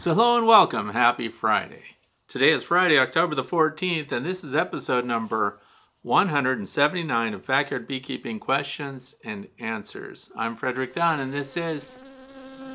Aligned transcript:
So, 0.00 0.14
hello 0.14 0.38
and 0.38 0.46
welcome. 0.46 0.88
Happy 0.92 1.28
Friday. 1.28 1.82
Today 2.26 2.48
is 2.48 2.64
Friday, 2.64 2.98
October 2.98 3.34
the 3.34 3.42
14th, 3.42 4.10
and 4.10 4.24
this 4.24 4.42
is 4.42 4.54
episode 4.54 5.04
number 5.04 5.60
179 6.00 7.34
of 7.34 7.46
Backyard 7.46 7.86
Beekeeping 7.86 8.40
Questions 8.40 9.14
and 9.22 9.48
Answers. 9.58 10.30
I'm 10.34 10.56
Frederick 10.56 10.94
Dunn, 10.94 11.20
and 11.20 11.34
this 11.34 11.54
is 11.54 11.98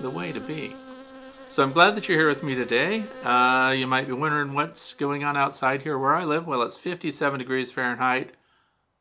The 0.02 0.10
Way 0.12 0.34
to 0.34 0.40
Bee. 0.40 0.76
So, 1.50 1.64
I'm 1.64 1.72
glad 1.72 1.96
that 1.96 2.08
you're 2.08 2.20
here 2.20 2.30
with 2.30 2.44
me 2.44 2.54
today. 2.54 3.06
Uh, 3.24 3.74
you 3.76 3.88
might 3.88 4.06
be 4.06 4.14
wondering 4.14 4.54
what's 4.54 4.94
going 4.94 5.24
on 5.24 5.36
outside 5.36 5.82
here 5.82 5.98
where 5.98 6.14
I 6.14 6.26
live. 6.26 6.46
Well, 6.46 6.62
it's 6.62 6.78
57 6.78 7.40
degrees 7.40 7.72
Fahrenheit, 7.72 8.34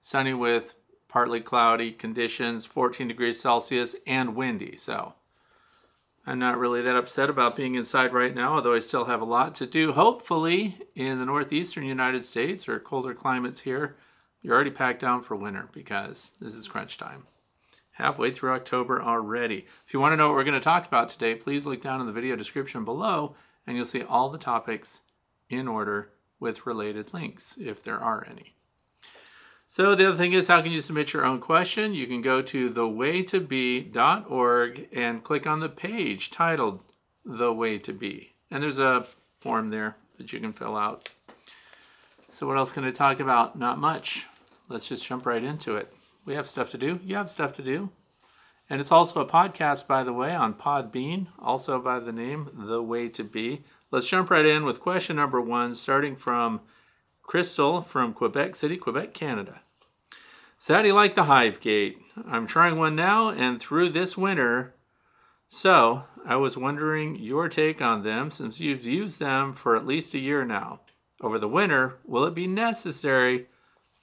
sunny 0.01 0.33
with 0.33 0.73
partly 1.09 1.43
cloudy 1.43 1.93
conditions, 1.93 2.65
14 2.65 3.07
degrees 3.07 3.39
Celsius, 3.39 3.95
and 4.07 4.35
windy. 4.35 4.79
So, 4.79 5.13
I'm 6.27 6.39
not 6.39 6.59
really 6.59 6.81
that 6.81 6.97
upset 6.97 7.29
about 7.29 7.55
being 7.55 7.75
inside 7.75 8.15
right 8.15 8.35
now, 8.35 8.55
although 8.55 8.75
I 8.75 8.79
still 8.79 9.05
have 9.05 9.21
a 9.21 9.27
lot 9.27 9.55
to 9.57 9.67
do. 9.67 9.93
Hopefully, 9.93 10.79
in 10.95 11.19
the 11.19 11.27
northeastern 11.27 11.85
United 11.85 12.25
States 12.25 12.67
or 12.67 12.81
colder 12.81 13.13
climates 13.13 13.61
here, 13.61 13.97
you're 14.41 14.55
already 14.55 14.71
packed 14.71 15.01
down 15.01 15.23
for 15.23 15.37
winter 15.37 15.69
because 15.73 16.33
this 16.41 16.55
is 16.55 16.67
crunch 16.67 16.97
time. 16.97 17.25
Halfway 17.93 18.31
through 18.31 18.53
October 18.53 19.03
already. 19.03 19.67
If 19.87 19.93
you 19.93 20.01
want 20.01 20.13
to 20.13 20.17
know 20.17 20.29
what 20.29 20.37
we're 20.37 20.45
going 20.45 20.55
to 20.55 20.61
talk 20.61 20.87
about 20.87 21.11
today, 21.11 21.35
please 21.35 21.67
look 21.67 21.83
down 21.83 22.01
in 22.01 22.07
the 22.07 22.13
video 22.13 22.37
description 22.37 22.85
below 22.85 23.37
and 23.67 23.77
you'll 23.77 23.85
see 23.85 24.03
all 24.03 24.31
the 24.31 24.39
topics 24.39 25.03
in 25.51 25.69
order 25.69 26.11
with 26.41 26.67
related 26.67 27.13
links, 27.13 27.57
if 27.61 27.83
there 27.83 27.99
are 27.99 28.27
any. 28.29 28.54
So 29.75 29.97
the 29.97 30.07
other 30.07 30.17
thing 30.17 30.35
is, 30.35 30.47
how 30.47 30.63
can 30.63 30.71
you 30.71 30.81
submit 30.81 31.13
your 31.13 31.25
own 31.25 31.41
question? 31.41 31.95
You 31.95 32.07
can 32.07 32.23
go 32.23 32.41
to 32.41 32.71
thewaytobee.org 32.71 34.89
and 34.93 35.25
click 35.25 35.49
on 35.49 35.59
the 35.59 35.69
page 35.69 36.31
titled 36.31 36.79
The 37.25 37.53
Way 37.53 37.79
to 37.79 37.93
Bee. 37.93 38.35
And 38.53 38.63
there's 38.63 38.79
a 38.79 39.09
form 39.41 39.71
there 39.71 39.97
that 40.17 40.33
you 40.33 40.39
can 40.39 40.53
fill 40.53 40.77
out. 40.77 41.09
So 42.29 42.47
what 42.47 42.57
else 42.57 42.71
can 42.71 42.85
I 42.85 42.93
talk 42.93 43.19
about? 43.19 43.59
Not 43.59 43.81
much. 43.81 44.29
Let's 44.69 44.87
just 44.87 45.05
jump 45.05 45.27
right 45.27 45.43
into 45.43 45.75
it. 45.75 45.93
We 46.25 46.37
have 46.37 46.49
stuff 46.49 46.71
to 46.71 46.79
do. 46.79 47.01
You 47.03 47.17
have 47.17 47.29
stuff 47.29 47.53
to 47.55 47.63
do. 47.63 47.91
And 48.71 48.81
it's 48.81 48.93
also 48.93 49.23
a 49.23 49.27
podcast, 49.27 49.89
by 49.89 50.05
the 50.05 50.13
way, 50.13 50.37
on 50.37 50.55
Podbean, 50.55 51.27
also 51.37 51.81
by 51.81 51.99
the 51.99 52.13
name 52.13 52.49
The 52.55 52.81
Way 52.81 53.09
to 53.09 53.25
Bee. 53.25 53.65
Let's 53.91 54.07
jump 54.07 54.31
right 54.31 54.47
in 54.47 54.65
with 54.65 54.79
question 54.79 55.17
number 55.17 55.41
one, 55.41 55.75
starting 55.75 56.15
from 56.15 56.61
Crystal 57.25 57.83
from 57.83 58.13
Quebec 58.13 58.55
City, 58.55 58.77
Quebec, 58.77 59.15
Canada. 59.15 59.63
So, 60.65 60.73
how 60.73 60.81
do 60.81 60.89
you 60.89 60.95
like 60.95 61.15
the 61.15 61.25
Hive 61.25 61.61
Gate? 61.61 61.99
I'm 62.27 62.47
trying 62.47 62.79
one 62.79 62.97
now 62.97 63.29
and 63.29 63.61
through 63.61 63.91
this 63.91 64.17
winter. 64.17 64.75
So, 65.47 66.05
I 66.25 66.37
was 66.37 66.57
wondering 66.57 67.17
your 67.17 67.51
take 67.51 67.83
on 67.83 68.03
them 68.03 68.31
since 68.31 68.61
you've 68.61 68.83
used 68.83 69.21
them 69.21 69.53
for 69.53 69.77
at 69.77 69.85
least 69.85 70.15
a 70.15 70.19
year 70.19 70.43
now. 70.43 70.81
Over 71.21 71.39
the 71.39 71.49
winter, 71.49 71.97
will 72.07 72.25
it 72.25 72.35
be 72.35 72.47
necessary 72.47 73.49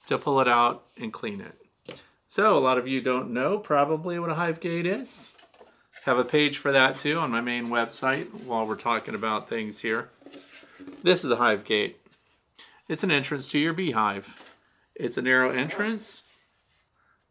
to 0.06 0.18
pull 0.18 0.38
it 0.38 0.46
out 0.46 0.84
and 0.96 1.12
clean 1.12 1.40
it? 1.40 1.98
So, 2.28 2.56
a 2.56 2.60
lot 2.62 2.78
of 2.78 2.86
you 2.86 3.00
don't 3.00 3.32
know 3.32 3.58
probably 3.58 4.20
what 4.20 4.30
a 4.30 4.34
Hive 4.34 4.60
Gate 4.60 4.86
is. 4.86 5.32
Have 6.04 6.18
a 6.18 6.24
page 6.24 6.58
for 6.58 6.70
that 6.70 6.96
too 6.96 7.18
on 7.18 7.32
my 7.32 7.40
main 7.40 7.70
website 7.70 8.44
while 8.44 8.68
we're 8.68 8.76
talking 8.76 9.16
about 9.16 9.48
things 9.48 9.80
here. 9.80 10.10
This 11.02 11.24
is 11.24 11.32
a 11.32 11.36
Hive 11.38 11.64
Gate. 11.64 11.98
It's 12.88 13.02
an 13.02 13.10
entrance 13.10 13.48
to 13.48 13.58
your 13.58 13.72
beehive. 13.72 14.40
It's 14.94 15.18
a 15.18 15.22
narrow 15.22 15.50
entrance 15.50 16.22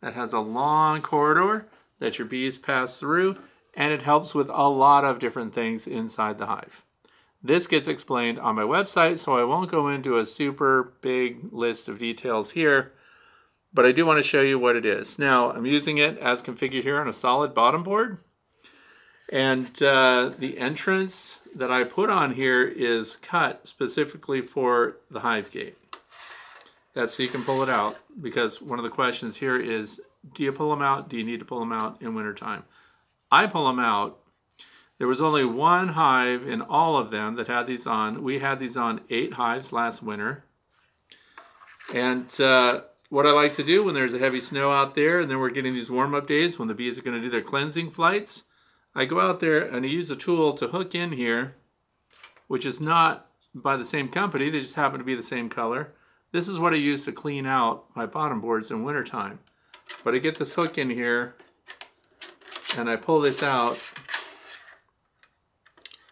that 0.02 0.14
has 0.14 0.34
a 0.34 0.40
long 0.40 1.02
corridor 1.02 1.68
that 2.00 2.18
your 2.18 2.28
bees 2.28 2.58
pass 2.58 3.00
through, 3.00 3.38
and 3.74 3.94
it 3.94 4.02
helps 4.02 4.36
with 4.36 4.50
a 4.50 4.68
lot 4.68 5.06
of 5.06 5.20
different 5.20 5.54
things 5.54 5.88
inside 5.88 6.38
the 6.38 6.48
hive. 6.48 6.84
This 7.44 7.68
gets 7.68 7.88
explained 7.88 8.40
on 8.40 8.56
my 8.56 8.64
website, 8.64 9.18
so 9.18 9.38
I 9.38 9.44
won't 9.44 9.72
go 9.72 9.88
into 9.88 10.18
a 10.18 10.26
super 10.26 10.94
big 11.02 11.52
list 11.52 11.88
of 11.88 11.98
details 11.98 12.52
here, 12.52 12.92
but 13.74 13.86
I 13.86 13.92
do 13.92 14.06
want 14.06 14.18
to 14.18 14.28
show 14.28 14.42
you 14.42 14.60
what 14.60 14.76
it 14.76 14.86
is. 14.86 15.18
Now, 15.18 15.52
I'm 15.52 15.66
using 15.66 15.98
it 15.98 16.18
as 16.18 16.44
configured 16.44 16.84
here 16.84 17.00
on 17.00 17.08
a 17.08 17.14
solid 17.14 17.56
bottom 17.56 17.84
board, 17.84 18.18
and 19.32 19.82
uh, 19.82 20.32
the 20.38 20.58
entrance 20.58 21.40
that 21.56 21.72
I 21.72 21.84
put 21.84 22.10
on 22.10 22.34
here 22.34 22.64
is 22.64 23.16
cut 23.16 23.68
specifically 23.68 24.42
for 24.42 24.98
the 25.10 25.22
hive 25.22 25.52
gate. 25.52 25.78
That's 26.94 27.16
so 27.16 27.24
you 27.24 27.30
can 27.30 27.44
pull 27.44 27.64
it 27.64 27.70
out 27.70 28.00
because 28.20 28.62
one 28.62 28.80
of 28.80 28.84
the 28.84 28.90
questions 28.90 29.38
here 29.38 29.58
is 29.58 30.02
do 30.34 30.44
you 30.44 30.52
pull 30.52 30.70
them 30.70 30.82
out? 30.82 31.10
Do 31.10 31.18
you 31.18 31.24
need 31.24 31.40
to 31.40 31.46
pull 31.46 31.60
them 31.60 31.72
out 31.72 32.02
in 32.02 32.14
wintertime? 32.14 32.64
I 33.32 33.48
pull 33.48 33.68
them 33.68 33.80
out. 33.80 34.20
There 34.98 35.08
was 35.08 35.22
only 35.22 35.46
one 35.46 35.90
hive 35.90 36.48
in 36.48 36.62
all 36.62 36.98
of 36.98 37.10
them 37.10 37.36
that 37.36 37.48
had 37.48 37.66
these 37.66 37.88
on. 37.88 38.24
We 38.24 38.40
had 38.40 38.60
these 38.60 38.78
on 38.78 39.02
eight 39.10 39.34
hives 39.34 39.74
last 39.74 40.04
winter. 40.04 40.44
And 41.94 42.40
uh, 42.40 42.82
what 43.10 43.26
I 43.26 43.32
like 43.32 43.54
to 43.54 43.64
do 43.64 43.84
when 43.84 43.96
there's 43.96 44.14
a 44.14 44.20
heavy 44.20 44.40
snow 44.40 44.72
out 44.72 44.94
there 44.94 45.22
and 45.22 45.32
then 45.32 45.40
we're 45.40 45.50
getting 45.50 45.74
these 45.74 45.90
warm 45.90 46.14
up 46.14 46.28
days 46.28 46.60
when 46.60 46.68
the 46.68 46.76
bees 46.76 47.00
are 47.00 47.02
going 47.02 47.18
to 47.18 47.24
do 47.24 47.30
their 47.30 47.42
cleansing 47.42 47.90
flights, 47.90 48.44
I 48.94 49.06
go 49.06 49.20
out 49.20 49.40
there 49.40 49.62
and 49.62 49.86
I 49.86 49.90
use 49.90 50.12
a 50.12 50.16
tool 50.16 50.54
to 50.54 50.68
hook 50.68 50.94
in 50.94 51.14
here, 51.14 51.56
which 52.48 52.66
is 52.66 52.80
not 52.80 53.28
by 53.56 53.76
the 53.78 53.86
same 53.86 54.08
company, 54.08 54.50
they 54.50 54.62
just 54.62 54.76
happen 54.76 55.00
to 55.00 55.06
be 55.06 55.16
the 55.16 55.24
same 55.24 55.50
color. 55.50 55.94
This 56.32 56.48
is 56.48 56.60
what 56.60 56.74
I 56.74 56.78
use 56.78 57.06
to 57.06 57.12
clean 57.12 57.46
out 57.46 57.86
my 57.94 58.06
bottom 58.06 58.40
boards 58.40 58.72
in 58.72 58.84
wintertime. 58.84 59.40
But 60.04 60.16
I 60.16 60.20
get 60.20 60.38
this 60.38 60.54
hook 60.54 60.78
in 60.78 60.90
here 60.90 61.36
and 62.78 62.90
I 62.90 62.96
pull 62.96 63.20
this 63.20 63.44
out 63.44 63.80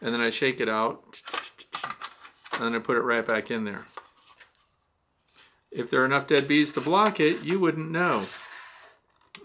and 0.01 0.13
then 0.13 0.21
I 0.21 0.29
shake 0.29 0.59
it 0.59 0.67
out 0.67 1.03
and 2.53 2.65
then 2.65 2.75
I 2.75 2.79
put 2.79 2.97
it 2.97 3.01
right 3.01 3.25
back 3.25 3.49
in 3.49 3.63
there. 3.63 3.85
If 5.71 5.89
there 5.89 6.01
are 6.01 6.05
enough 6.05 6.27
dead 6.27 6.47
bees 6.47 6.73
to 6.73 6.81
block 6.81 7.19
it, 7.19 7.43
you 7.43 7.59
wouldn't 7.59 7.91
know. 7.91 8.25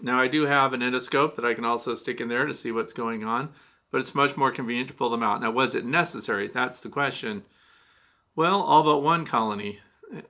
Now 0.01 0.19
I 0.19 0.27
do 0.27 0.45
have 0.45 0.73
an 0.73 0.81
endoscope 0.81 1.35
that 1.35 1.45
I 1.45 1.53
can 1.53 1.63
also 1.63 1.95
stick 1.95 2.19
in 2.19 2.27
there 2.27 2.45
to 2.45 2.53
see 2.53 2.71
what's 2.71 2.93
going 2.93 3.23
on, 3.23 3.53
but 3.91 4.01
it's 4.01 4.15
much 4.15 4.35
more 4.35 4.51
convenient 4.51 4.89
to 4.89 4.93
pull 4.93 5.09
them 5.09 5.23
out. 5.23 5.39
Now 5.39 5.51
was 5.51 5.73
it 5.73 5.85
necessary? 5.85 6.49
That's 6.49 6.81
the 6.81 6.89
question. 6.89 7.43
Well, 8.35 8.61
all 8.61 8.83
but 8.83 8.99
one 8.99 9.23
colony 9.23 9.79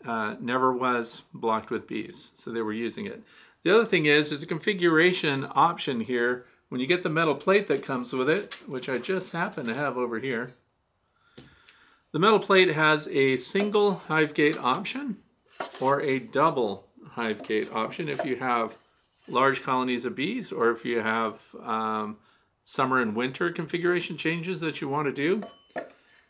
uh, 0.06 0.36
never 0.40 0.72
was 0.72 1.24
blocked 1.34 1.70
with 1.70 1.88
bees, 1.88 2.32
so 2.36 2.52
they 2.52 2.62
were 2.62 2.74
using 2.74 3.06
it. 3.06 3.24
The 3.64 3.74
other 3.74 3.86
thing 3.86 4.06
is, 4.06 4.30
there's 4.30 4.44
a 4.44 4.48
configuration 4.48 5.48
option 5.52 6.02
here. 6.02 6.46
When 6.70 6.82
you 6.82 6.88
get 6.88 7.04
the 7.04 7.10
metal 7.10 7.36
plate 7.36 7.68
that 7.68 7.84
comes 7.84 8.14
with 8.14 8.30
it, 8.30 8.56
which 8.68 8.90
I 8.90 8.98
just 8.98 9.32
happen 9.32 9.66
to 9.66 9.74
have 9.74 9.98
over 9.98 10.20
here, 10.20 10.54
the 12.12 12.20
metal 12.20 12.40
plate 12.40 12.74
has 12.74 13.08
a 13.10 13.38
single 13.38 13.96
hive 14.08 14.34
gate 14.34 14.58
option 14.58 15.18
or 15.82 16.02
a 16.02 16.20
double 16.20 16.88
hive 17.12 17.44
gate 17.44 17.72
option 17.74 18.08
if 18.08 18.24
you 18.24 18.38
have 18.38 18.78
large 19.28 19.64
colonies 19.64 20.06
of 20.06 20.16
bees 20.16 20.52
or 20.52 20.72
if 20.72 20.86
you 20.86 21.02
have 21.02 21.56
um, 21.64 22.18
summer 22.64 23.00
and 23.00 23.16
winter 23.16 23.52
configuration 23.52 24.18
changes 24.18 24.60
that 24.60 24.82
you 24.82 24.90
want 24.90 25.08
to 25.08 25.12
do. 25.12 25.44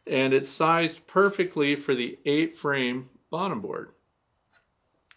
And 0.08 0.34
it's 0.34 0.50
sized 0.50 1.08
perfectly 1.08 1.76
for 1.76 1.96
the 1.96 2.20
eight 2.26 2.54
frame 2.54 3.10
bottom 3.30 3.62
board. 3.62 3.92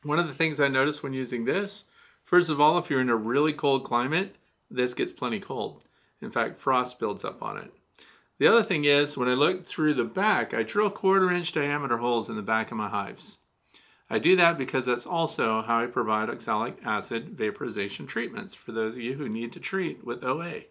One 0.03 0.19
of 0.19 0.27
the 0.27 0.35
things 0.35 0.61
I 0.61 0.69
noticed 0.69 1.03
when 1.03 1.13
using 1.13 1.45
this, 1.45 1.85
first 2.25 2.51
of 2.51 2.61
all, 2.61 2.79
if 2.79 2.89
you're 2.89 3.01
in 3.01 3.11
a 3.11 3.17
really 3.17 3.53
cold 3.53 3.85
climate, 3.85 4.37
this 4.71 4.95
gets 4.95 5.13
plenty 5.13 5.41
cold. 5.41 5.85
In 6.21 6.31
fact, 6.31 6.57
frost 6.57 6.99
builds 6.99 7.25
up 7.25 7.43
on 7.43 7.59
it. 7.59 7.73
The 8.39 8.47
other 8.47 8.63
thing 8.63 8.85
is, 8.85 9.17
when 9.17 9.29
I 9.29 9.35
look 9.35 9.67
through 9.67 9.95
the 9.95 10.05
back, 10.05 10.55
I 10.55 10.63
drill 10.63 10.91
quarter 10.91 11.31
inch 11.31 11.53
diameter 11.53 11.99
holes 11.99 12.31
in 12.31 12.37
the 12.37 12.43
back 12.43 12.71
of 12.71 12.77
my 12.77 12.89
hives. 12.89 13.39
I 14.11 14.19
do 14.19 14.37
that 14.37 14.57
because 14.57 14.87
that's 14.87 15.07
also 15.07 15.63
how 15.63 15.81
I 15.83 15.87
provide 15.87 16.31
oxalic 16.31 16.79
acid 16.85 17.31
vaporization 17.31 18.07
treatments 18.07 18.55
for 18.55 18.73
those 18.73 18.95
of 18.95 19.03
you 19.03 19.15
who 19.15 19.29
need 19.29 19.53
to 19.53 19.61
treat 19.61 20.05
with 20.05 20.25
OA. 20.25 20.63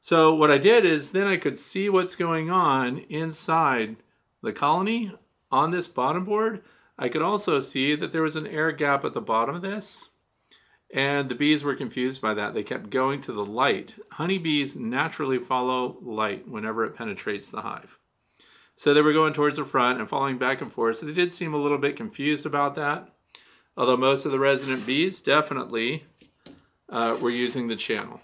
So 0.00 0.34
what 0.34 0.50
I 0.50 0.56
did 0.56 0.86
is 0.86 1.12
then 1.12 1.26
I 1.26 1.36
could 1.36 1.58
see 1.58 1.90
what's 1.90 2.16
going 2.16 2.50
on 2.50 2.98
inside 3.10 3.96
the 4.42 4.52
colony 4.52 5.12
on 5.50 5.70
this 5.70 5.88
bottom 5.88 6.24
board. 6.24 6.62
I 6.98 7.08
could 7.08 7.22
also 7.22 7.60
see 7.60 7.94
that 7.94 8.12
there 8.12 8.22
was 8.22 8.36
an 8.36 8.46
air 8.46 8.72
gap 8.72 9.04
at 9.04 9.14
the 9.14 9.20
bottom 9.20 9.54
of 9.54 9.62
this. 9.62 10.10
And 10.92 11.28
the 11.28 11.34
bees 11.34 11.62
were 11.62 11.76
confused 11.76 12.20
by 12.20 12.34
that. 12.34 12.52
They 12.52 12.64
kept 12.64 12.90
going 12.90 13.20
to 13.22 13.32
the 13.32 13.44
light. 13.44 13.94
Honeybees 14.12 14.76
naturally 14.76 15.38
follow 15.38 15.96
light 16.02 16.48
whenever 16.48 16.84
it 16.84 16.96
penetrates 16.96 17.48
the 17.48 17.62
hive. 17.62 17.98
So 18.74 18.92
they 18.92 19.02
were 19.02 19.12
going 19.12 19.32
towards 19.32 19.56
the 19.56 19.64
front 19.64 19.98
and 19.98 20.08
falling 20.08 20.38
back 20.38 20.60
and 20.60 20.72
forth. 20.72 20.96
So 20.96 21.06
they 21.06 21.12
did 21.12 21.32
seem 21.32 21.54
a 21.54 21.58
little 21.58 21.78
bit 21.78 21.96
confused 21.96 22.44
about 22.44 22.74
that. 22.74 23.08
Although 23.76 23.96
most 23.96 24.26
of 24.26 24.32
the 24.32 24.38
resident 24.38 24.84
bees 24.84 25.20
definitely 25.20 26.04
uh, 26.88 27.16
were 27.20 27.30
using 27.30 27.68
the 27.68 27.76
channel. 27.76 28.20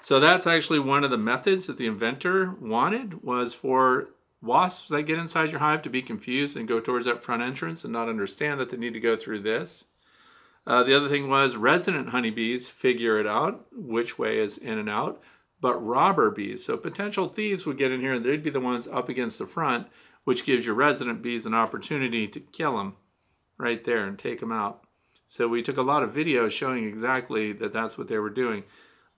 So 0.00 0.18
that's 0.18 0.46
actually 0.46 0.80
one 0.80 1.04
of 1.04 1.10
the 1.10 1.18
methods 1.18 1.66
that 1.66 1.78
the 1.78 1.86
inventor 1.86 2.56
wanted 2.60 3.22
was 3.22 3.54
for 3.54 4.08
wasps 4.44 4.88
that 4.88 5.02
get 5.02 5.18
inside 5.18 5.50
your 5.50 5.60
hive 5.60 5.82
to 5.82 5.90
be 5.90 6.02
confused 6.02 6.56
and 6.56 6.68
go 6.68 6.80
towards 6.80 7.06
that 7.06 7.22
front 7.22 7.42
entrance 7.42 7.84
and 7.84 7.92
not 7.92 8.08
understand 8.08 8.60
that 8.60 8.70
they 8.70 8.76
need 8.76 8.94
to 8.94 9.00
go 9.00 9.16
through 9.16 9.40
this. 9.40 9.86
Uh, 10.66 10.82
the 10.82 10.94
other 10.94 11.08
thing 11.08 11.28
was 11.28 11.56
resident 11.56 12.10
honeybees 12.10 12.68
figure 12.68 13.18
it 13.18 13.26
out 13.26 13.66
which 13.72 14.18
way 14.18 14.38
is 14.38 14.56
in 14.56 14.78
and 14.78 14.88
out, 14.88 15.22
but 15.60 15.84
robber 15.84 16.30
bees. 16.30 16.64
So 16.64 16.76
potential 16.76 17.28
thieves 17.28 17.66
would 17.66 17.78
get 17.78 17.92
in 17.92 18.00
here 18.00 18.14
and 18.14 18.24
they'd 18.24 18.42
be 18.42 18.50
the 18.50 18.60
ones 18.60 18.88
up 18.88 19.08
against 19.08 19.38
the 19.38 19.46
front, 19.46 19.88
which 20.24 20.44
gives 20.44 20.64
your 20.64 20.74
resident 20.74 21.22
bees 21.22 21.46
an 21.46 21.54
opportunity 21.54 22.26
to 22.28 22.40
kill 22.40 22.76
them 22.76 22.94
right 23.58 23.84
there 23.84 24.06
and 24.06 24.18
take 24.18 24.40
them 24.40 24.52
out. 24.52 24.84
So 25.26 25.48
we 25.48 25.62
took 25.62 25.76
a 25.76 25.82
lot 25.82 26.02
of 26.02 26.14
videos 26.14 26.50
showing 26.50 26.84
exactly 26.84 27.52
that 27.52 27.72
that's 27.72 27.98
what 27.98 28.08
they 28.08 28.18
were 28.18 28.30
doing. 28.30 28.64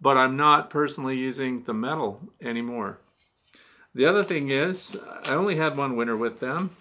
But 0.01 0.17
I'm 0.17 0.37
not 0.37 0.71
personally 0.71 1.17
using 1.17 1.63
the 1.63 1.75
metal 1.75 2.33
anymore. 2.41 3.01
The 3.97 4.05
other 4.05 4.25
thing 4.25 4.51
is, 4.51 4.95
I 5.25 5.33
only 5.33 5.57
had 5.57 5.75
one 5.75 5.97
winter 5.97 6.19
with 6.19 6.39
them. 6.39 6.77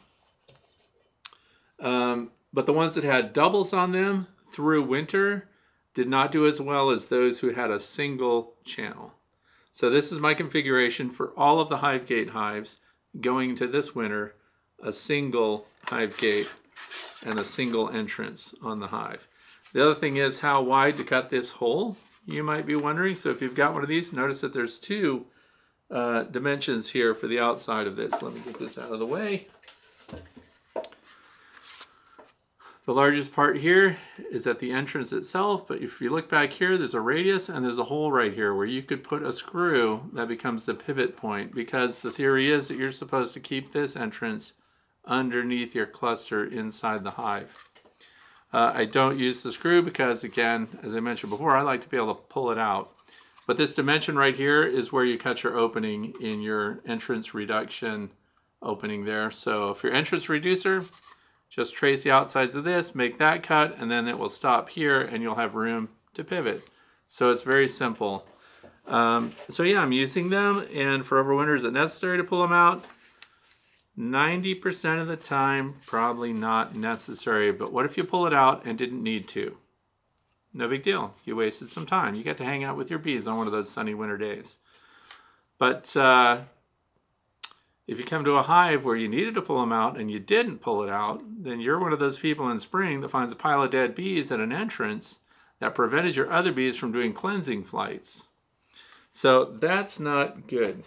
Um, 1.79 2.31
but 2.51 2.65
the 2.65 2.73
ones 2.73 2.93
that 2.95 3.05
had 3.05 3.31
doubles 3.31 3.71
on 3.71 3.93
them 3.93 4.27
through 4.43 4.83
winter 4.83 5.47
did 5.93 6.09
not 6.09 6.29
do 6.29 6.45
as 6.45 6.59
well 6.59 6.89
as 6.89 7.07
those 7.07 7.39
who 7.39 7.53
had 7.53 7.71
a 7.71 7.79
single 7.79 8.55
channel. 8.65 9.13
So 9.71 9.89
this 9.89 10.11
is 10.11 10.19
my 10.19 10.33
configuration 10.33 11.09
for 11.09 11.31
all 11.37 11.61
of 11.61 11.69
the 11.69 11.77
HiveGate 11.77 12.31
hives 12.31 12.79
going 13.21 13.51
into 13.51 13.65
this 13.65 13.95
winter, 13.95 14.35
a 14.83 14.91
single 14.91 15.67
hive 15.87 16.17
gate 16.17 16.49
and 17.25 17.39
a 17.39 17.45
single 17.45 17.89
entrance 17.89 18.53
on 18.61 18.81
the 18.81 18.87
hive. 18.87 19.25
The 19.71 19.85
other 19.85 19.95
thing 19.95 20.17
is 20.17 20.39
how 20.39 20.61
wide 20.61 20.97
to 20.97 21.05
cut 21.05 21.29
this 21.29 21.51
hole, 21.51 21.95
you 22.25 22.43
might 22.43 22.65
be 22.65 22.75
wondering. 22.75 23.15
So 23.15 23.29
if 23.29 23.41
you've 23.41 23.55
got 23.55 23.73
one 23.73 23.83
of 23.83 23.89
these, 23.89 24.11
notice 24.11 24.41
that 24.41 24.51
there's 24.51 24.77
two 24.77 25.27
uh, 25.91 26.23
dimensions 26.23 26.89
here 26.89 27.13
for 27.13 27.27
the 27.27 27.39
outside 27.39 27.87
of 27.87 27.95
this. 27.95 28.21
Let 28.21 28.33
me 28.33 28.41
get 28.41 28.59
this 28.59 28.77
out 28.77 28.91
of 28.91 28.99
the 28.99 29.05
way. 29.05 29.47
The 32.85 32.93
largest 32.93 33.33
part 33.33 33.57
here 33.57 33.97
is 34.31 34.45
at 34.45 34.59
the 34.59 34.71
entrance 34.71 35.11
itself, 35.11 35.67
but 35.67 35.81
if 35.81 35.99
you 36.01 36.11
look 36.11 36.29
back 36.29 36.53
here, 36.53 36.77
there's 36.77 36.93
a 36.93 37.01
radius 37.01 37.49
and 37.49 37.65
there's 37.65 37.79
a 37.79 37.85
hole 37.85 38.11
right 38.11 38.31
here 38.31 38.53
where 38.53 38.67
you 38.67 38.83
could 38.83 39.03
put 39.03 39.23
a 39.23 39.33
screw 39.33 40.07
that 40.13 40.27
becomes 40.27 40.67
the 40.67 40.75
pivot 40.75 41.17
point 41.17 41.55
because 41.55 42.03
the 42.03 42.11
theory 42.11 42.51
is 42.51 42.67
that 42.67 42.77
you're 42.77 42.91
supposed 42.91 43.33
to 43.33 43.39
keep 43.39 43.71
this 43.71 43.95
entrance 43.95 44.53
underneath 45.03 45.73
your 45.73 45.87
cluster 45.87 46.45
inside 46.45 47.03
the 47.03 47.11
hive. 47.11 47.69
Uh, 48.53 48.71
I 48.73 48.85
don't 48.85 49.17
use 49.17 49.41
the 49.41 49.51
screw 49.51 49.81
because 49.81 50.23
again, 50.23 50.67
as 50.83 50.93
I 50.93 50.99
mentioned 50.99 51.31
before, 51.31 51.57
I 51.57 51.63
like 51.63 51.81
to 51.81 51.89
be 51.89 51.97
able 51.97 52.13
to 52.13 52.21
pull 52.21 52.51
it 52.51 52.59
out. 52.59 52.93
But 53.45 53.57
this 53.57 53.73
dimension 53.73 54.17
right 54.17 54.35
here 54.35 54.63
is 54.63 54.91
where 54.91 55.05
you 55.05 55.17
cut 55.17 55.43
your 55.43 55.55
opening 55.55 56.13
in 56.19 56.41
your 56.41 56.79
entrance 56.85 57.33
reduction 57.33 58.11
opening 58.61 59.05
there. 59.05 59.29
So 59.31 59.69
if 59.69 59.83
your 59.83 59.93
entrance 59.93 60.29
reducer, 60.29 60.83
just 61.49 61.75
trace 61.75 62.03
the 62.03 62.11
outsides 62.11 62.55
of 62.55 62.63
this, 62.63 62.95
make 62.95 63.19
that 63.19 63.43
cut, 63.43 63.77
and 63.77 63.89
then 63.89 64.07
it 64.07 64.17
will 64.17 64.29
stop 64.29 64.69
here 64.69 64.99
and 64.99 65.21
you'll 65.21 65.35
have 65.35 65.55
room 65.55 65.89
to 66.15 66.23
pivot. 66.23 66.67
So 67.07 67.29
it's 67.29 67.43
very 67.43 67.67
simple. 67.67 68.25
Um, 68.87 69.33
so 69.49 69.63
yeah, 69.63 69.81
I'm 69.81 69.91
using 69.91 70.29
them, 70.29 70.65
and 70.73 71.05
for 71.05 71.23
overwinter, 71.23 71.55
is 71.55 71.63
it 71.63 71.73
necessary 71.73 72.17
to 72.17 72.23
pull 72.23 72.41
them 72.41 72.51
out? 72.51 72.85
90% 73.97 75.01
of 75.01 75.07
the 75.07 75.15
time, 75.15 75.75
probably 75.85 76.33
not 76.33 76.75
necessary, 76.75 77.51
but 77.51 77.71
what 77.71 77.85
if 77.85 77.97
you 77.97 78.03
pull 78.03 78.27
it 78.27 78.33
out 78.33 78.65
and 78.65 78.77
didn't 78.77 79.01
need 79.01 79.27
to? 79.29 79.57
No 80.55 80.69
big 80.69 80.83
deal. 80.83 81.13
You 81.25 81.35
wasted 81.35 81.69
some 81.69 81.85
time. 81.85 82.15
You 82.15 82.23
got 82.23 82.37
to 82.37 82.45
hang 82.45 82.63
out 82.63 82.77
with 82.77 82.89
your 82.89 82.97
bees 82.97 83.27
on 83.27 83.37
one 83.37 83.45
of 83.45 83.51
those 83.51 83.69
sunny 83.69 83.93
winter 83.93 84.17
days. 84.17 84.57
But 85.57 85.95
uh, 85.97 86.43
if 87.87 87.99
you 87.99 88.05
come 88.05 88.23
to 88.23 88.37
a 88.37 88.43
hive 88.43 88.85
where 88.85 88.95
you 88.95 89.09
needed 89.09 89.35
to 89.35 89.41
pull 89.41 89.59
them 89.59 89.73
out 89.73 89.99
and 89.99 90.09
you 90.09 90.17
didn't 90.17 90.59
pull 90.59 90.81
it 90.81 90.89
out, 90.89 91.21
then 91.27 91.59
you're 91.59 91.79
one 91.79 91.91
of 91.91 91.99
those 91.99 92.17
people 92.17 92.49
in 92.49 92.59
spring 92.59 93.01
that 93.01 93.09
finds 93.11 93.33
a 93.33 93.35
pile 93.35 93.63
of 93.63 93.71
dead 93.71 93.95
bees 93.95 94.31
at 94.31 94.39
an 94.39 94.53
entrance 94.53 95.19
that 95.59 95.75
prevented 95.75 96.15
your 96.15 96.31
other 96.31 96.53
bees 96.53 96.77
from 96.77 96.93
doing 96.93 97.11
cleansing 97.11 97.65
flights. 97.65 98.29
So 99.11 99.43
that's 99.43 99.99
not 99.99 100.47
good. 100.47 100.85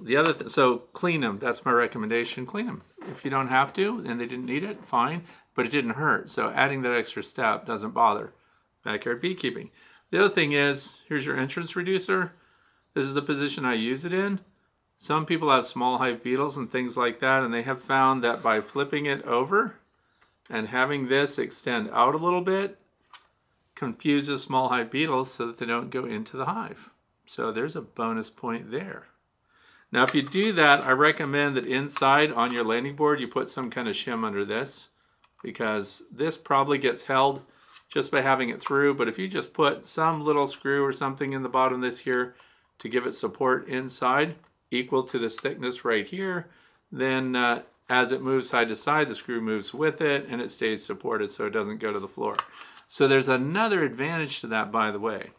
The 0.00 0.16
other 0.16 0.32
th- 0.32 0.50
so 0.50 0.78
clean 0.78 1.20
them. 1.20 1.38
That's 1.38 1.66
my 1.66 1.72
recommendation. 1.72 2.46
Clean 2.46 2.66
them. 2.66 2.82
If 3.10 3.22
you 3.22 3.30
don't 3.30 3.48
have 3.48 3.74
to 3.74 4.02
and 4.06 4.18
they 4.18 4.26
didn't 4.26 4.46
need 4.46 4.64
it, 4.64 4.86
fine 4.86 5.24
but 5.60 5.66
it 5.66 5.72
didn't 5.72 5.90
hurt. 5.90 6.30
So 6.30 6.48
adding 6.48 6.80
that 6.80 6.96
extra 6.96 7.22
step 7.22 7.66
doesn't 7.66 7.90
bother 7.90 8.32
backyard 8.82 9.20
beekeeping. 9.20 9.70
The 10.10 10.18
other 10.18 10.32
thing 10.32 10.52
is, 10.52 11.00
here's 11.06 11.26
your 11.26 11.36
entrance 11.36 11.76
reducer. 11.76 12.32
This 12.94 13.04
is 13.04 13.12
the 13.12 13.20
position 13.20 13.66
I 13.66 13.74
use 13.74 14.06
it 14.06 14.14
in. 14.14 14.40
Some 14.96 15.26
people 15.26 15.50
have 15.50 15.66
small 15.66 15.98
hive 15.98 16.22
beetles 16.22 16.56
and 16.56 16.72
things 16.72 16.96
like 16.96 17.20
that, 17.20 17.42
and 17.42 17.52
they 17.52 17.60
have 17.60 17.78
found 17.78 18.24
that 18.24 18.42
by 18.42 18.62
flipping 18.62 19.04
it 19.04 19.22
over 19.24 19.80
and 20.48 20.68
having 20.68 21.08
this 21.08 21.38
extend 21.38 21.90
out 21.92 22.14
a 22.14 22.16
little 22.16 22.40
bit, 22.40 22.78
confuses 23.74 24.42
small 24.42 24.70
hive 24.70 24.90
beetles 24.90 25.30
so 25.30 25.46
that 25.46 25.58
they 25.58 25.66
don't 25.66 25.90
go 25.90 26.06
into 26.06 26.38
the 26.38 26.46
hive. 26.46 26.94
So 27.26 27.52
there's 27.52 27.76
a 27.76 27.82
bonus 27.82 28.30
point 28.30 28.70
there. 28.70 29.08
Now, 29.92 30.04
if 30.04 30.14
you 30.14 30.22
do 30.22 30.52
that, 30.52 30.86
I 30.86 30.92
recommend 30.92 31.54
that 31.58 31.66
inside 31.66 32.32
on 32.32 32.50
your 32.50 32.64
landing 32.64 32.96
board, 32.96 33.20
you 33.20 33.28
put 33.28 33.50
some 33.50 33.68
kind 33.68 33.88
of 33.88 33.94
shim 33.94 34.24
under 34.24 34.46
this 34.46 34.88
because 35.42 36.02
this 36.10 36.36
probably 36.36 36.78
gets 36.78 37.04
held 37.04 37.42
just 37.88 38.12
by 38.12 38.20
having 38.20 38.48
it 38.48 38.60
through. 38.60 38.94
But 38.94 39.08
if 39.08 39.18
you 39.18 39.28
just 39.28 39.52
put 39.52 39.84
some 39.84 40.22
little 40.22 40.46
screw 40.46 40.84
or 40.84 40.92
something 40.92 41.32
in 41.32 41.42
the 41.42 41.48
bottom 41.48 41.76
of 41.76 41.82
this 41.82 42.00
here 42.00 42.34
to 42.78 42.88
give 42.88 43.06
it 43.06 43.14
support 43.14 43.68
inside 43.68 44.36
equal 44.70 45.02
to 45.04 45.18
this 45.18 45.40
thickness 45.40 45.84
right 45.84 46.06
here, 46.06 46.48
then 46.92 47.34
uh, 47.36 47.62
as 47.88 48.12
it 48.12 48.22
moves 48.22 48.48
side 48.48 48.68
to 48.68 48.76
side, 48.76 49.08
the 49.08 49.14
screw 49.14 49.40
moves 49.40 49.74
with 49.74 50.00
it 50.00 50.26
and 50.28 50.40
it 50.40 50.50
stays 50.50 50.84
supported 50.84 51.30
so 51.30 51.46
it 51.46 51.52
doesn't 51.52 51.80
go 51.80 51.92
to 51.92 51.98
the 51.98 52.08
floor. 52.08 52.36
So 52.86 53.06
there's 53.06 53.28
another 53.28 53.84
advantage 53.84 54.40
to 54.40 54.46
that, 54.48 54.72
by 54.72 54.90
the 54.90 54.98
way. 55.00 55.30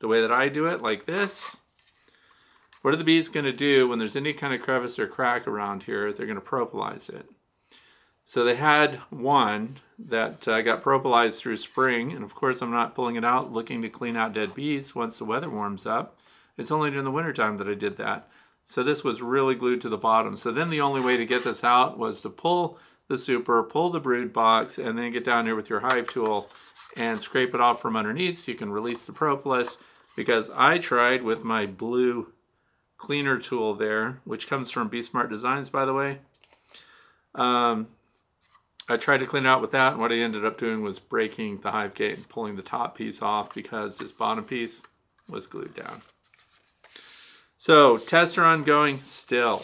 The 0.00 0.08
way 0.08 0.22
that 0.22 0.32
I 0.32 0.48
do 0.48 0.66
it, 0.66 0.82
like 0.82 1.04
this, 1.04 1.58
what 2.82 2.94
are 2.94 2.96
the 2.96 3.04
bees 3.04 3.28
going 3.28 3.44
to 3.44 3.52
do 3.52 3.86
when 3.86 3.98
there's 3.98 4.16
any 4.16 4.32
kind 4.32 4.54
of 4.54 4.62
crevice 4.62 4.98
or 4.98 5.06
crack 5.06 5.46
around 5.46 5.82
here? 5.82 6.12
They're 6.12 6.26
going 6.26 6.40
to 6.40 6.44
propolize 6.44 7.10
it. 7.10 7.28
So 8.24 8.44
they 8.44 8.56
had 8.56 8.96
one 9.10 9.76
that 9.98 10.46
uh, 10.46 10.62
got 10.62 10.82
propolised 10.82 11.40
through 11.40 11.56
spring, 11.56 12.12
and 12.12 12.24
of 12.24 12.34
course 12.34 12.62
I'm 12.62 12.70
not 12.70 12.94
pulling 12.94 13.16
it 13.16 13.24
out 13.24 13.52
looking 13.52 13.82
to 13.82 13.88
clean 13.88 14.16
out 14.16 14.32
dead 14.32 14.54
bees 14.54 14.94
once 14.94 15.18
the 15.18 15.24
weather 15.24 15.50
warms 15.50 15.84
up. 15.86 16.16
It's 16.56 16.70
only 16.70 16.90
during 16.90 17.04
the 17.04 17.10
wintertime 17.10 17.56
that 17.58 17.68
I 17.68 17.74
did 17.74 17.96
that. 17.96 18.28
So 18.64 18.82
this 18.82 19.02
was 19.02 19.22
really 19.22 19.54
glued 19.54 19.80
to 19.80 19.88
the 19.88 19.98
bottom. 19.98 20.36
So 20.36 20.52
then 20.52 20.70
the 20.70 20.80
only 20.80 21.00
way 21.00 21.16
to 21.16 21.26
get 21.26 21.42
this 21.42 21.64
out 21.64 21.98
was 21.98 22.20
to 22.22 22.30
pull 22.30 22.78
the 23.08 23.18
super, 23.18 23.62
pull 23.62 23.90
the 23.90 23.98
brood 23.98 24.32
box, 24.32 24.78
and 24.78 24.96
then 24.96 25.12
get 25.12 25.24
down 25.24 25.46
here 25.46 25.56
with 25.56 25.68
your 25.68 25.80
hive 25.80 26.08
tool 26.08 26.48
and 26.96 27.20
scrape 27.20 27.54
it 27.54 27.60
off 27.60 27.80
from 27.80 27.96
underneath 27.96 28.38
so 28.38 28.52
you 28.52 28.58
can 28.58 28.70
release 28.70 29.06
the 29.06 29.12
propolis. 29.12 29.78
Because 30.14 30.50
I 30.50 30.78
tried 30.78 31.22
with 31.22 31.42
my 31.42 31.66
blue 31.66 32.32
cleaner 32.96 33.38
tool 33.38 33.74
there, 33.74 34.20
which 34.24 34.46
comes 34.46 34.70
from 34.70 34.88
Bee 34.88 35.02
Smart 35.02 35.30
Designs, 35.30 35.68
by 35.68 35.84
the 35.84 35.94
way. 35.94 36.18
Um, 37.34 37.88
I 38.90 38.96
tried 38.96 39.18
to 39.18 39.26
clean 39.26 39.46
it 39.46 39.48
out 39.48 39.60
with 39.60 39.70
that, 39.70 39.92
and 39.92 40.00
what 40.00 40.10
I 40.10 40.16
ended 40.16 40.44
up 40.44 40.58
doing 40.58 40.82
was 40.82 40.98
breaking 40.98 41.60
the 41.60 41.70
hive 41.70 41.94
gate 41.94 42.16
and 42.16 42.28
pulling 42.28 42.56
the 42.56 42.62
top 42.62 42.96
piece 42.96 43.22
off 43.22 43.54
because 43.54 43.98
this 43.98 44.10
bottom 44.10 44.44
piece 44.44 44.82
was 45.28 45.46
glued 45.46 45.76
down. 45.76 46.02
So 47.56 47.98
tests 47.98 48.36
are 48.36 48.44
ongoing 48.44 48.98
still. 48.98 49.62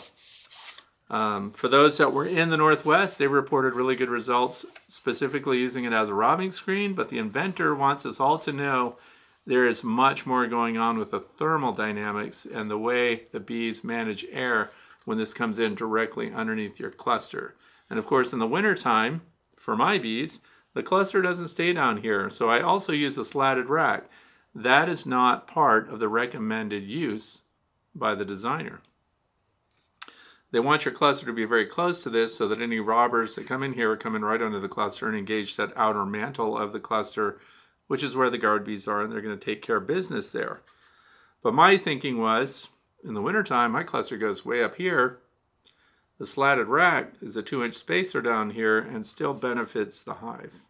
Um, 1.11 1.51
for 1.51 1.67
those 1.67 1.99
that 1.99 2.13
were 2.13 2.27
in 2.27 2.51
the 2.51 2.57
Northwest, 2.57 3.19
they 3.19 3.27
reported 3.27 3.75
really 3.75 3.97
good 3.97 4.11
results, 4.11 4.65
specifically 4.87 5.59
using 5.59 5.85
it 5.85 5.93
as 5.93 6.09
a 6.09 6.15
robbing 6.15 6.53
screen. 6.53 6.95
But 6.95 7.09
the 7.09 7.19
inventor 7.19 7.75
wants 7.75 8.07
us 8.07 8.21
all 8.21 8.39
to 8.41 8.53
know 8.53 8.97
there 9.45 9.67
is 9.67 9.83
much 9.83 10.25
more 10.25 10.47
going 10.47 10.77
on 10.77 10.99
with 10.99 11.11
the 11.11 11.21
thermal 11.21 11.73
dynamics 11.73 12.47
and 12.47 12.71
the 12.71 12.79
way 12.79 13.25
the 13.33 13.41
bees 13.41 13.83
manage 13.83 14.25
air 14.31 14.71
when 15.05 15.19
this 15.19 15.35
comes 15.35 15.59
in 15.59 15.75
directly 15.75 16.33
underneath 16.33 16.79
your 16.79 16.91
cluster. 16.91 17.55
And 17.89 17.99
of 17.99 18.07
course, 18.07 18.33
in 18.33 18.39
the 18.39 18.47
wintertime, 18.47 19.23
for 19.57 19.77
my 19.77 19.99
bees, 19.99 20.41
the 20.75 20.83
cluster 20.83 21.23
doesn't 21.23 21.49
stay 21.49 21.73
down 21.73 21.99
here. 21.99 22.29
So 22.31 22.51
I 22.51 22.61
also 22.61 22.93
use 22.93 23.17
a 23.17 23.25
slatted 23.25 23.69
rack. 23.69 24.11
That 24.55 24.89
is 24.89 25.07
not 25.07 25.47
part 25.47 25.89
of 25.91 26.01
the 26.01 26.09
recommended 26.09 26.85
use 26.85 27.43
by 27.95 28.15
the 28.15 28.25
designer. 28.25 28.81
They 30.53 30.61
want 30.61 30.85
your 30.85 30.95
cluster 30.95 31.27
to 31.27 31.33
be 31.33 31.45
very 31.45 31.67
close 31.67 32.03
to 32.03 32.11
this 32.11 32.35
so 32.35 32.47
that 32.49 32.63
any 32.63 32.79
robbers 32.79 33.35
that 33.35 33.47
come 33.47 33.63
in 33.63 33.73
here 33.73 33.91
are 33.91 33.97
coming 33.97 34.23
right 34.23 34.41
under 34.41 34.61
the 34.61 34.69
cluster 34.69 35.09
and 35.09 35.17
engage 35.17 35.57
that 35.57 35.77
outer 35.77 36.07
mantle 36.07 36.57
of 36.57 36.73
the 36.73 36.81
cluster, 36.81 37.39
which 37.89 38.03
is 38.03 38.17
where 38.17 38.31
the 38.31 38.39
guard 38.39 38.65
bees 38.65 38.87
are, 38.87 39.03
and 39.03 39.13
they're 39.13 39.21
going 39.21 39.39
to 39.39 39.45
take 39.45 39.61
care 39.61 39.77
of 39.77 39.87
business 39.87 40.31
there. 40.31 40.63
But 41.43 41.55
my 41.55 41.77
thinking 41.77 42.19
was, 42.19 42.69
in 43.05 43.15
the 43.15 43.23
wintertime, 43.23 43.73
my 43.73 43.83
cluster 43.83 44.17
goes 44.17 44.45
way 44.45 44.63
up 44.63 44.77
here, 44.77 45.21
the 46.19 46.27
slatted 46.27 46.69
rack 46.69 47.13
is 47.21 47.37
a 47.37 47.43
two 47.43 47.65
inch 47.65 47.75
spacer 47.75 48.23
down 48.23 48.51
here 48.51 48.79
and 48.79 49.05
still 49.05 49.35
benefits 49.35 50.03
the 50.03 50.15
hive. 50.15 50.65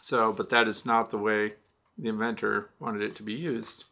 So, 0.00 0.32
but 0.32 0.50
that 0.50 0.68
is 0.68 0.86
not 0.86 1.10
the 1.10 1.18
way 1.18 1.54
the 1.96 2.08
inventor 2.08 2.70
wanted 2.78 3.02
it 3.02 3.16
to 3.16 3.22
be 3.22 3.34
used. 3.34 3.84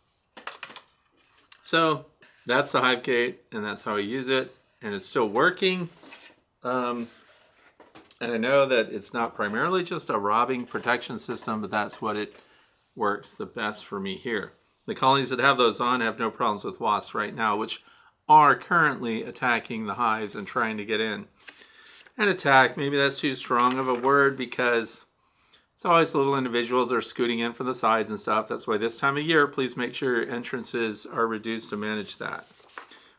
So 1.62 2.06
that's 2.47 2.73
the 2.73 2.80
hive 2.80 3.02
gate 3.02 3.42
and 3.52 3.64
that's 3.64 3.85
how 3.85 3.97
I 3.97 4.00
use 4.00 4.28
it 4.28 4.54
and 4.83 4.95
it's 4.95 5.06
still 5.06 5.28
working. 5.28 5.88
Um, 6.62 7.09
and 8.21 8.33
I 8.33 8.38
know 8.38 8.66
that 8.66 8.92
it's 8.92 9.12
not 9.12 9.35
primarily 9.35 9.83
just 9.83 10.11
a 10.11 10.18
robbing 10.18 10.64
protection 10.64 11.18
system, 11.18 11.61
but 11.61 11.71
that's 11.71 12.00
what 12.00 12.16
it 12.16 12.37
works 12.95 13.35
the 13.35 13.47
best 13.47 13.85
for 13.85 14.00
me 14.00 14.16
here. 14.16 14.52
The 14.87 14.95
colonies 14.95 15.30
that 15.30 15.40
have 15.40 15.59
those 15.59 15.80
on 15.80 16.00
have 16.00 16.18
no 16.18 16.30
problems 16.30 16.64
with 16.64 16.80
wasps 16.80 17.14
right 17.14 17.35
now, 17.35 17.56
which 17.56 17.83
are 18.28 18.56
currently 18.56 19.23
attacking 19.23 19.87
the 19.87 19.95
hives 19.95 20.35
and 20.35 20.47
trying 20.47 20.76
to 20.76 20.85
get 20.85 21.00
in. 21.00 21.26
And 22.18 22.28
attack, 22.28 22.76
maybe 22.76 22.97
that's 22.97 23.21
too 23.21 23.35
strong 23.35 23.78
of 23.78 23.88
a 23.88 23.95
word 23.95 24.37
because 24.37 25.04
it's 25.75 25.85
always 25.85 26.14
little 26.14 26.37
individuals 26.37 26.92
are 26.92 27.02
scooting 27.02 27.40
in 27.40 27.52
from 27.52 27.66
the 27.66 27.75
sides 27.75 28.11
and 28.11 28.18
stuff. 28.18 28.47
That's 28.47 28.66
why 28.66 28.78
this 28.78 28.99
time 28.99 29.18
of 29.18 29.25
year, 29.25 29.47
please 29.47 29.76
make 29.76 29.95
sure 29.95 30.23
your 30.23 30.35
entrances 30.35 31.04
are 31.04 31.26
reduced 31.26 31.71
to 31.71 31.76
manage 31.76 32.16
that. 32.16 32.47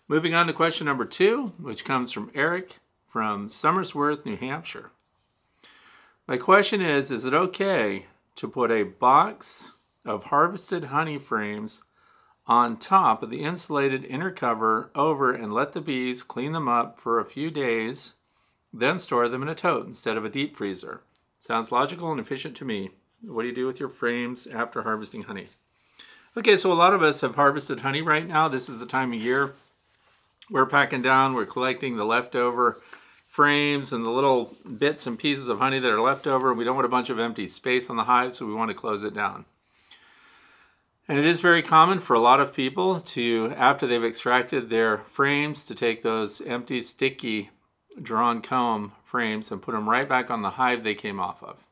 Moving 0.08 0.34
on 0.34 0.48
to 0.48 0.54
question 0.54 0.86
number 0.86 1.06
two, 1.06 1.54
which 1.60 1.86
comes 1.86 2.12
from 2.12 2.32
Eric 2.34 2.78
from 3.06 3.50
Somersworth, 3.50 4.26
New 4.26 4.38
Hampshire. 4.38 4.92
My 6.28 6.38
question 6.38 6.82
is 6.82 7.12
Is 7.12 7.26
it 7.26 7.34
okay 7.34 8.06
to 8.36 8.48
put 8.48 8.72
a 8.72 8.84
box 8.84 9.72
of 10.06 10.26
harvested 10.26 10.86
honey 10.86 11.18
frames 11.18 11.84
on 12.48 12.78
top 12.78 13.22
of 13.22 13.30
the 13.30 13.44
insulated 13.44 14.06
inner 14.06 14.32
cover 14.32 14.90
over 14.96 15.34
and 15.34 15.54
let 15.54 15.74
the 15.74 15.82
bees 15.82 16.24
clean 16.24 16.54
them 16.54 16.68
up 16.68 17.00
for 17.00 17.20
a 17.20 17.26
few 17.26 17.52
days, 17.52 18.16
then 18.74 19.00
store 19.00 19.28
them 19.28 19.42
in 19.42 19.50
a 19.50 19.56
tote 19.56 19.86
instead 19.86 20.18
of 20.18 20.26
a 20.26 20.30
deep 20.30 20.56
freezer? 20.56 21.02
Sounds 21.40 21.72
logical 21.72 22.12
and 22.12 22.20
efficient 22.20 22.56
to 22.58 22.66
me. 22.66 22.92
What 23.24 23.42
do 23.44 23.50
you 23.50 23.56
do 23.56 23.68
with 23.68 23.80
your 23.80 23.90
frames 23.90 24.48
after 24.48 24.84
harvesting 24.84 25.24
honey? 25.24 25.50
Okay, 26.36 26.56
so 26.56 26.72
a 26.72 26.76
lot 26.76 26.94
of 26.94 27.02
us 27.02 27.22
have 27.22 27.36
harvested 27.36 27.82
honey 27.82 28.02
right 28.02 28.28
now. 28.28 28.48
This 28.48 28.70
is 28.70 28.80
the 28.80 28.86
time 28.86 29.12
of 29.12 29.20
year 29.20 29.56
we're 30.50 30.66
packing 30.66 31.02
down, 31.02 31.34
we're 31.34 31.46
collecting 31.46 31.98
the 31.98 32.06
leftover 32.06 32.82
frames 33.28 33.92
and 33.92 34.06
the 34.06 34.10
little 34.10 34.56
bits 34.78 35.06
and 35.06 35.20
pieces 35.20 35.50
of 35.50 35.60
honey 35.60 35.80
that 35.80 35.92
are 35.92 36.02
left 36.02 36.26
over. 36.26 36.54
We 36.54 36.64
don't 36.64 36.76
want 36.76 36.86
a 36.86 36.90
bunch 36.90 37.10
of 37.10 37.20
empty 37.20 37.48
space 37.48 37.90
on 37.90 37.98
the 37.98 38.06
hive, 38.06 38.34
so 38.34 38.46
we 38.46 38.54
want 38.54 38.70
to 38.70 38.76
close 38.76 39.04
it 39.04 39.14
down. 39.14 39.46
And 41.10 41.18
it 41.18 41.26
is 41.26 41.40
very 41.42 41.62
common 41.62 42.00
for 42.00 42.16
a 42.16 42.20
lot 42.20 42.42
of 42.42 42.54
people 42.54 43.00
to, 43.00 43.54
after 43.56 43.88
they've 43.88 44.04
extracted 44.04 44.70
their 44.70 44.98
frames, 45.00 45.66
to 45.66 45.76
take 45.76 46.02
those 46.02 46.42
empty, 46.42 46.82
sticky, 46.82 47.50
drawn 48.02 48.42
comb 48.42 48.92
frames 49.04 49.52
and 49.52 49.62
put 49.62 49.72
them 49.72 49.90
right 49.90 50.08
back 50.08 50.30
on 50.30 50.42
the 50.42 50.52
hive 50.52 50.84
they 50.84 50.96
came 50.96 51.20
off 51.20 51.42
of. 51.42 51.66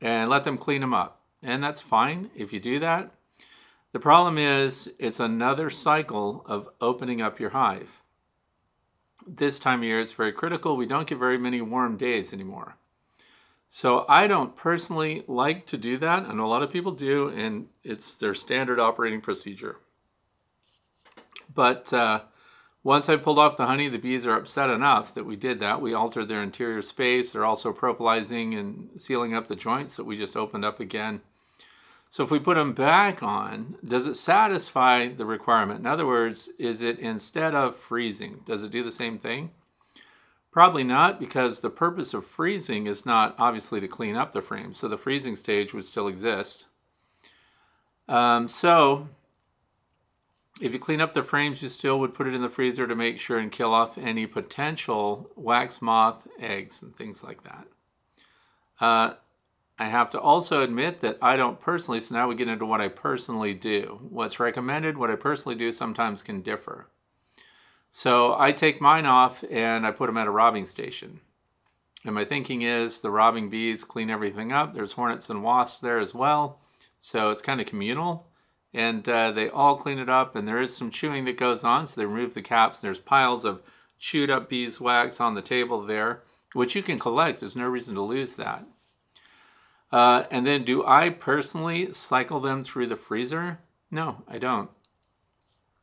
And 0.00 0.30
let 0.30 0.44
them 0.44 0.56
clean 0.56 0.80
them 0.80 0.94
up. 0.94 1.20
And 1.42 1.62
that's 1.62 1.82
fine 1.82 2.30
if 2.34 2.52
you 2.52 2.60
do 2.60 2.78
that. 2.78 3.12
The 3.92 3.98
problem 3.98 4.38
is, 4.38 4.92
it's 5.00 5.18
another 5.18 5.68
cycle 5.68 6.44
of 6.46 6.68
opening 6.80 7.20
up 7.20 7.40
your 7.40 7.50
hive. 7.50 8.02
This 9.26 9.58
time 9.58 9.80
of 9.80 9.84
year, 9.84 10.00
it's 10.00 10.12
very 10.12 10.32
critical. 10.32 10.76
We 10.76 10.86
don't 10.86 11.08
get 11.08 11.18
very 11.18 11.38
many 11.38 11.60
warm 11.60 11.96
days 11.96 12.32
anymore. 12.32 12.76
So 13.72 14.04
I 14.08 14.26
don't 14.26 14.56
personally 14.56 15.22
like 15.28 15.64
to 15.66 15.78
do 15.78 15.96
that. 15.98 16.24
I 16.24 16.34
know 16.34 16.44
a 16.44 16.48
lot 16.48 16.64
of 16.64 16.72
people 16.72 16.90
do, 16.90 17.28
and 17.28 17.68
it's 17.84 18.16
their 18.16 18.34
standard 18.34 18.80
operating 18.80 19.20
procedure. 19.20 19.76
But 21.54 21.92
uh, 21.92 22.22
once 22.82 23.08
I 23.08 23.14
pulled 23.14 23.38
off 23.38 23.56
the 23.56 23.66
honey, 23.66 23.88
the 23.88 23.98
bees 23.98 24.26
are 24.26 24.36
upset 24.36 24.70
enough 24.70 25.14
that 25.14 25.24
we 25.24 25.36
did 25.36 25.60
that. 25.60 25.80
We 25.80 25.94
altered 25.94 26.26
their 26.26 26.42
interior 26.42 26.82
space. 26.82 27.30
They're 27.30 27.44
also 27.44 27.72
propolizing 27.72 28.58
and 28.58 29.00
sealing 29.00 29.34
up 29.34 29.46
the 29.46 29.54
joints 29.54 29.96
that 29.96 30.04
we 30.04 30.16
just 30.16 30.36
opened 30.36 30.64
up 30.64 30.80
again. 30.80 31.20
So 32.08 32.24
if 32.24 32.32
we 32.32 32.40
put 32.40 32.56
them 32.56 32.72
back 32.72 33.22
on, 33.22 33.76
does 33.86 34.08
it 34.08 34.14
satisfy 34.14 35.06
the 35.06 35.26
requirement? 35.26 35.78
In 35.78 35.86
other 35.86 36.08
words, 36.08 36.48
is 36.58 36.82
it 36.82 36.98
instead 36.98 37.54
of 37.54 37.76
freezing, 37.76 38.40
does 38.44 38.64
it 38.64 38.72
do 38.72 38.82
the 38.82 38.90
same 38.90 39.16
thing? 39.16 39.52
Probably 40.50 40.82
not, 40.82 41.20
because 41.20 41.60
the 41.60 41.70
purpose 41.70 42.12
of 42.12 42.26
freezing 42.26 42.86
is 42.86 43.06
not 43.06 43.36
obviously 43.38 43.80
to 43.80 43.86
clean 43.86 44.16
up 44.16 44.32
the 44.32 44.42
frame. 44.42 44.74
So 44.74 44.88
the 44.88 44.98
freezing 44.98 45.36
stage 45.36 45.72
would 45.72 45.84
still 45.84 46.08
exist. 46.08 46.66
Um, 48.08 48.48
so 48.48 49.08
if 50.60 50.72
you 50.72 50.78
clean 50.78 51.00
up 51.00 51.12
the 51.12 51.22
frames, 51.22 51.62
you 51.62 51.68
still 51.68 52.00
would 52.00 52.14
put 52.14 52.26
it 52.26 52.34
in 52.34 52.42
the 52.42 52.48
freezer 52.48 52.86
to 52.86 52.96
make 52.96 53.20
sure 53.20 53.38
and 53.38 53.52
kill 53.52 53.72
off 53.72 53.96
any 53.96 54.26
potential 54.26 55.30
wax 55.36 55.80
moth 55.80 56.26
eggs 56.40 56.82
and 56.82 56.94
things 56.96 57.22
like 57.22 57.44
that. 57.44 57.66
Uh, 58.80 59.14
I 59.78 59.84
have 59.84 60.10
to 60.10 60.20
also 60.20 60.62
admit 60.62 61.00
that 61.00 61.16
I 61.22 61.36
don't 61.36 61.60
personally, 61.60 62.00
so 62.00 62.14
now 62.14 62.28
we 62.28 62.34
get 62.34 62.48
into 62.48 62.66
what 62.66 62.82
I 62.82 62.88
personally 62.88 63.54
do. 63.54 64.00
What's 64.10 64.40
recommended, 64.40 64.98
what 64.98 65.10
I 65.10 65.16
personally 65.16 65.54
do 65.54 65.70
sometimes 65.72 66.22
can 66.22 66.42
differ. 66.42 66.88
So 67.90 68.36
I 68.38 68.52
take 68.52 68.80
mine 68.80 69.06
off 69.06 69.44
and 69.50 69.86
I 69.86 69.90
put 69.90 70.06
them 70.06 70.16
at 70.16 70.26
a 70.26 70.30
robbing 70.30 70.66
station. 70.66 71.20
And 72.04 72.14
my 72.14 72.24
thinking 72.24 72.62
is 72.62 73.00
the 73.00 73.10
robbing 73.10 73.50
bees 73.50 73.84
clean 73.84 74.10
everything 74.10 74.52
up. 74.52 74.72
There's 74.72 74.92
hornets 74.92 75.28
and 75.28 75.42
wasps 75.42 75.80
there 75.80 75.98
as 75.98 76.14
well. 76.14 76.60
So 76.98 77.30
it's 77.30 77.42
kind 77.42 77.60
of 77.60 77.66
communal. 77.66 78.28
And 78.72 79.06
uh, 79.08 79.32
they 79.32 79.50
all 79.50 79.76
clean 79.76 79.98
it 79.98 80.08
up. 80.08 80.36
And 80.36 80.46
there 80.46 80.62
is 80.62 80.74
some 80.74 80.90
chewing 80.90 81.24
that 81.26 81.36
goes 81.36 81.64
on. 81.64 81.86
So 81.86 82.00
they 82.00 82.06
remove 82.06 82.34
the 82.34 82.42
caps. 82.42 82.80
And 82.80 82.88
there's 82.88 82.98
piles 82.98 83.44
of 83.44 83.62
chewed 83.98 84.30
up 84.30 84.48
beeswax 84.48 85.20
on 85.20 85.34
the 85.34 85.42
table 85.42 85.84
there, 85.84 86.22
which 86.54 86.74
you 86.74 86.82
can 86.82 86.98
collect. 86.98 87.40
There's 87.40 87.56
no 87.56 87.68
reason 87.68 87.94
to 87.96 88.02
lose 88.02 88.36
that. 88.36 88.64
Uh, 89.92 90.24
and 90.30 90.46
then 90.46 90.64
do 90.64 90.86
I 90.86 91.10
personally 91.10 91.92
cycle 91.92 92.40
them 92.40 92.62
through 92.62 92.86
the 92.86 92.96
freezer? 92.96 93.58
No, 93.90 94.22
I 94.28 94.38
don't. 94.38 94.70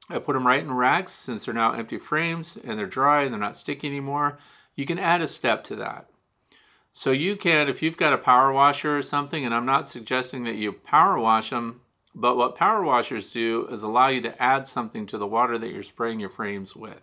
I 0.09 0.19
put 0.19 0.33
them 0.33 0.47
right 0.47 0.63
in 0.63 0.71
racks 0.73 1.11
since 1.11 1.45
they're 1.45 1.53
now 1.53 1.73
empty 1.73 1.97
frames 1.97 2.57
and 2.63 2.79
they're 2.79 2.85
dry 2.85 3.23
and 3.23 3.33
they're 3.33 3.39
not 3.39 3.57
sticky 3.57 3.87
anymore. 3.87 4.39
You 4.75 4.85
can 4.85 4.99
add 4.99 5.21
a 5.21 5.27
step 5.27 5.63
to 5.65 5.75
that. 5.77 6.09
So 6.93 7.11
you 7.11 7.35
can, 7.35 7.67
if 7.67 7.83
you've 7.83 7.97
got 7.97 8.13
a 8.13 8.17
power 8.17 8.51
washer 8.51 8.97
or 8.97 9.03
something, 9.03 9.45
and 9.45 9.53
I'm 9.53 9.65
not 9.65 9.89
suggesting 9.89 10.45
that 10.45 10.55
you 10.55 10.71
power 10.71 11.19
wash 11.19 11.51
them, 11.51 11.81
but 12.15 12.37
what 12.37 12.55
power 12.55 12.83
washers 12.83 13.31
do 13.31 13.67
is 13.69 13.83
allow 13.83 14.07
you 14.07 14.21
to 14.21 14.41
add 14.41 14.65
something 14.65 15.05
to 15.07 15.17
the 15.17 15.27
water 15.27 15.57
that 15.59 15.71
you're 15.71 15.83
spraying 15.83 16.19
your 16.19 16.29
frames 16.29 16.75
with. 16.75 17.01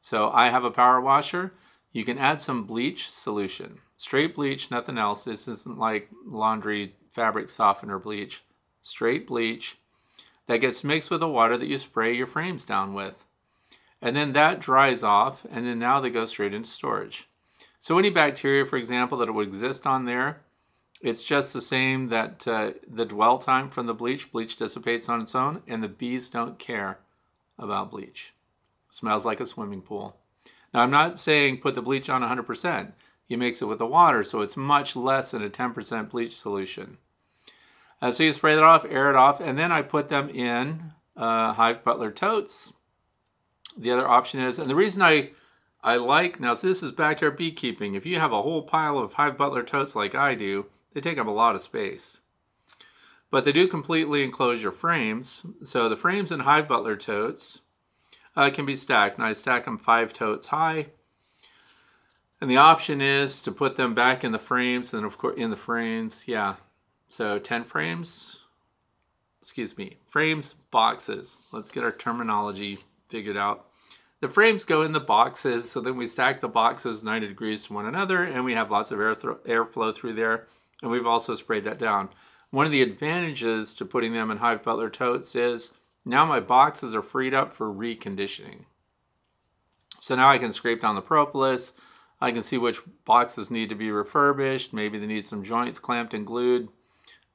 So 0.00 0.30
I 0.30 0.48
have 0.48 0.64
a 0.64 0.70
power 0.70 1.00
washer. 1.00 1.52
You 1.92 2.04
can 2.04 2.16
add 2.16 2.40
some 2.40 2.64
bleach 2.64 3.10
solution. 3.10 3.80
Straight 3.96 4.34
bleach, 4.34 4.70
nothing 4.70 4.96
else. 4.96 5.24
This 5.24 5.48
isn't 5.48 5.78
like 5.78 6.08
laundry 6.24 6.94
fabric 7.10 7.50
softener 7.50 7.98
bleach. 7.98 8.44
Straight 8.80 9.26
bleach 9.26 9.76
that 10.46 10.58
gets 10.58 10.84
mixed 10.84 11.10
with 11.10 11.20
the 11.20 11.28
water 11.28 11.56
that 11.56 11.66
you 11.66 11.76
spray 11.76 12.14
your 12.14 12.26
frames 12.26 12.64
down 12.64 12.94
with. 12.94 13.24
And 14.00 14.14
then 14.14 14.32
that 14.34 14.60
dries 14.60 15.02
off, 15.02 15.46
and 15.50 15.66
then 15.66 15.78
now 15.78 16.00
they 16.00 16.10
go 16.10 16.24
straight 16.24 16.54
into 16.54 16.68
storage. 16.68 17.28
So 17.78 17.98
any 17.98 18.10
bacteria, 18.10 18.64
for 18.64 18.76
example, 18.76 19.18
that 19.18 19.32
would 19.32 19.46
exist 19.46 19.86
on 19.86 20.04
there, 20.04 20.42
it's 21.00 21.24
just 21.24 21.52
the 21.52 21.60
same 21.60 22.06
that 22.08 22.46
uh, 22.48 22.72
the 22.88 23.04
dwell 23.04 23.38
time 23.38 23.68
from 23.68 23.86
the 23.86 23.94
bleach, 23.94 24.32
bleach 24.32 24.56
dissipates 24.56 25.08
on 25.08 25.20
its 25.20 25.34
own, 25.34 25.62
and 25.66 25.82
the 25.82 25.88
bees 25.88 26.30
don't 26.30 26.58
care 26.58 26.98
about 27.58 27.90
bleach. 27.90 28.34
Smells 28.88 29.26
like 29.26 29.40
a 29.40 29.46
swimming 29.46 29.82
pool. 29.82 30.16
Now, 30.72 30.80
I'm 30.80 30.90
not 30.90 31.18
saying 31.18 31.58
put 31.58 31.74
the 31.74 31.82
bleach 31.82 32.08
on 32.08 32.22
100%. 32.22 32.92
You 33.28 33.38
mix 33.38 33.60
it 33.60 33.66
with 33.66 33.78
the 33.78 33.86
water, 33.86 34.24
so 34.24 34.40
it's 34.40 34.56
much 34.56 34.96
less 34.96 35.32
than 35.32 35.42
a 35.42 35.50
10% 35.50 36.10
bleach 36.10 36.36
solution. 36.36 36.98
Uh, 38.00 38.10
so 38.10 38.22
you 38.22 38.32
spray 38.32 38.54
that 38.54 38.64
off, 38.64 38.84
air 38.84 39.10
it 39.10 39.16
off, 39.16 39.40
and 39.40 39.58
then 39.58 39.72
I 39.72 39.82
put 39.82 40.08
them 40.08 40.28
in 40.28 40.92
uh, 41.16 41.54
Hive 41.54 41.82
Butler 41.82 42.10
totes. 42.10 42.72
The 43.76 43.90
other 43.90 44.08
option 44.08 44.40
is, 44.40 44.58
and 44.58 44.68
the 44.68 44.74
reason 44.74 45.02
I 45.02 45.30
I 45.86 45.98
like 45.98 46.40
now, 46.40 46.54
so 46.54 46.66
this 46.66 46.82
is 46.82 46.90
backyard 46.90 47.36
beekeeping. 47.36 47.94
If 47.94 48.04
you 48.04 48.18
have 48.18 48.32
a 48.32 48.42
whole 48.42 48.62
pile 48.62 48.98
of 48.98 49.12
Hive 49.12 49.38
Butler 49.38 49.62
totes 49.62 49.94
like 49.94 50.16
I 50.16 50.34
do, 50.34 50.66
they 50.92 51.00
take 51.00 51.16
up 51.16 51.28
a 51.28 51.30
lot 51.30 51.54
of 51.54 51.60
space. 51.60 52.20
But 53.30 53.44
they 53.44 53.52
do 53.52 53.68
completely 53.68 54.24
enclose 54.24 54.64
your 54.64 54.72
frames. 54.72 55.46
So 55.62 55.88
the 55.88 55.94
frames 55.94 56.32
in 56.32 56.40
Hive 56.40 56.66
Butler 56.66 56.96
totes 56.96 57.60
uh, 58.34 58.50
can 58.50 58.66
be 58.66 58.74
stacked. 58.74 59.16
And 59.16 59.24
I 59.24 59.32
stack 59.32 59.64
them 59.64 59.78
five 59.78 60.12
totes 60.12 60.48
high. 60.48 60.86
And 62.40 62.50
the 62.50 62.56
option 62.56 63.00
is 63.00 63.40
to 63.42 63.52
put 63.52 63.76
them 63.76 63.94
back 63.94 64.24
in 64.24 64.32
the 64.32 64.38
frames. 64.40 64.92
And 64.92 65.06
of 65.06 65.18
course, 65.18 65.36
in 65.36 65.50
the 65.50 65.56
frames, 65.56 66.26
yeah. 66.26 66.56
So 67.06 67.38
10 67.38 67.64
frames, 67.64 68.40
excuse 69.40 69.76
me, 69.78 69.98
frames, 70.04 70.54
boxes. 70.70 71.42
Let's 71.52 71.70
get 71.70 71.84
our 71.84 71.92
terminology 71.92 72.78
figured 73.08 73.36
out. 73.36 73.66
The 74.20 74.28
frames 74.28 74.64
go 74.64 74.82
in 74.82 74.92
the 74.92 75.00
boxes, 75.00 75.70
so 75.70 75.80
then 75.80 75.96
we 75.96 76.06
stack 76.06 76.40
the 76.40 76.48
boxes 76.48 77.04
90 77.04 77.28
degrees 77.28 77.64
to 77.64 77.74
one 77.74 77.86
another, 77.86 78.22
and 78.24 78.44
we 78.44 78.54
have 78.54 78.70
lots 78.70 78.90
of 78.90 78.98
air 78.98 79.14
th- 79.14 79.36
airflow 79.44 79.94
through 79.94 80.14
there. 80.14 80.46
And 80.82 80.90
we've 80.90 81.06
also 81.06 81.34
sprayed 81.34 81.64
that 81.64 81.78
down. 81.78 82.08
One 82.50 82.66
of 82.66 82.72
the 82.72 82.82
advantages 82.82 83.74
to 83.74 83.84
putting 83.84 84.14
them 84.14 84.30
in 84.30 84.38
Hive 84.38 84.62
Butler 84.62 84.90
totes 84.90 85.34
is 85.34 85.72
now 86.04 86.24
my 86.24 86.40
boxes 86.40 86.94
are 86.94 87.02
freed 87.02 87.34
up 87.34 87.52
for 87.52 87.66
reconditioning. 87.66 88.64
So 90.00 90.14
now 90.14 90.28
I 90.28 90.38
can 90.38 90.52
scrape 90.52 90.80
down 90.80 90.94
the 90.94 91.02
propolis. 91.02 91.72
I 92.20 92.32
can 92.32 92.42
see 92.42 92.56
which 92.56 92.80
boxes 93.04 93.50
need 93.50 93.68
to 93.68 93.74
be 93.74 93.90
refurbished. 93.90 94.72
Maybe 94.72 94.98
they 94.98 95.06
need 95.06 95.26
some 95.26 95.42
joints 95.42 95.78
clamped 95.78 96.14
and 96.14 96.26
glued. 96.26 96.68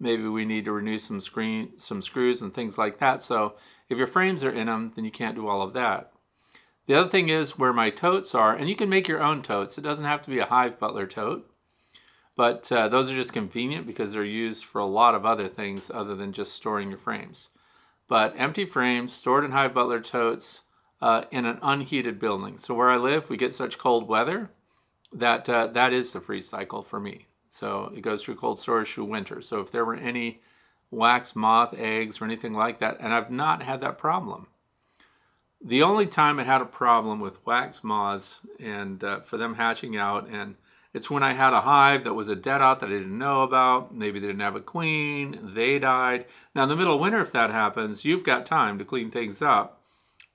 Maybe 0.02 0.28
we 0.28 0.46
need 0.46 0.66
to 0.66 0.72
renew 0.72 0.98
some 0.98 1.22
screen, 1.22 1.78
some 1.78 2.02
screws 2.02 2.42
and 2.42 2.52
things 2.52 2.76
like 2.76 2.98
that. 2.98 3.22
So 3.22 3.56
if 3.88 4.00
your 4.00 4.08
frames 4.08 4.44
are 4.44 4.52
in 4.52 4.66
them, 4.66 4.90
then 4.96 5.06
you 5.06 5.12
can't 5.12 5.36
do 5.36 5.48
all 5.48 5.62
of 5.62 5.74
that. 5.74 6.12
The 6.88 6.96
other 6.96 7.10
thing 7.10 7.30
is 7.30 7.60
where 7.60 7.72
my 7.72 7.92
totes 7.92 8.34
are, 8.34 8.56
and 8.56 8.68
you 8.68 8.76
can 8.76 8.90
make 8.90 9.08
your 9.08 9.22
own 9.22 9.44
totes. 9.44 9.78
It 9.78 9.84
doesn't 9.84 10.08
have 10.08 10.24
to 10.24 10.32
be 10.32 10.40
a 10.40 10.48
Hive 10.48 10.80
Butler 10.80 11.06
tote, 11.06 11.48
but 12.36 12.72
uh, 12.72 12.88
those 12.88 13.12
are 13.12 13.16
just 13.16 13.32
convenient 13.32 13.86
because 13.86 14.12
they're 14.14 14.24
used 14.26 14.66
for 14.66 14.80
a 14.80 14.86
lot 14.86 15.14
of 15.14 15.24
other 15.24 15.48
things 15.48 15.92
other 15.94 16.16
than 16.16 16.34
just 16.34 16.54
storing 16.54 16.90
your 16.90 16.98
frames. 16.98 17.50
but 18.12 18.34
empty 18.36 18.66
frames 18.66 19.14
stored 19.14 19.46
in 19.46 19.52
Hive 19.52 19.74
Butler 19.74 20.02
totes 20.02 20.64
uh, 21.02 21.24
in 21.32 21.46
an 21.46 21.58
unheated 21.62 22.20
building. 22.20 22.58
So 22.58 22.74
where 22.74 22.90
I 22.90 22.98
live, 22.98 23.30
we 23.30 23.38
get 23.38 23.56
such 23.56 23.78
cold 23.78 24.10
weather 24.10 24.52
that 25.14 25.48
uh, 25.48 25.68
that 25.68 25.94
is 25.94 26.12
the 26.12 26.20
freeze 26.20 26.50
cycle 26.50 26.82
for 26.82 27.00
me. 27.00 27.28
So 27.52 27.92
it 27.94 28.00
goes 28.00 28.24
through 28.24 28.36
cold 28.36 28.62
storage 28.62 28.94
through 28.94 29.06
winter. 29.06 29.42
So 29.42 29.60
if 29.60 29.72
there 29.72 29.84
were 29.84 29.96
any 29.96 30.42
wax 30.90 31.36
moth 31.36 31.74
eggs 31.78 32.22
or 32.22 32.26
anything 32.26 32.54
like 32.54 32.80
that, 32.80 32.98
and 33.02 33.14
I've 33.14 33.30
not 33.30 33.62
had 33.62 33.82
that 33.82 33.98
problem. 33.98 34.48
The 35.62 35.84
only 35.84 36.06
time 36.06 36.40
I 36.40 36.44
had 36.44 36.62
a 36.62 36.66
problem 36.66 37.20
with 37.20 37.46
wax 37.46 37.84
moths 37.84 38.40
and 38.58 39.04
uh, 39.04 39.20
for 39.20 39.36
them 39.36 39.56
hatching 39.56 39.98
out, 39.98 40.30
and 40.30 40.56
it's 40.94 41.12
when 41.12 41.24
I 41.24 41.34
had 41.34 41.52
a 41.52 41.62
hive 41.62 42.06
that 42.06 42.14
was 42.14 42.30
a 42.30 42.38
dead 42.38 42.62
out 42.62 42.80
that 42.80 42.90
I 42.90 42.94
didn't 42.94 43.18
know 43.18 43.44
about. 43.44 43.94
Maybe 43.94 44.20
they 44.20 44.28
didn't 44.28 44.42
have 44.42 44.56
a 44.56 44.62
queen, 44.62 45.52
they 45.54 45.78
died. 45.78 46.28
Now, 46.56 46.64
in 46.64 46.70
the 46.70 46.78
middle 46.78 46.96
of 46.96 47.02
winter, 47.02 47.20
if 47.20 47.34
that 47.34 47.52
happens, 47.52 48.06
you've 48.06 48.24
got 48.24 48.46
time 48.46 48.80
to 48.80 48.86
clean 48.86 49.12
things 49.12 49.42
up 49.42 49.82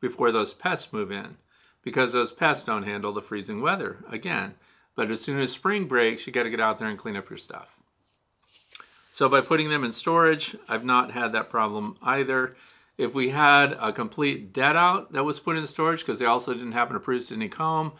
before 0.03 0.33
those 0.33 0.53
pests 0.53 0.93
move 0.93 1.11
in 1.11 1.39
because 1.83 2.13
those 2.13 2.33
pests 2.33 2.67
don't 2.67 2.83
handle 2.83 3.15
the 3.15 3.23
freezing 3.23 3.63
weather 3.63 4.05
again. 4.11 4.55
But 4.97 5.11
as 5.11 5.21
soon 5.21 5.39
as 5.39 5.53
spring 5.53 5.85
breaks, 5.85 6.27
you 6.27 6.33
got 6.33 6.45
to 6.45 6.51
get 6.51 6.61
out 6.61 6.79
there 6.79 6.89
and 6.89 6.99
clean 6.99 7.17
up 7.17 7.31
your 7.31 7.37
stuff. 7.37 7.79
So 9.11 9.29
by 9.29 9.41
putting 9.41 9.71
them 9.71 9.85
in 9.85 9.93
storage, 9.93 10.57
I've 10.69 10.85
not 10.85 11.13
had 11.13 11.33
that 11.33 11.49
problem 11.49 11.97
either. 12.03 12.57
If 12.99 13.15
we 13.15 13.31
had 13.31 13.77
a 13.81 13.93
complete 13.93 14.53
dead 14.53 14.75
out 14.75 15.13
that 15.13 15.25
was 15.25 15.39
put 15.39 15.57
in 15.57 15.67
storage 15.67 16.01
because 16.01 16.19
they 16.19 16.27
also 16.27 16.55
didn't 16.55 16.73
happen 16.73 16.95
to 16.95 17.01
produce 17.01 17.31
any 17.31 17.49
comb, 17.49 17.93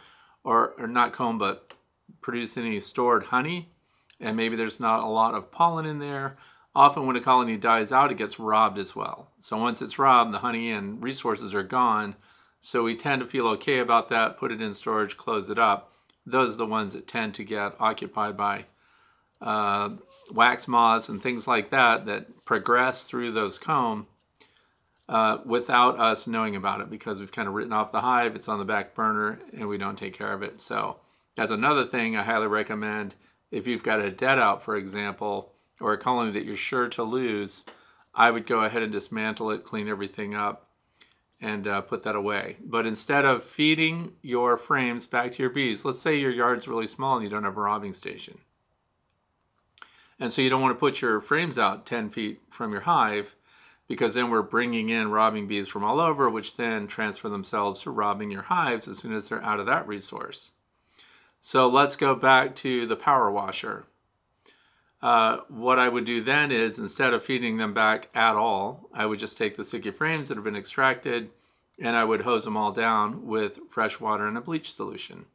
or, 0.43 0.73
or 0.77 0.87
not 0.87 1.13
comb, 1.13 1.37
but 1.37 1.73
produce 2.21 2.57
any 2.57 2.79
stored 2.79 3.23
honey, 3.23 3.71
and 4.19 4.35
maybe 4.35 4.55
there's 4.55 4.79
not 4.79 5.03
a 5.03 5.07
lot 5.07 5.35
of 5.35 5.51
pollen 5.51 5.85
in 5.85 5.99
there, 5.99 6.37
often 6.75 7.05
when 7.05 7.15
a 7.15 7.21
colony 7.21 7.57
dies 7.57 7.91
out, 7.91 8.11
it 8.11 8.17
gets 8.17 8.39
robbed 8.39 8.77
as 8.77 8.95
well. 8.95 9.31
So 9.39 9.57
once 9.57 9.81
it's 9.81 9.99
robbed, 9.99 10.33
the 10.33 10.39
honey 10.39 10.71
and 10.71 11.01
resources 11.03 11.53
are 11.53 11.63
gone. 11.63 12.15
So 12.59 12.83
we 12.83 12.95
tend 12.95 13.21
to 13.21 13.27
feel 13.27 13.47
okay 13.47 13.79
about 13.79 14.09
that, 14.09 14.37
put 14.37 14.51
it 14.51 14.61
in 14.61 14.73
storage, 14.73 15.17
close 15.17 15.49
it 15.49 15.59
up. 15.59 15.93
Those 16.27 16.55
are 16.55 16.57
the 16.57 16.65
ones 16.65 16.93
that 16.93 17.07
tend 17.07 17.35
to 17.35 17.43
get 17.43 17.75
occupied 17.79 18.35
by 18.35 18.65
uh, 19.41 19.91
wax 20.31 20.67
moths 20.67 21.09
and 21.09 21.21
things 21.21 21.47
like 21.47 21.69
that 21.69 22.05
that 22.05 22.43
progress 22.45 23.07
through 23.07 23.31
those 23.31 23.57
comb 23.57 24.07
uh, 25.07 25.37
without 25.45 25.99
us 25.99 26.27
knowing 26.27 26.55
about 26.55 26.81
it 26.81 26.89
because 26.89 27.19
we've 27.19 27.31
kind 27.31 27.47
of 27.47 27.53
written 27.53 27.71
off 27.71 27.91
the 27.91 28.01
hive, 28.01 28.35
it's 28.35 28.49
on 28.49 28.59
the 28.59 28.65
back 28.65 28.93
burner, 28.93 29.39
and 29.53 29.67
we 29.67 29.77
don't 29.77 29.97
take 29.97 30.13
care 30.13 30.33
of 30.33 30.43
it. 30.43 30.59
So 30.59 30.97
that's 31.35 31.51
another 31.51 31.85
thing 31.85 32.17
I 32.17 32.23
highly 32.23 32.47
recommend. 32.47 33.15
If 33.49 33.67
you've 33.67 33.83
got 33.83 34.01
a 34.01 34.11
dead 34.11 34.37
out, 34.37 34.61
for 34.61 34.75
example, 34.75 35.53
or 35.79 35.93
a 35.93 35.97
colony 35.97 36.31
that 36.31 36.43
you're 36.43 36.57
sure 36.57 36.89
to 36.89 37.03
lose, 37.03 37.63
I 38.13 38.31
would 38.31 38.45
go 38.45 38.61
ahead 38.61 38.83
and 38.83 38.91
dismantle 38.91 39.51
it, 39.51 39.63
clean 39.63 39.87
everything 39.87 40.35
up, 40.35 40.66
and 41.39 41.67
uh, 41.67 41.81
put 41.81 42.03
that 42.03 42.15
away. 42.15 42.57
But 42.63 42.85
instead 42.85 43.25
of 43.25 43.43
feeding 43.43 44.13
your 44.21 44.57
frames 44.57 45.05
back 45.05 45.33
to 45.33 45.43
your 45.43 45.49
bees, 45.49 45.85
let's 45.85 45.99
say 45.99 46.17
your 46.17 46.31
yard's 46.31 46.67
really 46.67 46.87
small 46.87 47.15
and 47.15 47.23
you 47.23 47.29
don't 47.29 47.43
have 47.43 47.57
a 47.57 47.61
robbing 47.61 47.93
station. 47.93 48.39
And 50.19 50.31
so 50.31 50.41
you 50.41 50.49
don't 50.49 50.61
want 50.61 50.75
to 50.75 50.79
put 50.79 51.01
your 51.01 51.19
frames 51.19 51.59
out 51.59 51.85
10 51.85 52.09
feet 52.09 52.41
from 52.49 52.71
your 52.71 52.81
hive 52.81 53.35
because 53.87 54.15
then 54.15 54.29
we're 54.29 54.41
bringing 54.41 54.89
in 54.89 55.11
robbing 55.11 55.47
bees 55.47 55.67
from 55.67 55.83
all 55.83 55.99
over, 55.99 56.29
which 56.29 56.55
then 56.55 56.87
transfer 56.87 57.29
themselves 57.29 57.83
to 57.83 57.91
robbing 57.91 58.31
your 58.31 58.43
hives 58.43 58.87
as 58.87 58.97
soon 58.97 59.13
as 59.13 59.29
they're 59.29 59.43
out 59.43 59.59
of 59.59 59.65
that 59.67 59.87
resource. 59.87 60.53
So 61.39 61.67
let's 61.67 61.95
go 61.95 62.15
back 62.15 62.55
to 62.57 62.85
the 62.85 62.95
power 62.95 63.31
washer. 63.31 63.85
Uh, 65.01 65.37
what 65.49 65.77
I 65.77 65.89
would 65.89 66.05
do 66.05 66.21
then 66.21 66.51
is 66.51 66.79
instead 66.79 67.13
of 67.13 67.23
feeding 67.23 67.57
them 67.57 67.73
back 67.73 68.09
at 68.15 68.35
all, 68.35 68.89
I 68.93 69.05
would 69.05 69.19
just 69.19 69.37
take 69.37 69.55
the 69.55 69.63
sticky 69.63 69.91
frames 69.91 70.29
that 70.29 70.35
have 70.35 70.43
been 70.43 70.55
extracted 70.55 71.29
and 71.79 71.95
I 71.95 72.03
would 72.03 72.21
hose 72.21 72.43
them 72.43 72.57
all 72.57 72.71
down 72.71 73.27
with 73.27 73.59
fresh 73.69 73.99
water 73.99 74.25
and 74.25 74.37
a 74.37 74.41
bleach 74.41 74.73
solution 74.73 75.25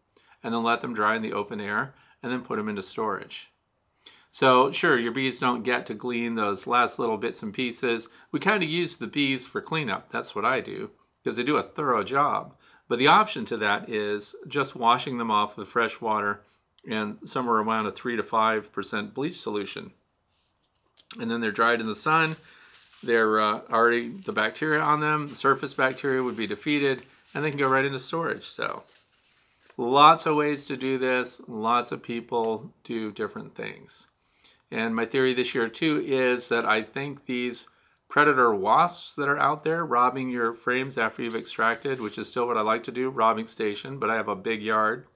and 0.43 0.53
then 0.53 0.63
let 0.63 0.81
them 0.81 0.95
dry 0.95 1.15
in 1.15 1.23
the 1.23 1.33
open 1.33 1.61
air 1.61 1.95
and 2.23 2.33
then 2.33 2.43
put 2.43 2.57
them 2.57 2.69
into 2.69 2.83
storage. 2.83 3.53
So, 4.31 4.71
sure, 4.71 4.99
your 4.99 5.13
bees 5.13 5.39
don't 5.39 5.63
get 5.63 5.85
to 5.87 5.95
glean 5.95 6.35
those 6.35 6.67
last 6.67 6.99
little 6.99 7.19
bits 7.19 7.43
and 7.43 7.53
pieces. 7.53 8.09
We 8.33 8.41
kind 8.41 8.63
of 8.63 8.69
use 8.69 8.97
the 8.97 9.07
bees 9.07 9.47
for 9.47 9.61
cleanup. 9.61 10.09
That's 10.09 10.35
what 10.35 10.45
I 10.45 10.61
do 10.61 10.91
because 11.23 11.37
they 11.37 11.45
do 11.45 11.59
a 11.59 11.63
thorough 11.63 12.03
job. 12.03 12.55
But 12.89 12.99
the 12.99 13.09
option 13.09 13.45
to 13.47 13.57
that 13.59 13.89
is 13.89 14.35
just 14.49 14.75
washing 14.75 15.19
them 15.19 15.31
off 15.31 15.57
with 15.57 15.69
fresh 15.69 16.01
water 16.01 16.43
and 16.89 17.19
somewhere 17.25 17.57
around 17.57 17.87
a 17.87 17.93
3 17.93 18.17
to 18.17 18.23
5% 18.23 19.15
bleach 19.15 19.41
solution. 19.41 19.93
And 21.21 21.31
then 21.31 21.41
they're 21.41 21.53
dried 21.53 21.81
in 21.81 21.87
the 21.87 21.95
sun. 21.95 22.37
They're 23.03 23.41
uh, 23.41 23.61
already, 23.71 24.09
the 24.09 24.33
bacteria 24.33 24.81
on 24.81 25.01
them, 25.01 25.29
the 25.29 25.35
surface 25.35 25.75
bacteria 25.75 26.23
would 26.23 26.37
be 26.37 26.47
defeated, 26.47 27.03
and 27.35 27.45
they 27.45 27.51
can 27.51 27.59
go 27.59 27.69
right 27.69 27.85
into 27.85 27.99
storage. 27.99 28.45
So, 28.45 28.85
lots 29.77 30.25
of 30.25 30.37
ways 30.37 30.67
to 30.67 30.77
do 30.77 30.99
this. 30.99 31.41
Lots 31.49 31.91
of 31.91 32.03
people 32.03 32.73
do 32.85 33.11
different 33.11 33.55
things. 33.55 34.09
And 34.71 34.95
my 34.95 35.05
theory 35.05 35.35
this 35.35 35.55
year, 35.55 35.69
too, 35.69 36.03
is 36.07 36.49
that 36.49 36.65
I 36.65 36.83
think 36.83 37.27
these 37.27 37.67
predator 38.09 38.55
wasps 38.55 39.15
that 39.17 39.29
are 39.29 39.39
out 39.39 39.65
there 39.65 39.85
robbing 39.85 40.31
your 40.31 40.53
frames 40.53 40.97
after 40.97 41.23
you've 41.23 41.35
extracted, 41.35 42.01
which 42.01 42.19
is 42.19 42.29
still 42.29 42.47
what 42.47 42.57
I 42.57 42.61
like 42.61 42.83
to 42.85 42.93
do, 42.93 43.11
robbing 43.11 43.47
station, 43.47 43.99
but 43.99 44.11
I 44.11 44.17
have 44.17 44.29
a 44.29 44.37
big 44.37 44.63
yard. 44.63 45.07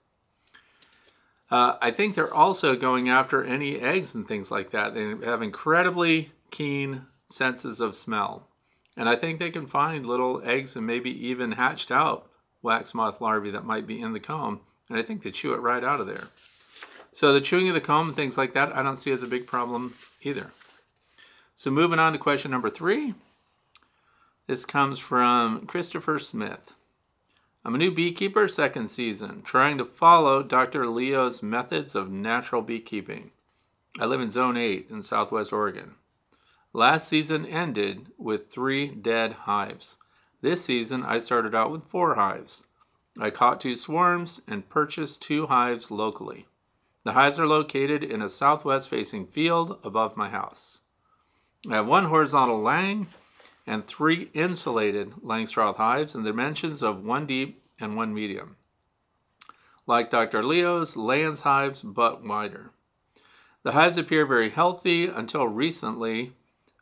Uh, 1.50 1.76
I 1.80 1.90
think 1.90 2.14
they're 2.14 2.32
also 2.32 2.74
going 2.76 3.08
after 3.08 3.44
any 3.44 3.78
eggs 3.78 4.14
and 4.14 4.26
things 4.26 4.50
like 4.50 4.70
that. 4.70 4.94
They 4.94 5.14
have 5.24 5.42
incredibly 5.42 6.32
keen 6.50 7.06
senses 7.28 7.80
of 7.80 7.94
smell. 7.94 8.48
And 8.96 9.08
I 9.08 9.16
think 9.16 9.38
they 9.38 9.50
can 9.50 9.66
find 9.66 10.06
little 10.06 10.40
eggs 10.44 10.74
and 10.74 10.86
maybe 10.86 11.10
even 11.26 11.52
hatched 11.52 11.90
out 11.90 12.28
wax 12.62 12.94
moth 12.94 13.20
larvae 13.20 13.50
that 13.50 13.64
might 13.64 13.86
be 13.86 14.00
in 14.00 14.12
the 14.12 14.20
comb. 14.20 14.60
And 14.88 14.98
I 14.98 15.02
think 15.02 15.22
they 15.22 15.30
chew 15.30 15.52
it 15.54 15.60
right 15.60 15.84
out 15.84 16.00
of 16.00 16.06
there. 16.06 16.28
So 17.12 17.32
the 17.32 17.40
chewing 17.40 17.68
of 17.68 17.74
the 17.74 17.80
comb 17.80 18.08
and 18.08 18.16
things 18.16 18.36
like 18.36 18.54
that, 18.54 18.74
I 18.74 18.82
don't 18.82 18.96
see 18.96 19.12
as 19.12 19.22
a 19.22 19.26
big 19.26 19.46
problem 19.46 19.94
either. 20.22 20.50
So 21.54 21.70
moving 21.70 21.98
on 21.98 22.12
to 22.12 22.18
question 22.18 22.50
number 22.50 22.70
three. 22.70 23.14
This 24.46 24.64
comes 24.64 24.98
from 24.98 25.66
Christopher 25.66 26.18
Smith. 26.18 26.74
I'm 27.66 27.74
a 27.74 27.78
new 27.78 27.90
beekeeper 27.90 28.46
second 28.46 28.86
season, 28.86 29.42
trying 29.42 29.76
to 29.78 29.84
follow 29.84 30.44
Dr. 30.44 30.86
Leo's 30.86 31.42
methods 31.42 31.96
of 31.96 32.12
natural 32.12 32.62
beekeeping. 32.62 33.32
I 33.98 34.06
live 34.06 34.20
in 34.20 34.30
Zone 34.30 34.56
8 34.56 34.86
in 34.88 35.02
Southwest 35.02 35.52
Oregon. 35.52 35.96
Last 36.72 37.08
season 37.08 37.44
ended 37.44 38.12
with 38.18 38.52
three 38.52 38.86
dead 38.86 39.32
hives. 39.32 39.96
This 40.42 40.64
season 40.64 41.02
I 41.02 41.18
started 41.18 41.56
out 41.56 41.72
with 41.72 41.86
four 41.86 42.14
hives. 42.14 42.62
I 43.18 43.30
caught 43.30 43.60
two 43.60 43.74
swarms 43.74 44.40
and 44.46 44.68
purchased 44.68 45.20
two 45.20 45.48
hives 45.48 45.90
locally. 45.90 46.46
The 47.02 47.14
hives 47.14 47.40
are 47.40 47.48
located 47.48 48.04
in 48.04 48.22
a 48.22 48.28
southwest 48.28 48.88
facing 48.88 49.26
field 49.26 49.80
above 49.82 50.16
my 50.16 50.28
house. 50.28 50.78
I 51.68 51.74
have 51.74 51.88
one 51.88 52.04
horizontal 52.04 52.60
lang 52.60 53.08
and 53.66 53.84
three 53.84 54.30
insulated 54.32 55.12
Langstroth 55.22 55.76
hives 55.76 56.14
in 56.14 56.22
the 56.22 56.30
dimensions 56.30 56.82
of 56.82 57.04
one 57.04 57.26
deep 57.26 57.62
and 57.80 57.96
one 57.96 58.14
medium. 58.14 58.56
Like 59.86 60.10
Dr. 60.10 60.42
Leo's, 60.42 60.96
Layens 60.96 61.42
hives, 61.42 61.82
but 61.82 62.24
wider. 62.24 62.70
The 63.62 63.72
hives 63.72 63.96
appear 63.96 64.26
very 64.26 64.50
healthy 64.50 65.06
until 65.06 65.48
recently. 65.48 66.32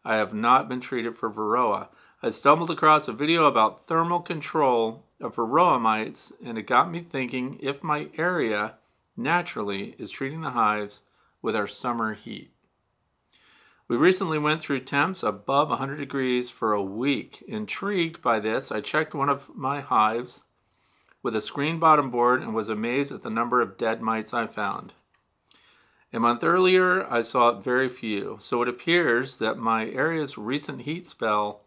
I 0.05 0.17
have 0.17 0.35
not 0.35 0.69
been 0.69 0.81
treated 0.81 1.17
for 1.17 1.31
varroa. 1.31 1.89
I 2.23 2.31
stumbled 2.31 2.71
across 2.71 3.09
a 3.09 3.13
video 3.13 3.45
about 3.45 3.81
thermal 3.81 4.21
control 4.21 5.05
of 5.21 5.37
varroa 5.37 5.81
mites, 5.81 6.33
and 6.45 6.57
it 6.57 6.67
got 6.67 6.91
me 6.91 7.01
thinking 7.01 7.59
if 7.61 7.83
my 7.83 8.09
area 8.17 8.75
naturally 9.17 9.95
is 9.99 10.11
treating 10.11 10.41
the 10.41 10.51
hives 10.51 11.03
with 11.43 11.55
our 11.55 11.67
summer 11.67 12.15
heat. 12.15 12.54
We 13.87 13.97
recently 13.97 14.39
went 14.39 14.63
through 14.63 14.81
temps 14.81 15.23
above 15.23 15.69
100 15.69 15.97
degrees 15.97 16.49
for 16.49 16.73
a 16.73 16.83
week. 16.83 17.45
Intrigued 17.47 18.23
by 18.23 18.41
this, 18.41 18.73
I 18.73 18.81
checked 18.81 19.15
one 19.15 19.29
of 19.29 19.55
my 19.55 19.81
hives 19.83 20.45
with 21.23 21.37
a 21.37 21.43
screen 21.43 21.79
bottom 21.79 22.11
board 22.11 22.41
and 22.41 22.55
was 22.55 22.71
amazed 22.71 23.13
at 23.13 23.21
the 23.21 23.29
number 23.29 23.61
of 23.61 23.77
dead 23.77 24.01
mites 24.01 24.33
I 24.33 24.47
found. 24.47 24.95
A 26.15 26.21
month 26.21 26.43
earlier, 26.43 27.07
I 27.13 27.21
saw 27.21 27.61
very 27.61 27.91
few, 27.91 28.39
so 28.41 28.63
it 28.63 28.69
appears 28.69 29.37
that 29.37 29.59
my 29.59 29.87
area's 29.91 30.39
recent 30.39 30.83
heat 30.83 31.07
spell 31.07 31.61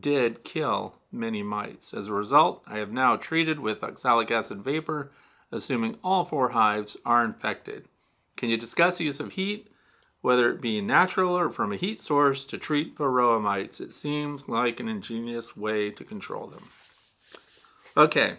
did 0.00 0.44
kill 0.44 0.94
many 1.10 1.42
mites. 1.42 1.92
As 1.92 2.06
a 2.06 2.12
result, 2.12 2.62
I 2.68 2.78
have 2.78 2.92
now 2.92 3.16
treated 3.16 3.58
with 3.58 3.82
oxalic 3.82 4.30
acid 4.30 4.62
vapor, 4.62 5.10
assuming 5.50 5.96
all 6.04 6.24
four 6.24 6.50
hives 6.50 6.96
are 7.04 7.24
infected. 7.24 7.88
Can 8.36 8.48
you 8.48 8.56
discuss 8.56 8.98
the 8.98 9.04
use 9.04 9.18
of 9.18 9.32
heat 9.32 9.70
whether 10.24 10.48
it 10.48 10.58
be 10.58 10.80
natural 10.80 11.36
or 11.36 11.50
from 11.50 11.70
a 11.70 11.76
heat 11.76 12.00
source, 12.00 12.46
to 12.46 12.56
treat 12.56 12.96
varroa 12.96 13.38
mites. 13.38 13.78
It 13.78 13.92
seems 13.92 14.48
like 14.48 14.80
an 14.80 14.88
ingenious 14.88 15.54
way 15.54 15.90
to 15.90 16.02
control 16.02 16.46
them. 16.46 16.70
Okay, 17.94 18.38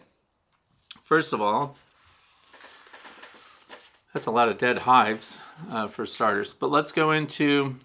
first 1.04 1.32
of 1.32 1.40
all, 1.40 1.78
that's 4.12 4.26
a 4.26 4.32
lot 4.32 4.50
of 4.50 4.58
dead 4.58 4.80
hives 4.80 5.38
uh, 5.70 5.88
for 5.88 6.08
starters. 6.08 6.56
But 6.56 6.72
let's 6.72 6.92
go 6.92 7.12
into 7.12 7.76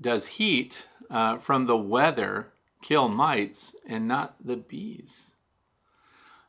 does 0.00 0.26
heat 0.26 0.88
uh, 1.08 1.36
from 1.36 1.66
the 1.66 1.76
weather 1.76 2.48
kill 2.82 3.08
mites 3.08 3.76
and 3.86 4.08
not 4.08 4.34
the 4.44 4.56
bees. 4.56 5.33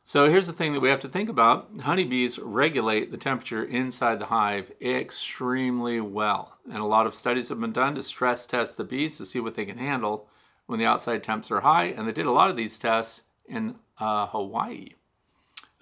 So 0.08 0.30
here's 0.30 0.46
the 0.46 0.52
thing 0.52 0.72
that 0.72 0.78
we 0.78 0.88
have 0.88 1.00
to 1.00 1.08
think 1.08 1.28
about. 1.28 1.68
Honeybees 1.80 2.38
regulate 2.38 3.10
the 3.10 3.16
temperature 3.16 3.64
inside 3.64 4.20
the 4.20 4.26
hive 4.26 4.70
extremely 4.80 6.00
well. 6.00 6.58
And 6.66 6.78
a 6.78 6.84
lot 6.84 7.08
of 7.08 7.14
studies 7.16 7.48
have 7.48 7.60
been 7.60 7.72
done 7.72 7.96
to 7.96 8.02
stress 8.02 8.46
test 8.46 8.76
the 8.76 8.84
bees 8.84 9.18
to 9.18 9.26
see 9.26 9.40
what 9.40 9.56
they 9.56 9.64
can 9.64 9.78
handle 9.78 10.28
when 10.66 10.78
the 10.78 10.86
outside 10.86 11.24
temps 11.24 11.50
are 11.50 11.62
high. 11.62 11.86
And 11.86 12.06
they 12.06 12.12
did 12.12 12.26
a 12.26 12.30
lot 12.30 12.50
of 12.50 12.56
these 12.56 12.78
tests 12.78 13.24
in 13.46 13.74
uh, 13.98 14.28
Hawaii. 14.28 14.90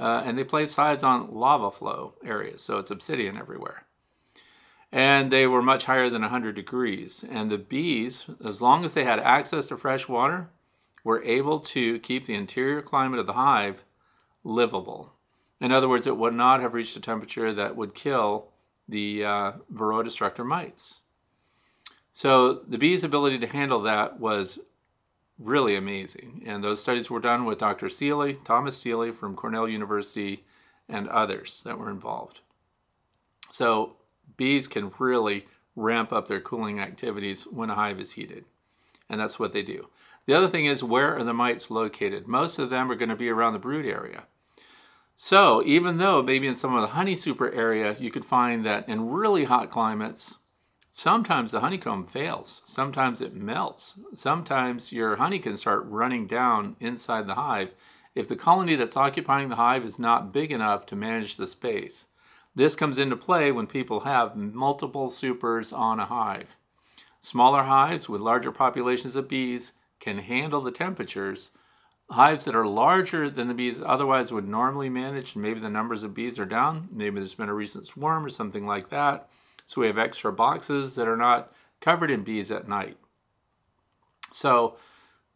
Uh, 0.01 0.23
and 0.25 0.39
they 0.39 0.45
placed 0.45 0.77
hives 0.77 1.05
on 1.05 1.31
lava 1.31 1.71
flow 1.71 2.15
areas, 2.25 2.63
so 2.63 2.79
it's 2.79 2.91
obsidian 2.91 3.37
everywhere. 3.37 3.85
And 4.91 5.31
they 5.31 5.47
were 5.47 5.61
much 5.61 5.85
higher 5.85 6.09
than 6.09 6.23
100 6.23 6.55
degrees. 6.55 7.27
And 7.29 7.51
the 7.51 7.59
bees, 7.59 8.25
as 8.43 8.63
long 8.63 8.87
as 8.87 8.95
they 8.95 9.05
had 9.05 9.21
access 9.21 9.67
to 9.67 9.77
fresh 9.77 10.09
water, 10.09 10.49
were 11.05 11.23
able 11.25 11.61
to 11.61 11.99
keep 11.99 12.25
the 12.25 12.35
interior 12.35 12.81
climate 12.81 13.21
of 13.21 13.27
the 13.27 13.35
hive 13.35 13.85
livable. 14.45 15.13
In 15.61 15.73
other 15.73 15.89
words, 15.89 16.07
it 16.07 16.17
would 16.17 16.35
not 16.35 16.61
have 16.61 16.75
reached 16.75 16.97
a 16.97 17.01
temperature 17.01 17.53
that 17.53 17.77
would 17.77 17.95
kill 17.95 18.49
the 18.89 19.25
uh, 19.25 19.53
Varroa 19.73 20.05
destructor 20.05 20.45
mites. 20.45 21.01
So 22.13 22.55
the 22.69 22.79
bee's 22.79 23.03
ability 23.03 23.39
to 23.41 23.47
handle 23.47 23.83
that 23.83 24.21
was 24.21 24.61
really 25.39 25.75
amazing. 25.75 26.43
And 26.47 26.63
those 26.63 26.81
studies 26.81 27.11
were 27.11 27.21
done 27.21 27.45
with 27.45 27.59
Dr. 27.59 27.89
Seeley, 27.89 28.35
Thomas 28.45 28.77
Seeley 28.77 29.11
from 29.11 29.35
Cornell 29.35 29.69
University, 29.69 30.45
and 30.89 31.09
others 31.09 31.63
that 31.65 31.79
were 31.79 31.91
involved. 31.91 32.41
So 33.51 33.97
bees 34.37 34.69
can 34.69 34.93
really 34.99 35.47
ramp 35.77 36.13
up 36.13 36.29
their 36.29 36.41
cooling 36.41 36.79
activities 36.79 37.45
when 37.45 37.71
a 37.71 37.75
hive 37.75 38.01
is 38.01 38.13
heated. 38.13 38.45
And 39.09 39.21
that's 39.21 39.39
what 39.39 39.53
they 39.53 39.63
do. 39.63 39.89
The 40.27 40.35
other 40.35 40.49
thing 40.49 40.67
is 40.67 40.83
where 40.83 41.17
are 41.17 41.25
the 41.25 41.35
mites 41.35 41.71
located? 41.71 42.27
Most 42.27 42.59
of 42.59 42.71
them 42.71 42.91
are 42.91 42.97
going 42.97 43.09
to 43.09 43.17
be 43.17 43.29
around 43.29 43.53
the 43.53 43.59
brood 43.59 43.87
area. 43.87 44.25
So 45.17 45.63
even 45.65 45.99
though 45.99 46.23
maybe 46.23 46.47
in 46.47 46.55
some 46.55 46.75
of 46.75 46.83
the 46.83 46.89
honey 46.89 47.17
super 47.17 47.51
area 47.53 47.97
you 47.99 48.11
could 48.11 48.25
find 48.25 48.65
that 48.67 48.89
in 48.89 49.11
really 49.11 49.45
hot 49.45 49.71
climates, 49.71 50.39
sometimes 50.91 51.53
the 51.53 51.61
honeycomb 51.61 52.05
fails. 52.05 52.63
Sometimes 52.65 53.21
it 53.21 53.35
melts. 53.35 53.99
Sometimes 54.15 54.93
your 54.93 55.17
honey 55.17 55.39
can 55.39 55.57
start 55.57 55.87
running 55.87 56.27
down 56.27 56.77
inside 56.81 57.27
the 57.27 57.35
hive 57.35 57.75
if 58.15 58.29
the 58.29 58.37
colony 58.37 58.77
that's 58.77 58.97
occupying 58.97 59.49
the 59.49 59.57
hive 59.57 59.85
is 59.85 59.99
not 59.99 60.33
big 60.33 60.53
enough 60.53 60.87
to 60.87 60.97
manage 60.97 61.37
the 61.37 61.47
space. 61.47 62.07
This 62.55 62.77
comes 62.77 62.99
into 62.99 63.17
play 63.17 63.51
when 63.51 63.67
people 63.67 64.01
have 64.01 64.37
multiple 64.37 65.11
supers 65.11 65.73
on 65.73 65.99
a 65.99 66.07
hive. 66.07 66.57
Smaller 67.21 67.65
hives 67.65 68.09
with 68.09 68.21
larger 68.21 68.53
populations 68.53 69.17
of 69.17 69.29
bees 69.29 69.73
can 69.99 70.19
handle 70.19 70.61
the 70.61 70.71
temperatures 70.71 71.51
hives 72.11 72.45
that 72.45 72.55
are 72.55 72.67
larger 72.67 73.31
than 73.31 73.49
the 73.49 73.55
bees 73.55 73.81
otherwise 73.85 74.31
would 74.31 74.47
normally 74.47 74.89
manage, 74.89 75.35
and 75.35 75.43
maybe 75.43 75.61
the 75.61 75.71
numbers 75.71 76.05
of 76.05 76.15
bees 76.15 76.39
are 76.39 76.47
down, 76.47 76.89
maybe 76.93 77.17
there's 77.17 77.35
been 77.35 77.49
a 77.49 77.55
recent 77.55 77.87
swarm 77.87 78.25
or 78.25 78.31
something 78.31 78.67
like 78.67 78.91
that. 78.91 79.29
So 79.67 79.81
we 79.81 79.87
have 79.87 79.99
extra 79.99 80.33
boxes 80.33 80.95
that 80.97 81.09
are 81.09 81.17
not 81.17 81.53
covered 81.81 82.11
in 82.11 82.23
bees 82.23 82.51
at 82.51 82.69
night. 82.69 82.99
So 84.31 84.77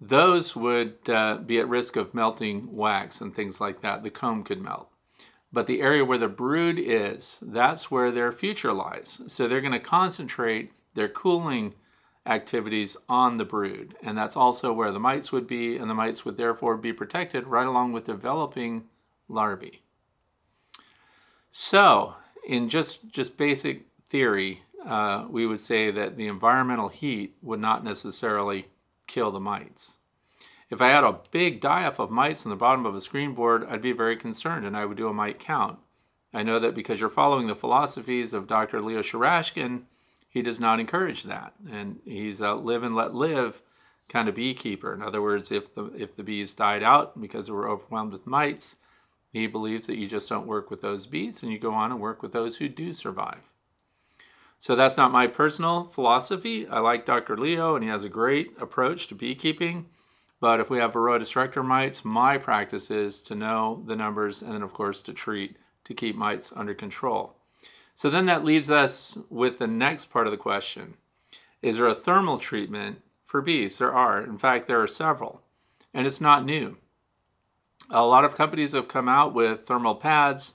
those 0.00 0.54
would 0.54 1.09
uh, 1.09 1.37
be 1.37 1.59
at 1.59 1.68
risk 1.68 1.96
of 1.96 2.14
melting 2.14 2.74
wax 2.74 3.20
and 3.20 3.35
things 3.35 3.61
like 3.61 3.81
that. 3.81 4.02
The 4.02 4.11
comb 4.11 4.44
could 4.44 4.61
melt. 4.61 4.90
But 5.50 5.66
the 5.66 5.81
area 5.81 6.04
where 6.04 6.18
the 6.18 6.28
brood 6.28 6.78
is, 6.78 7.40
that's 7.42 7.90
where 7.90 8.12
their 8.12 8.33
future 8.33 8.72
lies. 8.72 9.22
So 9.28 9.48
they're 9.48 9.62
going 9.62 9.72
to 9.72 9.81
concentrate 9.81 10.72
their 10.94 11.09
cooling 11.09 11.74
activities 12.29 12.97
on 13.09 13.38
the 13.38 13.45
brood. 13.45 13.97
And 14.03 14.17
that's 14.17 14.37
also 14.37 14.73
where 14.73 14.93
the 14.93 15.01
mites 15.01 15.33
would 15.33 15.47
be, 15.47 15.77
and 15.77 15.91
the 15.91 15.95
mites 15.95 16.25
would 16.25 16.37
therefore 16.37 16.77
be 16.77 16.93
protected 16.93 17.47
right 17.47 17.67
along 17.67 17.93
with 17.93 18.05
developing 18.05 18.85
larvae. 19.29 19.83
So, 21.51 22.14
in 22.47 22.69
just, 22.69 23.09
just 23.09 23.37
basic 23.37 23.87
theory, 24.11 24.62
uh, 24.87 25.27
we 25.29 25.47
would 25.47 25.61
say 25.61 25.91
that 25.91 26.17
the 26.17 26.27
environmental 26.27 26.88
heat 26.88 27.35
would 27.43 27.61
not 27.61 27.83
necessarily 27.83 28.69
kill 29.07 29.31
the 29.31 29.41
mites. 29.41 29.97
If 30.71 30.83
I 30.83 30.88
had 30.88 31.05
a 31.05 31.21
big 31.31 31.61
die-off 31.61 31.99
of 31.99 32.11
mites 32.11 32.45
on 32.45 32.51
the 32.51 32.57
bottom 32.57 32.85
of 32.85 32.95
a 32.95 33.01
screen 33.01 33.35
board, 33.35 33.64
I'd 33.69 33.81
be 33.81 33.93
very 33.93 34.17
concerned 34.17 34.67
and 34.67 34.77
I 34.77 34.85
would 34.85 34.99
do 34.99 35.09
a 35.09 35.14
mite 35.14 35.38
count. 35.38 35.79
I 36.35 36.43
know 36.43 36.59
that 36.59 36.75
because 36.75 37.01
you're 37.01 37.09
following 37.09 37.47
the 37.47 37.57
philosophies 37.57 38.35
of 38.35 38.47
Dr. 38.47 38.83
Leo 38.83 39.01
Sharashkin, 39.01 39.85
he 40.38 40.42
does 40.42 40.61
not 40.61 40.79
encourage 40.79 41.24
that. 41.24 41.53
And 41.68 41.98
he's 42.05 42.40
a 42.40 42.53
live 42.53 42.85
and 42.85 42.94
let 42.94 43.12
live 43.12 43.61
kind 44.09 44.29
of 44.29 44.37
beekeeper. 44.37 44.94
In 44.94 45.03
other 45.03 45.20
words, 45.20 45.51
if 45.51 45.74
the, 45.74 45.87
if 45.96 46.14
the 46.14 46.22
bees 46.22 46.55
died 46.55 46.85
out 46.85 47.20
because 47.20 47.48
they 47.48 47.53
were 47.53 47.68
overwhelmed 47.68 48.12
with 48.12 48.24
mites, 48.24 48.77
he 49.33 49.48
believes 49.48 49.88
that 49.88 49.98
you 49.98 50.07
just 50.07 50.29
don't 50.29 50.46
work 50.46 50.70
with 50.70 50.81
those 50.81 51.07
bees 51.07 51.42
and 51.42 51.51
you 51.51 51.59
go 51.59 51.74
on 51.74 51.90
and 51.90 52.01
work 52.01 52.22
with 52.22 52.31
those 52.31 52.59
who 52.59 52.68
do 52.68 52.94
survive. 52.94 53.51
So 54.59 54.77
that's 54.77 54.96
not 54.96 55.11
my 55.11 55.27
personal 55.27 55.83
philosophy. 55.83 56.68
I 56.68 56.79
like 56.79 57.05
Dr. 57.05 57.37
Leo 57.37 57.74
and 57.74 57.83
he 57.83 57.90
has 57.90 58.05
a 58.05 58.09
great 58.09 58.53
approach 58.61 59.09
to 59.09 59.16
beekeeping. 59.16 59.87
But 60.40 60.61
if 60.61 60.70
we 60.70 60.79
have 60.79 60.92
Varroa 60.92 61.18
destructor 61.18 61.64
mites, 61.64 62.05
my 62.05 62.38
practice 62.38 62.92
is 62.92 63.20
to 63.22 63.35
know 63.35 63.83
the 63.87 63.96
numbers 63.96 64.40
and 64.40 64.53
then, 64.53 64.62
of 64.62 64.72
course, 64.72 65.03
to 65.03 65.12
treat 65.12 65.57
to 65.83 65.94
keep 65.94 66.14
mites 66.14 66.53
under 66.55 66.74
control. 66.74 67.38
So 67.98 68.08
then 68.11 68.26
that 68.26 68.44
leaves 68.44 68.70
us 68.70 69.18
with 69.28 69.58
the 69.58 69.66
next 69.66 70.04
part 70.04 70.28
of 70.28 70.30
the 70.30 70.37
question. 70.37 70.94
Is 71.62 71.78
there 71.78 71.88
a 71.88 71.96
thermal 71.96 72.38
treatment 72.38 73.02
for 73.24 73.42
bees? 73.42 73.78
There 73.78 73.92
are. 73.92 74.22
In 74.22 74.37
fact, 74.37 74.68
there 74.68 74.80
are 74.80 74.87
several. 74.87 75.42
And 75.92 76.06
it's 76.06 76.20
not 76.20 76.44
new. 76.44 76.76
A 77.90 78.06
lot 78.06 78.24
of 78.24 78.37
companies 78.37 78.72
have 78.72 78.87
come 78.87 79.08
out 79.08 79.34
with 79.34 79.62
thermal 79.62 79.96
pads, 79.96 80.54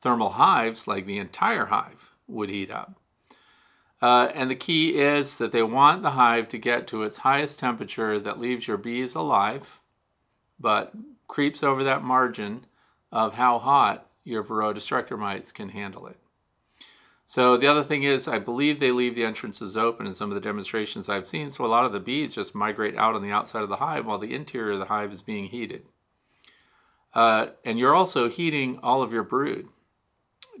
thermal 0.00 0.30
hives, 0.30 0.88
like 0.88 1.06
the 1.06 1.18
entire 1.18 1.66
hive 1.66 2.10
would 2.26 2.50
heat 2.50 2.72
up. 2.72 2.98
Uh, 4.02 4.32
and 4.34 4.50
the 4.50 4.56
key 4.56 4.98
is 4.98 5.38
that 5.38 5.52
they 5.52 5.62
want 5.62 6.02
the 6.02 6.10
hive 6.10 6.48
to 6.48 6.58
get 6.58 6.88
to 6.88 7.04
its 7.04 7.18
highest 7.18 7.60
temperature 7.60 8.18
that 8.18 8.40
leaves 8.40 8.66
your 8.66 8.78
bees 8.78 9.14
alive, 9.14 9.78
but 10.58 10.90
creeps 11.28 11.62
over 11.62 11.84
that 11.84 12.02
margin 12.02 12.66
of 13.12 13.34
how 13.34 13.60
hot 13.60 14.08
your 14.24 14.42
Varroa 14.42 14.74
destructor 14.74 15.16
mites 15.16 15.52
can 15.52 15.68
handle 15.68 16.08
it. 16.08 16.16
So 17.30 17.56
the 17.56 17.68
other 17.68 17.84
thing 17.84 18.02
is, 18.02 18.26
I 18.26 18.40
believe 18.40 18.80
they 18.80 18.90
leave 18.90 19.14
the 19.14 19.22
entrances 19.22 19.76
open 19.76 20.04
in 20.04 20.14
some 20.14 20.32
of 20.32 20.34
the 20.34 20.40
demonstrations 20.40 21.08
I've 21.08 21.28
seen. 21.28 21.52
So 21.52 21.64
a 21.64 21.68
lot 21.68 21.84
of 21.84 21.92
the 21.92 22.00
bees 22.00 22.34
just 22.34 22.56
migrate 22.56 22.96
out 22.96 23.14
on 23.14 23.22
the 23.22 23.30
outside 23.30 23.62
of 23.62 23.68
the 23.68 23.76
hive 23.76 24.04
while 24.04 24.18
the 24.18 24.34
interior 24.34 24.72
of 24.72 24.80
the 24.80 24.86
hive 24.86 25.12
is 25.12 25.22
being 25.22 25.44
heated. 25.44 25.84
Uh, 27.14 27.50
and 27.64 27.78
you're 27.78 27.94
also 27.94 28.28
heating 28.28 28.80
all 28.82 29.00
of 29.00 29.12
your 29.12 29.22
brood 29.22 29.68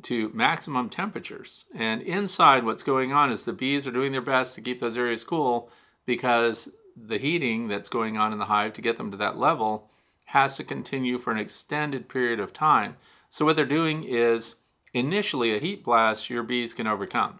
to 0.02 0.28
maximum 0.28 0.88
temperatures. 0.88 1.66
And 1.74 2.02
inside, 2.02 2.62
what's 2.62 2.84
going 2.84 3.12
on 3.12 3.32
is 3.32 3.44
the 3.44 3.52
bees 3.52 3.88
are 3.88 3.90
doing 3.90 4.12
their 4.12 4.20
best 4.20 4.54
to 4.54 4.60
keep 4.60 4.78
those 4.78 4.96
areas 4.96 5.24
cool 5.24 5.72
because 6.06 6.68
the 6.96 7.18
heating 7.18 7.66
that's 7.66 7.88
going 7.88 8.16
on 8.16 8.32
in 8.32 8.38
the 8.38 8.44
hive 8.44 8.74
to 8.74 8.80
get 8.80 8.96
them 8.96 9.10
to 9.10 9.16
that 9.16 9.36
level 9.36 9.90
has 10.26 10.56
to 10.58 10.62
continue 10.62 11.18
for 11.18 11.32
an 11.32 11.38
extended 11.38 12.08
period 12.08 12.38
of 12.38 12.52
time. 12.52 12.94
So 13.28 13.44
what 13.44 13.56
they're 13.56 13.66
doing 13.66 14.04
is 14.04 14.54
initially 14.92 15.54
a 15.54 15.58
heat 15.58 15.84
blast 15.84 16.30
your 16.30 16.42
bees 16.42 16.74
can 16.74 16.86
overcome. 16.86 17.38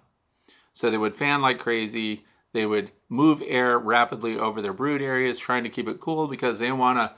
So 0.73 0.91
they 0.91 0.99
would 0.99 1.17
fan 1.17 1.41
like 1.41 1.59
crazy. 1.59 2.25
They 2.53 2.67
would 2.67 2.93
move 3.09 3.43
air 3.47 3.79
rapidly 3.79 4.39
over 4.39 4.63
their 4.63 4.73
brood 4.73 5.03
areas, 5.03 5.39
trying 5.39 5.65
to 5.65 5.71
keep 5.71 5.89
it 5.89 6.01
cool 6.01 6.27
because 6.27 6.59
they 6.59 6.73
want 6.73 6.99
a, 6.99 7.13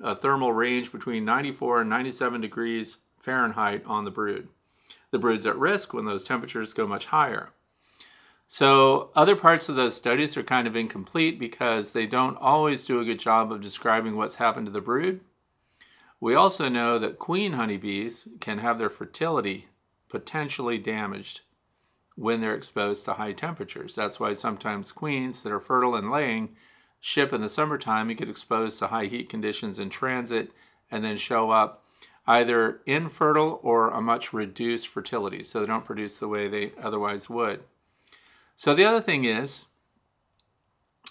a 0.00 0.16
thermal 0.16 0.52
range 0.52 0.92
between 0.92 1.24
94 1.24 1.82
and 1.82 1.90
97 1.90 2.40
degrees 2.40 2.98
Fahrenheit 3.16 3.84
on 3.86 4.04
the 4.04 4.10
brood. 4.10 4.48
The 5.10 5.18
brood's 5.18 5.46
at 5.46 5.58
risk 5.58 5.92
when 5.92 6.04
those 6.04 6.24
temperatures 6.24 6.74
go 6.74 6.86
much 6.86 7.06
higher. 7.06 7.50
So, 8.48 9.10
other 9.16 9.34
parts 9.34 9.68
of 9.68 9.74
those 9.74 9.96
studies 9.96 10.36
are 10.36 10.42
kind 10.44 10.68
of 10.68 10.76
incomplete 10.76 11.40
because 11.40 11.92
they 11.92 12.06
don't 12.06 12.36
always 12.36 12.86
do 12.86 13.00
a 13.00 13.04
good 13.04 13.18
job 13.18 13.50
of 13.50 13.60
describing 13.60 14.16
what's 14.16 14.36
happened 14.36 14.66
to 14.66 14.72
the 14.72 14.80
brood. 14.80 15.20
We 16.20 16.34
also 16.36 16.68
know 16.68 16.98
that 17.00 17.18
queen 17.18 17.54
honeybees 17.54 18.28
can 18.40 18.58
have 18.58 18.78
their 18.78 18.88
fertility 18.88 19.66
potentially 20.08 20.78
damaged 20.78 21.42
when 22.16 22.40
they're 22.40 22.54
exposed 22.54 23.04
to 23.04 23.14
high 23.14 23.32
temperatures. 23.32 23.94
That's 23.94 24.18
why 24.18 24.32
sometimes 24.32 24.92
queens 24.92 25.42
that 25.42 25.52
are 25.52 25.60
fertile 25.60 25.94
and 25.94 26.10
laying 26.10 26.56
ship 27.00 27.32
in 27.32 27.40
the 27.40 27.48
summertime 27.48 28.08
and 28.08 28.18
get 28.18 28.28
exposed 28.28 28.78
to 28.78 28.88
high 28.88 29.06
heat 29.06 29.28
conditions 29.28 29.78
in 29.78 29.90
transit 29.90 30.50
and 30.90 31.04
then 31.04 31.16
show 31.16 31.50
up 31.50 31.84
either 32.26 32.80
infertile 32.86 33.60
or 33.62 33.90
a 33.90 34.00
much 34.00 34.32
reduced 34.32 34.88
fertility, 34.88 35.42
so 35.42 35.60
they 35.60 35.66
don't 35.66 35.84
produce 35.84 36.18
the 36.18 36.28
way 36.28 36.48
they 36.48 36.72
otherwise 36.82 37.30
would. 37.30 37.62
So 38.56 38.74
the 38.74 38.84
other 38.84 39.00
thing 39.00 39.24
is, 39.24 39.66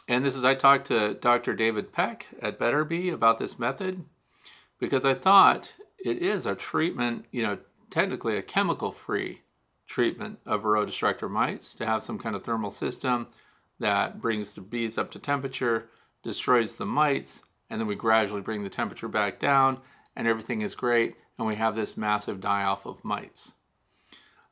and 0.08 0.26
this 0.26 0.36
is 0.36 0.44
I 0.44 0.56
talked 0.56 0.88
to 0.88 1.14
Dr. 1.14 1.54
David 1.56 1.94
Peck 1.94 2.28
at 2.42 2.60
Betterbee 2.60 3.14
about 3.14 3.38
this 3.38 3.58
method 3.58 4.04
because 4.80 5.06
I 5.06 5.14
thought 5.14 5.74
it 6.04 6.18
is 6.18 6.46
a 6.46 6.56
treatment, 6.56 7.26
you 7.32 7.44
know, 7.44 7.58
technically 7.96 8.36
a 8.36 8.42
chemical 8.42 8.92
free 8.92 9.40
treatment 9.88 10.38
of 10.46 10.64
Varroa 10.64 10.86
destructor 10.86 11.30
mites 11.30 11.74
to 11.74 11.86
have 11.86 12.04
some 12.04 12.20
kind 12.20 12.36
of 12.36 12.44
thermal 12.44 12.70
system 12.70 13.26
that 13.80 14.20
brings 14.22 14.54
the 14.54 14.60
bees 14.60 14.98
up 14.98 15.10
to 15.12 15.18
temperature 15.18 15.88
destroys 16.22 16.76
the 16.76 16.86
mites, 16.86 17.44
and 17.70 17.80
then 17.80 17.88
we 17.88 17.96
gradually 17.96 18.42
bring 18.42 18.64
the 18.64 18.70
temperature 18.70 19.08
back 19.08 19.40
down, 19.40 19.80
and 20.14 20.28
everything 20.28 20.60
is 20.60 20.76
great, 20.76 21.16
and 21.38 21.48
we 21.48 21.56
have 21.56 21.74
this 21.74 21.96
massive 21.96 22.42
die 22.42 22.66
off 22.66 22.86
of 22.86 23.06
mites. 23.06 23.54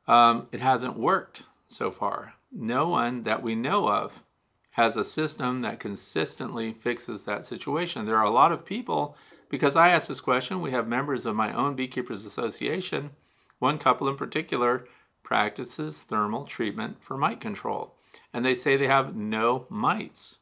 Um, 0.08 0.48
it 0.50 0.60
hasn't 0.60 0.98
worked 0.98 1.42
so 1.66 1.90
far. 1.90 2.32
No 2.50 2.88
one 2.88 3.24
that 3.24 3.42
we 3.42 3.54
know 3.54 3.90
of 3.90 4.22
has 4.70 4.96
a 4.96 5.04
system 5.04 5.60
that 5.60 5.80
consistently 5.80 6.72
fixes 6.72 7.26
that 7.26 7.44
situation. 7.44 8.06
There 8.06 8.16
are 8.16 8.24
a 8.24 8.30
lot 8.30 8.52
of 8.52 8.64
people, 8.64 9.18
because 9.50 9.76
I 9.76 9.90
asked 9.90 10.08
this 10.08 10.22
question, 10.22 10.62
we 10.62 10.70
have 10.70 10.88
members 10.88 11.26
of 11.26 11.36
my 11.36 11.52
own 11.52 11.74
Beekeepers 11.74 12.24
Association. 12.24 13.10
One 13.58 13.78
couple 13.78 14.08
in 14.08 14.16
particular 14.16 14.86
practices 15.22 16.04
thermal 16.04 16.44
treatment 16.44 17.02
for 17.02 17.16
mite 17.16 17.40
control, 17.40 17.94
and 18.32 18.44
they 18.44 18.54
say 18.54 18.76
they 18.76 18.86
have 18.88 19.16
no 19.16 19.66
mites. 19.68 20.38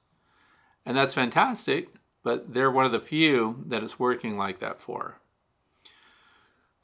And 0.85 0.97
that's 0.97 1.15
fantastic, 1.15 1.89
but 2.23 2.53
they're 2.53 2.71
one 2.71 2.85
of 2.85 2.93
the 2.93 3.01
few 3.01 3.63
that 3.67 3.83
it's 3.83 3.99
working 3.99 4.37
like 4.37 4.59
that 4.59 4.81
for. 4.81 5.19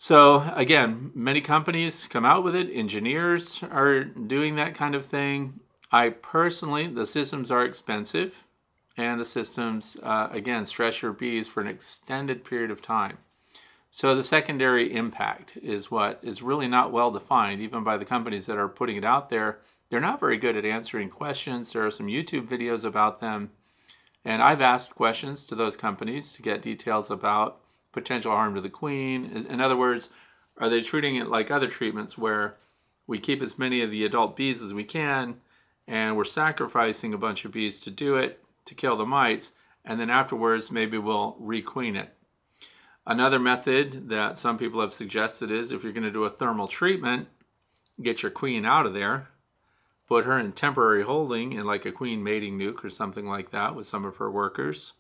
So, 0.01 0.49
again, 0.55 1.11
many 1.13 1.41
companies 1.41 2.07
come 2.07 2.25
out 2.25 2.45
with 2.45 2.55
it, 2.55 2.71
engineers 2.73 3.65
are 3.65 4.05
doing 4.05 4.55
that 4.55 4.77
kind 4.77 4.95
of 4.95 5.05
thing. 5.05 5.59
I 5.91 6.11
personally, 6.11 6.87
the 6.87 7.05
systems 7.05 7.51
are 7.51 7.65
expensive, 7.65 8.47
and 8.97 9.21
the 9.21 9.25
systems, 9.25 9.97
uh, 10.03 10.29
again, 10.31 10.67
stress 10.67 11.03
your 11.03 11.13
bees 11.13 11.49
for 11.49 11.61
an 11.61 11.67
extended 11.67 12.45
period 12.45 12.71
of 12.71 12.81
time. 12.81 13.19
So, 13.91 14.15
the 14.15 14.23
secondary 14.23 14.95
impact 14.95 15.57
is 15.57 15.91
what 15.91 16.21
is 16.23 16.43
really 16.43 16.69
not 16.69 16.93
well 16.93 17.11
defined, 17.11 17.61
even 17.63 17.83
by 17.85 17.97
the 17.97 18.05
companies 18.05 18.47
that 18.47 18.59
are 18.59 18.69
putting 18.69 18.97
it 18.97 19.05
out 19.05 19.31
there. 19.31 19.61
They're 19.89 20.01
not 20.01 20.21
very 20.21 20.37
good 20.37 20.57
at 20.57 20.67
answering 20.67 21.09
questions. 21.09 21.73
There 21.73 21.87
are 21.87 21.91
some 21.91 22.09
YouTube 22.09 22.47
videos 22.47 22.85
about 22.85 23.21
them. 23.21 23.51
And 24.25 24.43
I've 24.43 24.61
asked 24.61 24.95
questions 24.95 25.47
to 25.47 25.55
those 25.55 25.77
companies 25.77 26.35
to 26.35 26.43
get 26.43 26.61
details 26.61 27.11
about 27.11 27.61
potential 27.93 28.33
harm 28.33 28.55
to 28.55 28.61
the 28.61 28.69
queen. 28.69 29.47
In 29.49 29.61
other 29.61 29.77
words, 29.77 30.11
are 30.59 30.69
they 30.69 30.83
treating 30.83 31.17
it 31.17 31.29
like 31.29 31.51
other 31.51 31.69
treatments 31.69 32.19
where 32.19 32.57
we 33.07 33.19
keep 33.19 33.41
as 33.41 33.59
many 33.59 33.81
of 33.81 33.91
the 33.91 34.05
adult 34.05 34.37
bees 34.37 34.63
as 34.63 34.75
we 34.75 34.85
can 34.85 35.41
and 35.87 36.17
we're 36.17 36.25
sacrificing 36.25 37.15
a 37.15 37.19
bunch 37.19 37.45
of 37.45 37.53
bees 37.53 37.81
to 37.81 37.91
do 37.91 38.17
it 38.17 38.45
to 38.67 38.75
kill 38.75 38.97
the 38.97 39.07
mites 39.07 39.53
and 39.85 39.99
then 39.99 40.11
afterwards 40.11 40.71
maybe 40.71 40.99
we'll 40.99 41.37
requeen 41.41 41.97
it. 41.97 42.15
Another 43.09 43.39
method 43.39 44.11
that 44.11 44.37
some 44.37 44.59
people 44.59 44.83
have 44.83 44.93
suggested 44.93 45.51
is 45.51 45.73
if 45.73 45.83
you're 45.83 45.95
going 45.95 46.05
to 46.05 46.11
do 46.11 46.25
a 46.25 46.31
thermal 46.31 46.69
treatment, 46.69 47.29
get 48.03 48.23
your 48.23 48.31
queen 48.31 48.67
out 48.67 48.85
of 48.85 48.93
there, 48.93 49.29
put 50.07 50.27
her 50.27 50.39
in 50.39 50.53
temporary 50.53 51.03
holding 51.03 51.55
in 51.55 51.65
like 51.65 51.87
a 51.87 51.91
queen 51.91 52.23
mating 52.23 52.59
nuc 52.59 52.85
or 52.85 52.91
something 52.91 53.27
like 53.27 53.51
that 53.51 53.75
with 53.75 53.87
some 53.87 54.05
of 54.05 54.19
her 54.19 54.31
workers. 54.31 54.93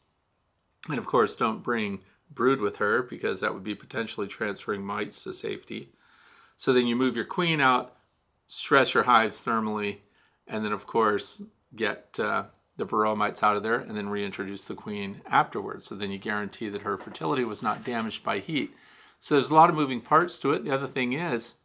And 0.88 0.97
of 0.97 1.05
course, 1.05 1.37
don't 1.37 1.62
bring 1.62 2.01
brood 2.31 2.62
with 2.62 2.77
her 2.77 3.03
because 3.03 3.40
that 3.40 3.53
would 3.53 3.62
be 3.62 3.75
potentially 3.75 4.27
transferring 4.27 4.87
mites 4.87 5.23
to 5.25 5.35
safety. 5.35 5.90
So 6.57 6.73
then 6.73 6.87
you 6.87 6.97
move 6.97 7.14
your 7.14 7.27
queen 7.27 7.61
out, 7.61 7.94
stress 8.47 8.94
your 8.94 9.03
hives 9.03 9.44
thermally, 9.44 9.99
and 10.47 10.64
then 10.64 10.73
of 10.73 10.87
course 10.87 11.42
get 11.77 12.18
uh, 12.18 12.44
the 12.79 12.87
varroa 12.87 13.17
mites 13.17 13.43
out 13.43 13.57
of 13.57 13.62
there 13.62 13.79
and 13.79 13.97
then 13.97 14.09
reintroduce 14.09 14.67
the 14.67 14.75
queen 14.75 15.21
afterwards. 15.27 15.87
So 15.87 15.95
then 15.95 16.11
you 16.11 16.19
guarantee 16.19 16.69
that 16.71 16.83
her 16.83 16.97
fertility 16.97 17.45
was 17.45 17.62
not 17.62 17.85
damaged 17.85 18.25
by 18.25 18.38
heat. 18.38 18.73
So 19.21 19.35
there's 19.35 19.51
a 19.51 19.55
lot 19.55 19.69
of 19.69 19.77
moving 19.77 20.01
parts 20.01 20.38
to 20.38 20.53
it. 20.53 20.64
The 20.64 20.71
other 20.71 20.87
thing 20.87 21.12
is, 21.12 21.57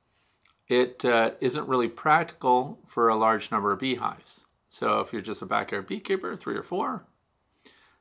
it 0.67 1.05
uh, 1.05 1.31
not 1.39 1.67
really 1.67 1.87
practical 1.87 2.79
for 2.85 3.07
a 3.07 3.15
large 3.15 3.51
number 3.51 3.71
of 3.71 3.79
beehives. 3.79 4.43
So 4.69 5.01
if 5.01 5.13
you're 5.13 5.21
just 5.21 5.43
a 5.43 5.45
backyard 5.45 5.87
beekeeper, 5.87 6.35
three 6.35 6.55
or 6.55 6.63
four, 6.63 7.05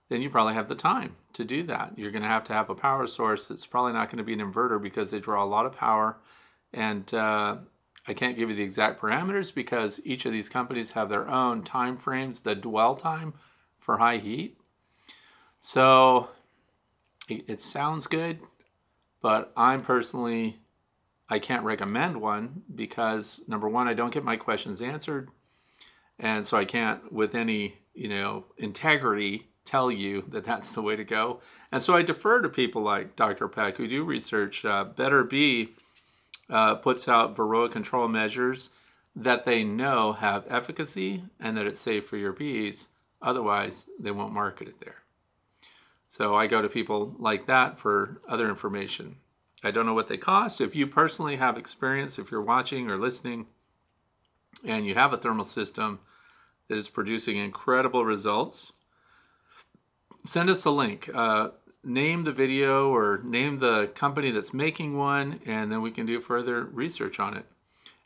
then 0.09 0.22
you 0.22 0.31
probably 0.31 0.55
have 0.55 0.68
the 0.68 0.75
time 0.75 1.16
to 1.35 1.44
do 1.44 1.62
that. 1.64 1.92
You're 1.96 2.11
going 2.11 2.22
to 2.22 2.29
have 2.29 2.44
to 2.44 2.55
have 2.55 2.70
a 2.70 2.75
power 2.75 3.07
source. 3.07 3.51
It's 3.51 3.66
probably 3.66 3.92
not 3.92 4.09
going 4.09 4.18
to 4.18 4.25
be 4.25 4.33
an 4.33 4.40
inverter 4.40 4.81
because 4.81 5.11
they 5.11 5.20
draw 5.20 5.44
a 5.44 5.46
lot 5.46 5.66
of 5.66 5.77
power. 5.77 6.16
And 6.72 7.12
uh, 7.12 7.57
I 8.07 8.15
can't 8.15 8.37
give 8.37 8.51
you 8.51 8.57
the 8.57 8.62
exact 8.62 9.01
parameters 9.01 9.55
because 9.55 10.01
each 10.05 10.27
of 10.27 10.33
these 10.33 10.49
companies 10.49 10.93
have 10.93 11.09
their 11.09 11.29
own 11.29 11.62
time 11.62 11.97
frames, 11.97 12.43
the 12.43 12.55
dwell 12.55 12.97
time 12.97 13.35
for 13.79 13.99
high 13.99 14.19
heat. 14.19 14.59
So 15.61 16.31
it, 17.29 17.45
it 17.49 17.61
sounds 17.61 18.07
good, 18.07 18.41
but 19.21 19.53
I'm 19.57 19.83
personally 19.83 20.59
I 21.29 21.38
can't 21.38 21.65
recommend 21.65 22.21
one 22.21 22.62
because 22.75 23.41
number 23.47 23.67
one, 23.67 23.88
I 23.88 23.95
don't 23.95 24.12
get 24.12 24.23
my 24.23 24.37
questions 24.37 24.83
answered, 24.83 25.31
and 26.19 26.45
so 26.45 26.59
I 26.59 26.67
can't, 26.67 27.11
with 27.11 27.35
any 27.35 27.79
you 27.95 28.09
know 28.09 28.45
integrity, 28.59 29.49
tell 29.65 29.91
you 29.91 30.25
that 30.29 30.45
that's 30.45 30.75
the 30.75 30.83
way 30.83 30.95
to 30.95 31.05
go. 31.05 31.41
And 31.71 31.81
so 31.81 31.95
I 31.95 32.03
defer 32.03 32.43
to 32.43 32.51
people 32.51 32.83
like 32.83 33.17
Dr. 33.17 33.49
Peck 33.49 33.79
who 33.79 33.88
do 33.88 34.05
research. 34.05 34.65
Uh, 34.65 34.85
Betterbee 34.85 35.71
uh, 36.53 36.75
puts 36.77 37.09
out 37.09 37.35
Varroa 37.35 37.73
control 37.73 38.07
measures 38.07 38.71
that 39.17 39.45
they 39.45 39.65
know 39.65 40.12
have 40.12 40.45
efficacy 40.49 41.25
and 41.41 41.57
that 41.57 41.67
it's 41.67 41.81
safe 41.81 42.07
for 42.07 42.17
your 42.17 42.33
bees. 42.33 42.88
Otherwise, 43.21 43.87
they 43.99 44.11
won't 44.11 44.33
market 44.33 44.69
it 44.69 44.81
there. 44.81 45.03
So 46.09 46.35
I 46.35 46.47
go 46.47 46.61
to 46.61 46.69
people 46.69 47.17
like 47.19 47.47
that 47.47 47.79
for 47.79 48.21
other 48.29 48.49
information. 48.49 49.17
I 49.65 49.71
don't 49.71 49.87
know 49.87 49.95
what 49.95 50.09
they 50.09 50.19
cost. 50.19 50.61
If 50.61 50.77
you 50.77 50.87
personally 50.87 51.37
have 51.37 51.57
experience, 51.57 52.19
if 52.19 52.31
you're 52.31 52.43
watching 52.43 52.91
or 52.91 52.99
listening, 52.99 53.47
and 54.65 54.87
you 54.87 54.95
have 54.95 55.12
a 55.12 55.17
thermal 55.17 55.47
system 55.47 56.01
that 56.69 56.77
is 56.77 56.88
producing 56.88 57.37
incredible 57.37 58.05
results, 58.05 58.73
send 60.25 60.51
us 60.51 60.65
a 60.65 60.71
link. 60.71 61.09
Uh, 61.15 61.51
name 61.85 62.25
the 62.25 62.33
video 62.33 62.90
or 62.90 63.21
name 63.25 63.59
the 63.59 63.88
company 63.95 64.31
that's 64.31 64.55
making 64.55 64.97
one, 64.97 65.40
and 65.47 65.71
then 65.71 65.83
we 65.83 65.90
can 65.90 66.07
do 66.07 66.21
further 66.21 66.64
research 66.64 67.18
on 67.18 67.37
it. 67.37 67.47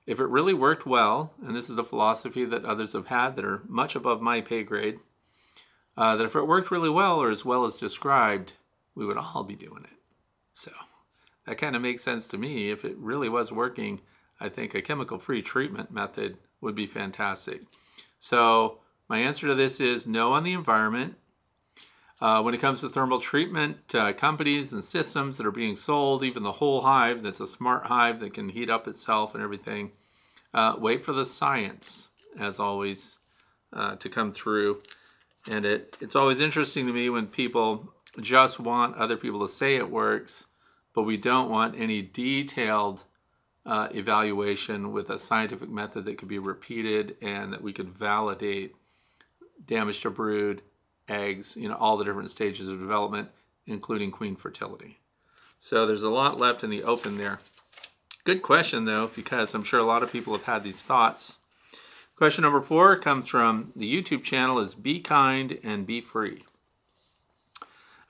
If 0.07 0.21
it 0.21 0.27
really 0.27 0.55
worked 0.55 0.87
well, 0.87 1.33
and 1.45 1.55
this 1.55 1.69
is 1.69 1.77
the 1.77 1.85
philosophy 1.85 2.45
that 2.45 2.65
others 2.65 2.93
have 2.93 3.09
had 3.09 3.37
that 3.37 3.45
are 3.45 3.63
much 3.67 3.97
above 3.97 4.23
my 4.23 4.41
pay 4.41 4.63
grade, 4.63 5.01
uh, 5.97 6.17
that 6.17 6.25
if 6.25 6.37
it 6.37 6.47
worked 6.47 6.71
really 6.71 6.91
well 6.91 7.19
or 7.19 7.31
as 7.31 7.45
well 7.45 7.65
as 7.65 7.79
described, 7.79 8.55
we 8.95 9.05
would 9.05 9.17
all 9.17 9.43
be 9.43 9.57
doing 9.57 9.85
it. 9.85 9.99
So 10.53 10.71
that 11.47 11.59
kind 11.59 11.75
of 11.75 11.83
makes 11.83 12.03
sense 12.03 12.27
to 12.29 12.39
me. 12.39 12.71
If 12.71 12.85
it 12.85 12.97
really 12.99 13.29
was 13.29 13.53
working, 13.53 14.01
I 14.41 14.49
think 14.49 14.75
a 14.75 14.83
chemical 14.83 15.19
free 15.19 15.43
treatment 15.43 15.91
method 15.91 16.39
would 16.61 16.75
be 16.75 16.87
fantastic. 16.87 17.63
So, 18.19 18.79
my 19.09 19.19
answer 19.19 19.47
to 19.47 19.55
this 19.55 19.81
is 19.81 20.07
no 20.07 20.33
on 20.33 20.43
the 20.43 20.53
environment. 20.53 21.15
Uh, 22.19 22.41
when 22.41 22.55
it 22.55 22.61
comes 22.61 22.81
to 22.81 22.89
thermal 22.89 23.21
treatment, 23.21 23.95
uh, 23.95 24.13
companies 24.13 24.73
and 24.73 24.83
systems 24.83 25.37
that 25.37 25.47
are 25.47 25.51
being 25.51 25.77
sold, 25.77 26.25
even 26.25 26.43
the 26.43 26.53
whole 26.53 26.81
hive 26.81 27.23
that's 27.23 27.41
a 27.41 27.47
smart 27.47 27.87
hive 27.87 28.21
that 28.21 28.33
can 28.33 28.49
heat 28.49 28.71
up 28.71 28.89
itself 28.89 29.35
and 29.35 29.45
everything, 29.45 29.91
uh, 30.55 30.75
wait 30.79 31.05
for 31.05 31.13
the 31.13 31.27
science, 31.27 32.11
as 32.39 32.59
always, 32.59 33.19
uh, 33.73 33.97
to 33.97 34.09
come 34.09 34.33
through. 34.33 34.81
And 35.51 35.67
it, 35.67 35.99
it's 36.01 36.17
always 36.17 36.41
interesting 36.41 36.87
to 36.87 36.93
me 36.93 37.11
when 37.11 37.27
people 37.27 37.93
just 38.21 38.59
want 38.59 38.97
other 38.97 39.19
people 39.19 39.41
to 39.41 39.49
say 39.49 39.77
it 39.77 39.91
works, 39.91 40.47
but 40.95 41.03
we 41.03 41.19
don't 41.19 41.51
want 41.51 41.79
any 41.79 42.01
detailed 42.01 43.05
uh, 43.67 43.89
evaluation 43.93 44.91
with 44.93 45.11
a 45.11 45.19
scientific 45.19 45.69
method 45.69 46.07
that 46.07 46.17
could 46.17 46.29
be 46.29 46.39
repeated 46.39 47.17
and 47.21 47.53
that 47.53 47.63
we 47.63 47.75
could 47.75 47.91
validate 47.91 48.75
damage 49.67 50.01
to 50.01 50.09
brood 50.09 50.63
eggs, 51.09 51.57
you 51.57 51.69
know, 51.69 51.77
all 51.77 51.97
the 51.97 52.05
different 52.05 52.31
stages 52.31 52.69
of 52.69 52.79
development, 52.79 53.29
including 53.67 54.11
queen 54.11 54.37
fertility. 54.37 54.99
So 55.59 55.87
there's 55.87 56.03
a 56.03 56.11
lot 56.11 56.39
left 56.39 56.63
in 56.63 56.71
the 56.71 56.83
open 56.85 57.19
there. 57.19 57.41
Good 58.25 58.43
question, 58.43 58.85
though, 58.85 59.11
because 59.15 59.55
I'm 59.55 59.63
sure 59.63 59.81
a 59.81 59.85
lot 59.85 60.03
of 60.03 60.13
people 60.13 60.33
have 60.35 60.45
had 60.45 60.65
these 60.65 60.83
thoughts. 60.83 61.39
Question 62.17 62.43
number 62.43 62.63
four 62.63 62.97
comes 62.97 63.29
from 63.29 63.73
the 63.77 63.93
YouTube 63.93 64.25
channel 64.25 64.59
is 64.59 64.75
Be 64.75 65.01
Kind 65.01 65.59
and 65.63 65.87
Be 65.87 66.01
Free. 66.01 66.45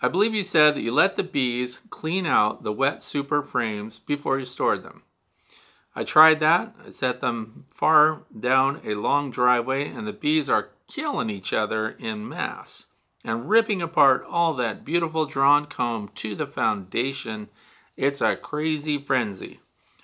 I 0.00 0.08
believe 0.08 0.34
you 0.34 0.42
said 0.42 0.74
that 0.74 0.82
you 0.82 0.92
let 0.92 1.16
the 1.16 1.24
bees 1.24 1.80
clean 1.90 2.26
out 2.26 2.62
the 2.62 2.72
wet 2.72 3.02
super 3.02 3.42
frames 3.42 3.98
before 3.98 4.38
you 4.38 4.44
stored 4.44 4.82
them. 4.82 5.02
I 5.94 6.02
tried 6.02 6.40
that. 6.40 6.74
I 6.86 6.90
set 6.90 7.20
them 7.20 7.64
far 7.70 8.22
down 8.38 8.80
a 8.84 8.94
long 8.94 9.30
driveway, 9.30 9.88
and 9.88 10.06
the 10.06 10.12
bees 10.12 10.50
are 10.50 10.68
killing 10.88 11.30
each 11.30 11.52
other 11.52 11.90
in 11.90 12.28
mass 12.28 12.86
and 13.24 13.48
ripping 13.48 13.82
apart 13.82 14.24
all 14.28 14.54
that 14.54 14.84
beautiful 14.84 15.26
drawn 15.26 15.66
comb 15.66 16.08
to 16.14 16.34
the 16.34 16.46
foundation. 16.46 17.48
It's 17.96 18.20
a 18.20 18.36
crazy 18.36 18.98
frenzy. 18.98 19.60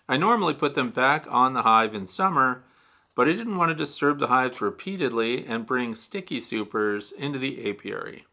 I 0.09 0.16
normally 0.16 0.55
put 0.55 0.75
them 0.75 0.90
back 0.90 1.27
on 1.31 1.55
the 1.55 1.62
hive 1.62 1.95
in 1.95 2.07
summer, 2.07 2.64
but 3.14 3.29
I 3.29 3.33
didn't 3.33 3.59
want 3.59 3.71
to 3.71 3.75
disturb 3.75 4.18
the 4.18 4.27
hives 4.27 4.61
repeatedly 4.61 5.47
and 5.47 5.66
bring 5.66 5.95
sticky 5.95 6.40
supers 6.40 7.12
into 7.12 7.38
the 7.38 7.68
apiary. 7.71 8.27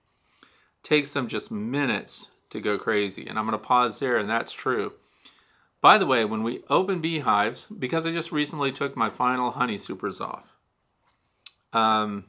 takes 0.81 1.13
them 1.13 1.27
just 1.27 1.51
minutes 1.51 2.29
to 2.49 2.59
go 2.59 2.77
crazy, 2.77 3.27
and 3.27 3.37
I'm 3.37 3.45
going 3.45 3.59
to 3.59 3.63
pause 3.63 3.99
there, 3.99 4.17
and 4.17 4.29
that's 4.29 4.51
true. 4.51 4.93
By 5.81 5.97
the 5.97 6.05
way, 6.05 6.25
when 6.25 6.41
we 6.43 6.63
open 6.69 6.99
beehives, 6.99 7.67
because 7.67 8.05
I 8.05 8.11
just 8.11 8.31
recently 8.31 8.71
took 8.71 8.95
my 8.95 9.09
final 9.09 9.51
honey 9.51 9.77
supers 9.77 10.19
off, 10.19 10.55
um, 11.73 12.25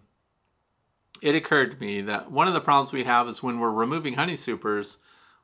it 1.23 1.35
occurred 1.35 1.73
to 1.73 1.81
me 1.81 2.01
that 2.03 2.31
one 2.31 2.49
of 2.49 2.55
the 2.55 2.61
problems 2.61 2.93
we 2.93 3.05
have 3.05 3.29
is 3.29 3.43
when 3.43 3.59
we're 3.59 3.71
removing 3.71 4.15
honey 4.15 4.37
supers, 4.37 4.99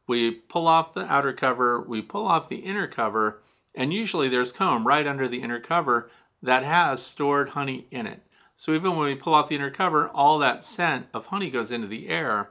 we 0.06 0.30
pull 0.30 0.68
off 0.68 0.94
the 0.94 1.10
outer 1.12 1.32
cover, 1.32 1.80
we 1.80 2.00
pull 2.00 2.26
off 2.26 2.48
the 2.48 2.58
inner 2.58 2.86
cover, 2.86 3.42
and 3.74 3.92
usually 3.92 4.28
there's 4.28 4.52
comb 4.52 4.86
right 4.86 5.06
under 5.06 5.28
the 5.28 5.42
inner 5.42 5.60
cover 5.60 6.10
that 6.42 6.64
has 6.64 7.02
stored 7.02 7.50
honey 7.50 7.86
in 7.90 8.06
it. 8.06 8.22
So 8.54 8.72
even 8.72 8.96
when 8.96 9.06
we 9.06 9.14
pull 9.14 9.34
off 9.34 9.48
the 9.48 9.56
inner 9.56 9.70
cover, 9.70 10.08
all 10.08 10.38
that 10.38 10.62
scent 10.62 11.06
of 11.12 11.26
honey 11.26 11.50
goes 11.50 11.70
into 11.70 11.86
the 11.86 12.08
air 12.08 12.50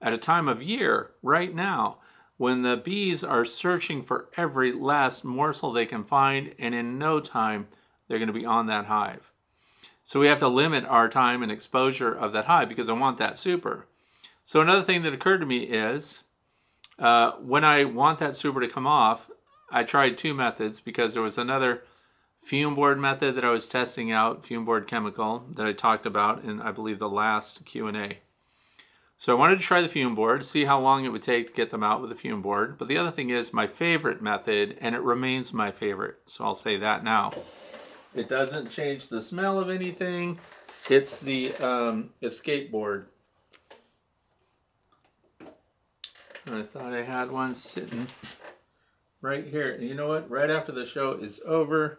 at 0.00 0.12
a 0.12 0.18
time 0.18 0.48
of 0.48 0.62
year, 0.62 1.12
right 1.22 1.54
now, 1.54 1.98
when 2.36 2.62
the 2.62 2.76
bees 2.76 3.24
are 3.24 3.44
searching 3.44 4.02
for 4.02 4.28
every 4.36 4.72
last 4.72 5.24
morsel 5.24 5.72
they 5.72 5.86
can 5.86 6.04
find, 6.04 6.54
and 6.58 6.74
in 6.74 6.98
no 6.98 7.20
time 7.20 7.68
they're 8.06 8.18
going 8.18 8.26
to 8.26 8.32
be 8.32 8.44
on 8.44 8.66
that 8.66 8.86
hive. 8.86 9.32
So 10.06 10.20
we 10.20 10.28
have 10.28 10.38
to 10.38 10.46
limit 10.46 10.84
our 10.84 11.08
time 11.08 11.42
and 11.42 11.50
exposure 11.50 12.12
of 12.12 12.30
that 12.30 12.44
high 12.44 12.64
because 12.64 12.88
I 12.88 12.92
want 12.92 13.18
that 13.18 13.36
super. 13.36 13.88
So 14.44 14.60
another 14.60 14.84
thing 14.84 15.02
that 15.02 15.12
occurred 15.12 15.40
to 15.40 15.46
me 15.46 15.64
is 15.64 16.22
uh, 16.96 17.32
when 17.32 17.64
I 17.64 17.82
want 17.82 18.20
that 18.20 18.36
super 18.36 18.60
to 18.60 18.68
come 18.68 18.86
off, 18.86 19.28
I 19.68 19.82
tried 19.82 20.16
two 20.16 20.32
methods 20.32 20.78
because 20.78 21.12
there 21.12 21.24
was 21.24 21.38
another 21.38 21.82
fume 22.38 22.76
board 22.76 23.00
method 23.00 23.34
that 23.34 23.44
I 23.44 23.50
was 23.50 23.66
testing 23.66 24.12
out, 24.12 24.46
fume 24.46 24.64
board 24.64 24.86
chemical 24.86 25.44
that 25.56 25.66
I 25.66 25.72
talked 25.72 26.06
about 26.06 26.44
in 26.44 26.62
I 26.62 26.70
believe 26.70 27.00
the 27.00 27.08
last 27.08 27.64
Q&A. 27.64 28.18
So 29.16 29.32
I 29.34 29.36
wanted 29.40 29.56
to 29.56 29.64
try 29.64 29.80
the 29.80 29.88
fume 29.88 30.14
board, 30.14 30.44
see 30.44 30.66
how 30.66 30.78
long 30.78 31.04
it 31.04 31.08
would 31.08 31.22
take 31.22 31.48
to 31.48 31.52
get 31.52 31.70
them 31.70 31.82
out 31.82 32.00
with 32.00 32.10
the 32.10 32.16
fume 32.16 32.42
board. 32.42 32.78
But 32.78 32.86
the 32.86 32.96
other 32.96 33.10
thing 33.10 33.30
is 33.30 33.52
my 33.52 33.66
favorite 33.66 34.22
method, 34.22 34.78
and 34.80 34.94
it 34.94 35.02
remains 35.02 35.52
my 35.52 35.72
favorite. 35.72 36.18
So 36.26 36.44
I'll 36.44 36.54
say 36.54 36.76
that 36.76 37.02
now. 37.02 37.32
It 38.16 38.30
doesn't 38.30 38.70
change 38.70 39.10
the 39.10 39.20
smell 39.20 39.60
of 39.60 39.68
anything. 39.68 40.38
It's 40.88 41.20
the 41.20 41.54
um, 41.56 42.10
escape 42.22 42.72
board. 42.72 43.08
I 46.50 46.62
thought 46.62 46.94
I 46.94 47.02
had 47.02 47.30
one 47.30 47.54
sitting 47.54 48.06
right 49.20 49.46
here. 49.46 49.74
And 49.74 49.86
you 49.86 49.94
know 49.94 50.08
what? 50.08 50.30
Right 50.30 50.48
after 50.48 50.72
the 50.72 50.86
show 50.86 51.12
is 51.12 51.40
over, 51.44 51.98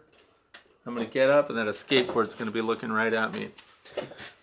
I'm 0.84 0.94
going 0.94 1.06
to 1.06 1.12
get 1.12 1.30
up 1.30 1.50
and 1.50 1.58
that 1.58 1.68
escape 1.68 2.12
board's 2.12 2.34
going 2.34 2.48
to 2.48 2.52
be 2.52 2.62
looking 2.62 2.90
right 2.90 3.12
at 3.14 3.32
me. 3.32 3.50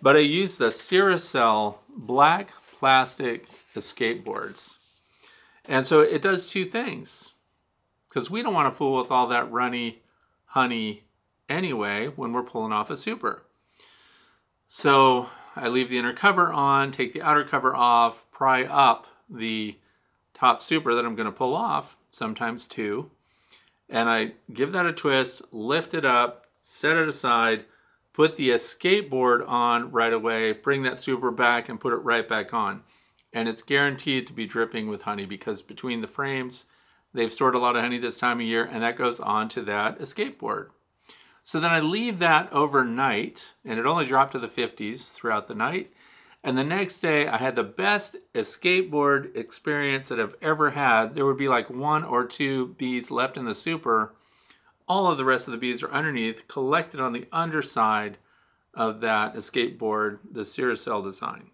But 0.02 0.16
I 0.16 0.20
use 0.20 0.58
the 0.58 0.68
Ceracell 0.68 1.80
black 1.90 2.54
plastic 2.80 3.48
escape 3.76 4.24
boards. 4.24 4.78
And 5.68 5.86
so 5.86 6.00
it 6.00 6.22
does 6.22 6.50
two 6.50 6.64
things. 6.64 7.34
Because 8.08 8.32
we 8.32 8.42
don't 8.42 8.54
want 8.54 8.72
to 8.72 8.78
fool 8.78 8.98
with 8.98 9.12
all 9.12 9.28
that 9.28 9.52
runny 9.52 10.04
honey 10.46 11.05
anyway 11.49 12.08
when 12.08 12.34
we're 12.34 12.43
pulling 12.43 12.71
off 12.71 12.89
a 12.89 12.97
super. 12.97 13.43
So 14.67 15.29
I 15.55 15.67
leave 15.67 15.89
the 15.89 15.97
inner 15.97 16.13
cover 16.13 16.51
on, 16.51 16.91
take 16.91 17.13
the 17.13 17.21
outer 17.21 17.43
cover 17.43 17.75
off, 17.75 18.29
pry 18.31 18.63
up 18.63 19.08
the 19.29 19.77
top 20.34 20.62
super 20.62 20.93
that 20.93 21.05
I'm 21.05 21.15
going 21.15 21.25
to 21.25 21.31
pull 21.31 21.55
off, 21.55 21.97
sometimes 22.12 22.67
two, 22.67 23.10
and 23.89 24.10
I 24.10 24.34
give 24.51 24.71
that 24.73 24.86
a 24.86 24.93
twist, 24.93 25.41
lift 25.51 25.93
it 25.93 26.05
up, 26.05 26.47
set 26.62 26.97
it 26.97 27.08
aside, 27.08 27.65
put 28.13 28.36
the 28.36 28.51
escape 28.51 29.10
board 29.10 29.43
on 29.43 29.91
right 29.91 30.13
away, 30.13 30.51
bring 30.51 30.84
that 30.84 30.99
super 30.99 31.31
back 31.31 31.69
and 31.69 31.79
put 31.79 31.93
it 31.93 31.97
right 31.97 32.27
back 32.27 32.53
on. 32.53 32.84
And 33.31 33.47
it's 33.47 33.62
guaranteed 33.62 34.27
to 34.27 34.34
be 34.34 34.45
dripping 34.45 34.88
with 34.88 35.03
honey 35.03 35.25
because 35.25 35.62
between 35.62 36.01
the 36.01 36.08
frames, 36.08 36.65
they've 37.13 37.31
stored 37.31 37.55
a 37.55 37.60
lot 37.60 37.75
of 37.75 37.81
honey 37.81 37.97
this 37.97 38.19
time 38.19 38.39
of 38.39 38.45
year 38.45 38.65
and 38.65 38.81
that 38.81 38.95
goes 38.95 39.19
onto 39.19 39.62
that 39.65 40.01
escape 40.01 40.39
board. 40.39 40.71
So 41.45 41.60
then 41.60 41.69
I 41.69 41.79
leave 41.79 42.17
that 42.19 42.51
overnight 42.51 43.53
and 43.63 43.79
it 43.79 43.86
only 43.86 44.05
dropped 44.05 44.31
to 44.31 44.39
the 44.39 44.47
50s 44.47 45.13
throughout 45.13 45.45
the 45.45 45.53
night. 45.55 45.93
And 46.43 46.58
the 46.58 46.63
next 46.63 46.99
day, 46.99 47.27
I 47.27 47.38
had 47.38 47.55
the 47.55 47.63
best 47.63 48.17
escape 48.34 48.91
board 48.91 49.31
experience 49.36 50.10
that 50.10 50.19
I've 50.19 50.36
ever 50.41 50.71
had. 50.71 51.13
There 51.15 51.25
would 51.25 51.38
be 51.38 51.47
like 51.47 51.69
one 51.69 52.03
or 52.03 52.25
two 52.25 52.75
bees 52.79 53.12
left 53.12 53.38
in 53.38 53.45
the 53.45 53.55
super 53.55 54.15
all 54.88 55.08
of 55.08 55.17
the 55.17 55.25
rest 55.25 55.47
of 55.47 55.51
the 55.51 55.58
bees 55.58 55.84
are 55.84 55.91
underneath, 55.91 56.47
collected 56.47 56.99
on 56.99 57.13
the 57.13 57.27
underside 57.31 58.17
of 58.73 59.01
that 59.01 59.36
escape 59.36 59.79
board, 59.79 60.19
the 60.29 60.41
Ceracell 60.41 61.03
design. 61.03 61.49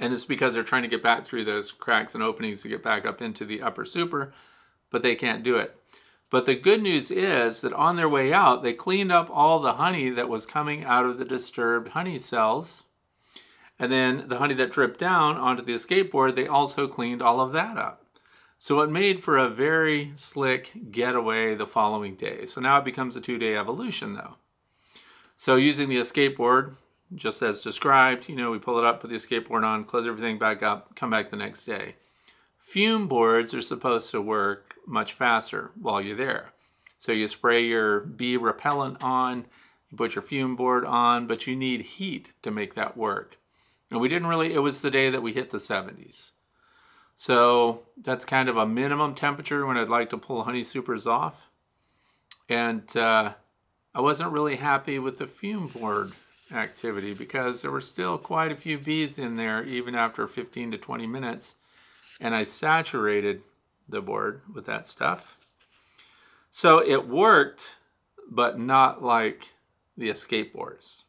And 0.00 0.12
it's 0.12 0.24
because 0.24 0.54
they're 0.54 0.62
trying 0.62 0.82
to 0.82 0.88
get 0.88 1.02
back 1.02 1.24
through 1.24 1.44
those 1.44 1.70
cracks 1.70 2.14
and 2.14 2.22
openings 2.22 2.62
to 2.62 2.68
get 2.68 2.82
back 2.82 3.06
up 3.06 3.22
into 3.22 3.44
the 3.44 3.62
upper 3.62 3.84
super, 3.84 4.32
but 4.90 5.02
they 5.02 5.14
can't 5.14 5.42
do 5.42 5.56
it. 5.56 5.78
But 6.30 6.46
the 6.46 6.56
good 6.56 6.82
news 6.82 7.10
is 7.10 7.60
that 7.60 7.72
on 7.72 7.96
their 7.96 8.08
way 8.08 8.32
out, 8.32 8.62
they 8.62 8.72
cleaned 8.72 9.12
up 9.12 9.28
all 9.30 9.60
the 9.60 9.74
honey 9.74 10.10
that 10.10 10.28
was 10.28 10.46
coming 10.46 10.84
out 10.84 11.04
of 11.04 11.18
the 11.18 11.24
disturbed 11.24 11.88
honey 11.88 12.18
cells. 12.18 12.84
And 13.78 13.92
then 13.92 14.28
the 14.28 14.38
honey 14.38 14.54
that 14.54 14.72
dripped 14.72 14.98
down 14.98 15.36
onto 15.36 15.62
the 15.62 15.74
escape 15.74 16.12
board, 16.12 16.36
they 16.36 16.46
also 16.46 16.88
cleaned 16.88 17.22
all 17.22 17.40
of 17.40 17.52
that 17.52 17.76
up. 17.76 18.04
So 18.56 18.80
it 18.80 18.90
made 18.90 19.22
for 19.22 19.36
a 19.36 19.48
very 19.48 20.12
slick 20.14 20.90
getaway 20.90 21.54
the 21.54 21.66
following 21.66 22.14
day. 22.14 22.46
So 22.46 22.60
now 22.60 22.78
it 22.78 22.84
becomes 22.84 23.16
a 23.16 23.20
two 23.20 23.38
day 23.38 23.56
evolution 23.56 24.14
though. 24.14 24.36
So 25.36 25.56
using 25.56 25.88
the 25.88 25.98
escape 25.98 26.36
board, 26.36 26.76
just 27.14 27.42
as 27.42 27.60
described, 27.62 28.28
you 28.28 28.36
know, 28.36 28.50
we 28.50 28.58
pull 28.58 28.78
it 28.78 28.84
up, 28.84 29.00
put 29.00 29.10
the 29.10 29.16
escape 29.16 29.48
board 29.48 29.64
on, 29.64 29.84
close 29.84 30.06
everything 30.06 30.38
back 30.38 30.62
up, 30.62 30.94
come 30.96 31.10
back 31.10 31.30
the 31.30 31.36
next 31.36 31.64
day. 31.64 31.96
Fume 32.56 33.08
boards 33.08 33.52
are 33.52 33.60
supposed 33.60 34.10
to 34.12 34.20
work 34.20 34.73
much 34.86 35.12
faster 35.12 35.70
while 35.80 36.00
you're 36.00 36.16
there. 36.16 36.52
So 36.98 37.12
you 37.12 37.28
spray 37.28 37.64
your 37.64 38.00
bee 38.00 38.36
repellent 38.36 39.02
on, 39.02 39.46
you 39.90 39.96
put 39.96 40.14
your 40.14 40.22
fume 40.22 40.56
board 40.56 40.84
on, 40.84 41.26
but 41.26 41.46
you 41.46 41.54
need 41.54 41.82
heat 41.82 42.32
to 42.42 42.50
make 42.50 42.74
that 42.74 42.96
work. 42.96 43.38
And 43.90 44.00
we 44.00 44.08
didn't 44.08 44.28
really, 44.28 44.54
it 44.54 44.60
was 44.60 44.82
the 44.82 44.90
day 44.90 45.10
that 45.10 45.22
we 45.22 45.32
hit 45.32 45.50
the 45.50 45.58
70s. 45.58 46.32
So 47.14 47.82
that's 48.02 48.24
kind 48.24 48.48
of 48.48 48.56
a 48.56 48.66
minimum 48.66 49.14
temperature 49.14 49.64
when 49.66 49.76
I'd 49.76 49.88
like 49.88 50.10
to 50.10 50.18
pull 50.18 50.44
honey 50.44 50.64
supers 50.64 51.06
off. 51.06 51.48
And 52.48 52.96
uh, 52.96 53.34
I 53.94 54.00
wasn't 54.00 54.32
really 54.32 54.56
happy 54.56 54.98
with 54.98 55.18
the 55.18 55.26
fume 55.26 55.68
board 55.68 56.10
activity 56.52 57.14
because 57.14 57.62
there 57.62 57.70
were 57.70 57.80
still 57.80 58.18
quite 58.18 58.52
a 58.52 58.56
few 58.56 58.78
bees 58.78 59.18
in 59.18 59.36
there 59.36 59.62
even 59.64 59.94
after 59.94 60.26
15 60.26 60.72
to 60.72 60.78
20 60.78 61.06
minutes. 61.06 61.54
And 62.20 62.34
I 62.34 62.42
saturated 62.42 63.42
the 63.88 64.00
board 64.00 64.42
with 64.52 64.66
that 64.66 64.86
stuff. 64.86 65.36
So 66.50 66.78
it 66.78 67.08
worked, 67.08 67.78
but 68.30 68.58
not 68.58 69.02
like 69.02 69.54
the 69.96 70.08
escape 70.08 70.52
boards. 70.52 71.04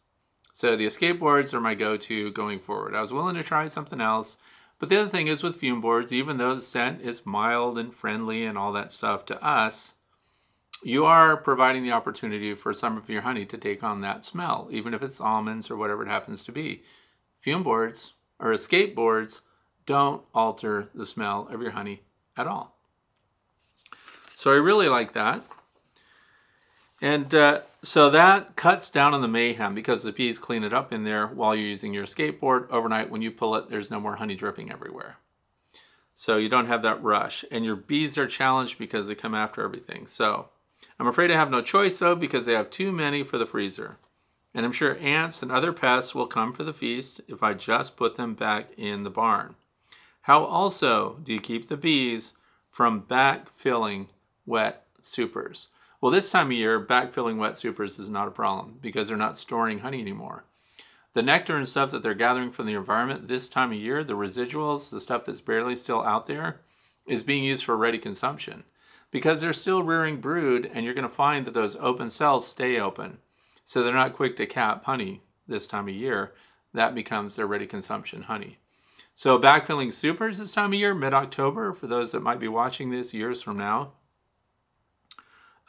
So 0.54 0.76
the 0.76 0.86
escape 0.86 1.20
boards 1.20 1.54
are 1.54 1.62
my 1.62 1.76
go-to 1.76 2.32
going 2.32 2.60
forward. 2.60 2.96
I 2.96 3.02
was 3.02 3.14
willing 3.14 3.36
to 3.36 3.44
try 3.44 3.68
something 3.68 4.00
else, 4.00 4.38
but 4.80 4.90
the 4.90 4.98
other 4.98 5.10
thing 5.10 5.28
is 5.28 5.44
with 5.44 5.58
fume 5.58 5.82
boards, 5.82 6.14
even 6.14 6.38
though 6.38 6.56
the 6.56 6.62
scent 6.62 7.02
is 7.02 7.26
mild 7.26 7.78
and 7.78 7.94
friendly 7.94 8.46
and 8.46 8.58
all 8.58 8.72
that 8.74 8.92
stuff 8.92 9.26
to 9.26 9.44
us, 9.46 9.94
you 10.84 11.06
are 11.06 11.36
providing 11.38 11.84
the 11.84 11.92
opportunity 11.92 12.54
for 12.54 12.74
some 12.74 12.98
of 12.98 13.10
your 13.10 13.22
honey 13.22 13.46
to 13.46 13.58
take 13.58 13.84
on 13.84 14.02
that 14.02 14.24
smell, 14.24 14.68
even 14.72 14.94
if 14.94 15.02
it's 15.02 15.22
almonds 15.22 15.72
or 15.72 15.78
whatever 15.78 16.04
it 16.04 16.10
happens 16.10 16.44
to 16.46 16.52
be. 16.52 16.84
Fume 17.36 17.64
boards 17.64 18.14
or 18.40 18.52
escape 18.52 18.96
boards 18.96 19.42
don't 19.86 20.24
alter 20.34 20.90
the 20.94 21.06
smell 21.06 21.48
of 21.52 21.62
your 21.62 21.72
honey 21.72 22.02
at 22.38 22.48
all. 22.48 22.76
So 24.36 24.52
I 24.52 24.56
really 24.56 24.90
like 24.90 25.14
that. 25.14 25.44
And 27.02 27.34
uh, 27.36 27.62
so 27.84 28.10
that 28.10 28.56
cuts 28.56 28.90
down 28.90 29.14
on 29.14 29.22
the 29.22 29.28
mayhem 29.28 29.76
because 29.76 30.04
the 30.04 30.12
bees 30.12 30.40
clean 30.40 30.64
it 30.64 30.74
up 30.74 30.94
in 30.94 31.04
there 31.04 31.28
while 31.28 31.56
you're 31.56 31.68
using 31.68 31.94
your 31.94 32.04
escape 32.04 32.40
board. 32.40 32.68
Overnight, 32.72 33.10
when 33.10 33.22
you 33.22 33.32
pull 33.32 33.56
it, 33.56 33.70
there's 33.70 33.92
no 33.92 34.00
more 34.00 34.16
honey 34.16 34.36
dripping 34.36 34.72
everywhere. 34.72 35.18
So 36.16 36.38
you 36.38 36.50
don't 36.50 36.68
have 36.68 36.82
that 36.84 37.04
rush. 37.04 37.44
And 37.52 37.66
your 37.66 37.76
bees 37.76 38.18
are 38.18 38.28
challenged 38.28 38.78
because 38.78 39.08
they 39.08 39.16
come 39.16 39.36
after 39.36 39.64
everything. 39.64 40.08
So 40.08 40.50
I'm 41.00 41.08
afraid 41.08 41.32
I 41.32 41.36
have 41.36 41.52
no 41.52 41.62
choice 41.62 42.00
though 42.00 42.16
because 42.16 42.46
they 42.46 42.54
have 42.54 42.70
too 42.70 42.92
many 42.92 43.24
for 43.24 43.38
the 43.38 43.46
freezer. 43.46 43.98
And 44.54 44.66
I'm 44.66 44.72
sure 44.72 44.98
ants 45.00 45.42
and 45.44 45.52
other 45.52 45.74
pests 45.74 46.16
will 46.16 46.28
come 46.28 46.54
for 46.54 46.64
the 46.64 46.74
feast 46.74 47.20
if 47.28 47.44
I 47.44 47.54
just 47.54 47.98
put 47.98 48.16
them 48.16 48.34
back 48.34 48.70
in 48.78 49.04
the 49.04 49.10
barn. 49.10 49.56
How 50.26 50.44
also 50.44 51.20
do 51.22 51.32
you 51.32 51.40
keep 51.40 51.68
the 51.68 51.78
bees 51.78 52.34
from 52.68 53.04
backfilling 53.04 54.08
wet 54.44 54.88
supers? 55.00 55.70
Well, 56.02 56.12
this 56.12 56.32
time 56.32 56.48
of 56.48 56.54
year, 56.54 56.84
backfilling 56.84 57.38
wet 57.38 57.60
supers 57.60 58.00
is 58.00 58.10
not 58.10 58.28
a 58.28 58.32
problem 58.32 58.80
because 58.82 59.08
they're 59.08 59.18
not 59.18 59.38
storing 59.38 59.80
honey 59.80 60.02
anymore. 60.02 60.46
The 61.14 61.22
nectar 61.22 61.56
and 61.56 61.68
stuff 61.68 61.92
that 61.92 62.02
they're 62.02 62.16
gathering 62.16 62.50
from 62.50 62.66
the 62.66 62.74
environment 62.74 63.28
this 63.28 63.50
time 63.50 63.72
of 63.72 63.78
year, 63.78 64.04
the 64.04 64.14
residuals, 64.14 64.90
the 64.90 65.00
stuff 65.00 65.26
that's 65.26 65.42
barely 65.42 65.76
still 65.76 66.02
out 66.02 66.26
there, 66.26 66.62
is 67.06 67.24
being 67.24 67.44
used 67.44 67.64
for 67.64 67.78
ready 67.78 68.00
consumption 68.00 68.64
because 69.12 69.42
they're 69.42 69.54
still 69.54 69.84
rearing 69.84 70.22
brood, 70.22 70.68
and 70.74 70.84
you're 70.84 70.96
going 70.96 71.04
to 71.04 71.08
find 71.08 71.46
that 71.46 71.54
those 71.54 71.76
open 71.76 72.10
cells 72.10 72.48
stay 72.48 72.80
open. 72.80 73.20
So 73.64 73.84
they're 73.84 73.94
not 73.94 74.14
quick 74.14 74.38
to 74.38 74.48
cap 74.48 74.86
honey 74.86 75.22
this 75.48 75.68
time 75.68 75.88
of 75.88 75.94
year. 75.94 76.34
That 76.74 76.96
becomes 76.96 77.36
their 77.36 77.46
ready 77.46 77.68
consumption 77.68 78.24
honey. 78.24 78.58
So 79.18 79.40
backfilling 79.40 79.94
supers 79.94 80.40
this 80.40 80.54
time 80.54 80.74
of 80.74 80.80
year, 80.80 80.94
mid 80.94 81.14
October, 81.14 81.74
for 81.74 81.88
those 81.88 82.12
that 82.12 82.20
might 82.20 82.38
be 82.38 82.50
watching 82.50 82.92
this 82.92 83.14
years 83.14 83.42
from 83.42 83.58
now, 83.58 83.94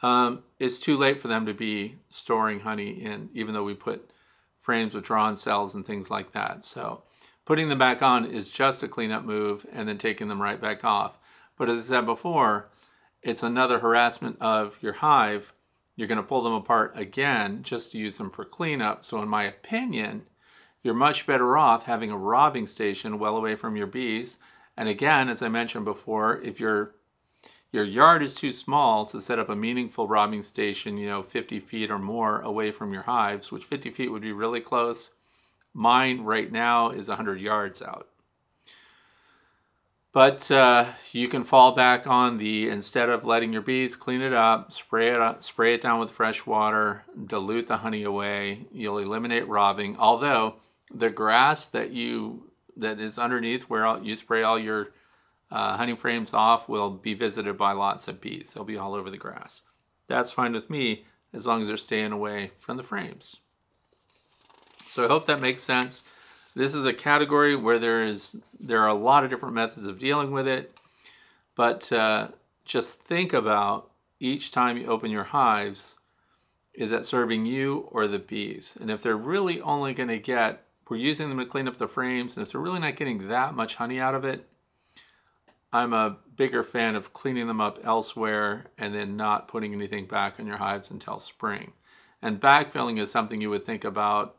um, 0.03 0.43
it's 0.59 0.79
too 0.79 0.97
late 0.97 1.21
for 1.21 1.29
them 1.29 1.45
to 1.45 1.53
be 1.53 1.95
storing 2.09 2.59
honey 2.59 2.89
in, 2.89 3.29
even 3.33 3.53
though 3.53 3.63
we 3.63 3.73
put 3.73 4.11
frames 4.57 4.93
with 4.93 5.05
drawn 5.05 5.37
cells 5.37 5.75
and 5.75 5.85
things 5.85 6.11
like 6.11 6.33
that. 6.33 6.65
So 6.65 7.03
putting 7.45 7.69
them 7.69 7.79
back 7.79 8.01
on 8.01 8.25
is 8.25 8.49
just 8.49 8.83
a 8.83 8.87
cleanup 8.89 9.23
move 9.23 9.65
and 9.71 9.87
then 9.87 9.97
taking 9.97 10.27
them 10.27 10.41
right 10.41 10.59
back 10.59 10.83
off. 10.83 11.17
But 11.55 11.69
as 11.69 11.79
I 11.79 11.95
said 11.95 12.05
before, 12.05 12.69
it's 13.23 13.43
another 13.43 13.79
harassment 13.79 14.35
of 14.41 14.77
your 14.81 14.93
hive. 14.93 15.53
You're 15.95 16.09
going 16.09 16.17
to 16.17 16.23
pull 16.23 16.41
them 16.41 16.53
apart 16.53 16.91
again 16.95 17.63
just 17.63 17.93
to 17.93 17.97
use 17.97 18.17
them 18.17 18.29
for 18.29 18.43
cleanup. 18.43 19.05
So, 19.05 19.21
in 19.21 19.29
my 19.29 19.45
opinion, 19.45 20.23
you're 20.83 20.93
much 20.93 21.25
better 21.25 21.57
off 21.57 21.83
having 21.83 22.11
a 22.11 22.17
robbing 22.17 22.67
station 22.67 23.19
well 23.19 23.37
away 23.37 23.55
from 23.55 23.75
your 23.75 23.87
bees. 23.87 24.37
And 24.75 24.87
again, 24.87 25.29
as 25.29 25.41
I 25.41 25.47
mentioned 25.47 25.85
before, 25.85 26.39
if 26.41 26.59
your 26.59 26.93
your 27.71 27.83
yard 27.83 28.23
is 28.23 28.35
too 28.35 28.51
small 28.51 29.05
to 29.07 29.19
set 29.19 29.39
up 29.39 29.49
a 29.49 29.55
meaningful 29.55 30.07
robbing 30.07 30.41
station, 30.41 30.97
you 30.97 31.09
know, 31.09 31.21
50 31.21 31.59
feet 31.59 31.91
or 31.91 31.99
more 31.99 32.39
away 32.39 32.71
from 32.71 32.93
your 32.93 33.03
hives, 33.03 33.51
which 33.51 33.65
50 33.65 33.91
feet 33.91 34.11
would 34.11 34.21
be 34.21 34.31
really 34.31 34.61
close. 34.61 35.11
Mine 35.73 36.21
right 36.21 36.51
now 36.51 36.89
is 36.89 37.09
100 37.09 37.41
yards 37.41 37.81
out. 37.81 38.07
But 40.13 40.49
uh, 40.49 40.93
you 41.11 41.27
can 41.27 41.43
fall 41.43 41.73
back 41.73 42.07
on 42.07 42.37
the 42.37 42.69
instead 42.69 43.09
of 43.09 43.25
letting 43.25 43.53
your 43.53 43.61
bees 43.61 43.95
clean 43.95 44.21
it 44.21 44.33
up, 44.33 44.73
spray 44.73 45.13
it 45.13 45.43
spray 45.43 45.75
it 45.75 45.81
down 45.81 45.99
with 45.99 46.09
fresh 46.09 46.45
water, 46.45 47.03
dilute 47.27 47.67
the 47.67 47.77
honey 47.77 48.03
away. 48.03 48.65
You'll 48.71 48.97
eliminate 48.97 49.47
robbing. 49.47 49.97
Although 49.99 50.55
the 50.93 51.09
grass 51.09 51.67
that 51.67 51.91
you 51.91 52.51
that 52.75 52.99
is 52.99 53.17
underneath 53.17 53.63
where 53.63 53.97
you 54.03 54.15
spray 54.15 54.43
all 54.43 54.59
your 54.59 54.89
uh, 55.49 55.77
honey 55.77 55.95
frames 55.95 56.33
off 56.33 56.69
will 56.69 56.91
be 56.91 57.13
visited 57.13 57.57
by 57.57 57.71
lots 57.71 58.07
of 58.07 58.21
bees. 58.21 58.53
They'll 58.53 58.63
be 58.63 58.77
all 58.77 58.93
over 58.93 59.09
the 59.09 59.17
grass. 59.17 59.63
That's 60.07 60.31
fine 60.31 60.53
with 60.53 60.69
me 60.69 61.05
as 61.33 61.47
long 61.47 61.61
as 61.61 61.67
they're 61.67 61.77
staying 61.77 62.11
away 62.11 62.51
from 62.55 62.77
the 62.77 62.83
frames. 62.83 63.37
So 64.87 65.03
I 65.03 65.07
hope 65.07 65.25
that 65.25 65.41
makes 65.41 65.63
sense. 65.63 66.03
This 66.55 66.73
is 66.73 66.85
a 66.85 66.93
category 66.93 67.55
where 67.55 67.77
there 67.77 68.03
is 68.03 68.35
there 68.59 68.81
are 68.81 68.87
a 68.87 68.93
lot 68.93 69.23
of 69.23 69.29
different 69.29 69.55
methods 69.55 69.85
of 69.85 69.99
dealing 69.99 70.31
with 70.31 70.47
it, 70.47 70.77
but 71.55 71.91
uh, 71.91 72.29
just 72.65 73.01
think 73.01 73.33
about 73.33 73.91
each 74.19 74.51
time 74.51 74.77
you 74.77 74.87
open 74.87 75.11
your 75.11 75.25
hives, 75.25 75.95
is 76.73 76.89
that 76.89 77.05
serving 77.05 77.45
you 77.45 77.87
or 77.91 78.07
the 78.07 78.19
bees? 78.19 78.77
And 78.79 78.89
if 78.89 79.01
they're 79.01 79.17
really 79.17 79.61
only 79.61 79.93
going 79.93 80.09
to 80.09 80.19
get, 80.19 80.63
we're 80.89 80.97
using 80.97 81.29
them 81.29 81.39
to 81.39 81.45
clean 81.45 81.67
up 81.67 81.77
the 81.77 81.87
frames, 81.87 82.37
and 82.37 82.45
if 82.45 82.51
they're 82.51 82.61
really 82.61 82.79
not 82.79 82.95
getting 82.95 83.27
that 83.27 83.55
much 83.55 83.75
honey 83.75 83.99
out 83.99 84.15
of 84.15 84.25
it, 84.25 84.47
I'm 85.71 85.93
a 85.93 86.17
bigger 86.35 86.63
fan 86.63 86.95
of 86.95 87.13
cleaning 87.13 87.47
them 87.47 87.59
up 87.59 87.79
elsewhere 87.83 88.67
and 88.77 88.93
then 88.93 89.17
not 89.17 89.47
putting 89.47 89.73
anything 89.73 90.05
back 90.05 90.39
in 90.39 90.47
your 90.47 90.57
hives 90.57 90.91
until 90.91 91.19
spring. 91.19 91.73
And 92.21 92.39
backfilling 92.39 92.99
is 92.99 93.11
something 93.11 93.41
you 93.41 93.49
would 93.49 93.65
think 93.65 93.83
about 93.83 94.37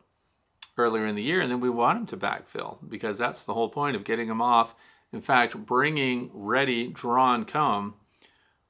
earlier 0.77 1.07
in 1.07 1.17
the 1.17 1.23
year, 1.23 1.41
and 1.41 1.51
then 1.51 1.61
we 1.61 1.71
want 1.71 1.99
them 1.99 2.07
to 2.19 2.27
backfill 2.27 2.79
because 2.89 3.19
that's 3.19 3.45
the 3.45 3.55
whole 3.55 3.69
point 3.69 3.97
of 3.97 4.05
getting 4.05 4.29
them 4.29 4.41
off. 4.41 4.75
In 5.13 5.21
fact, 5.21 5.67
bringing 5.67 6.31
ready 6.33 6.87
drawn 6.89 7.45
comb 7.45 7.95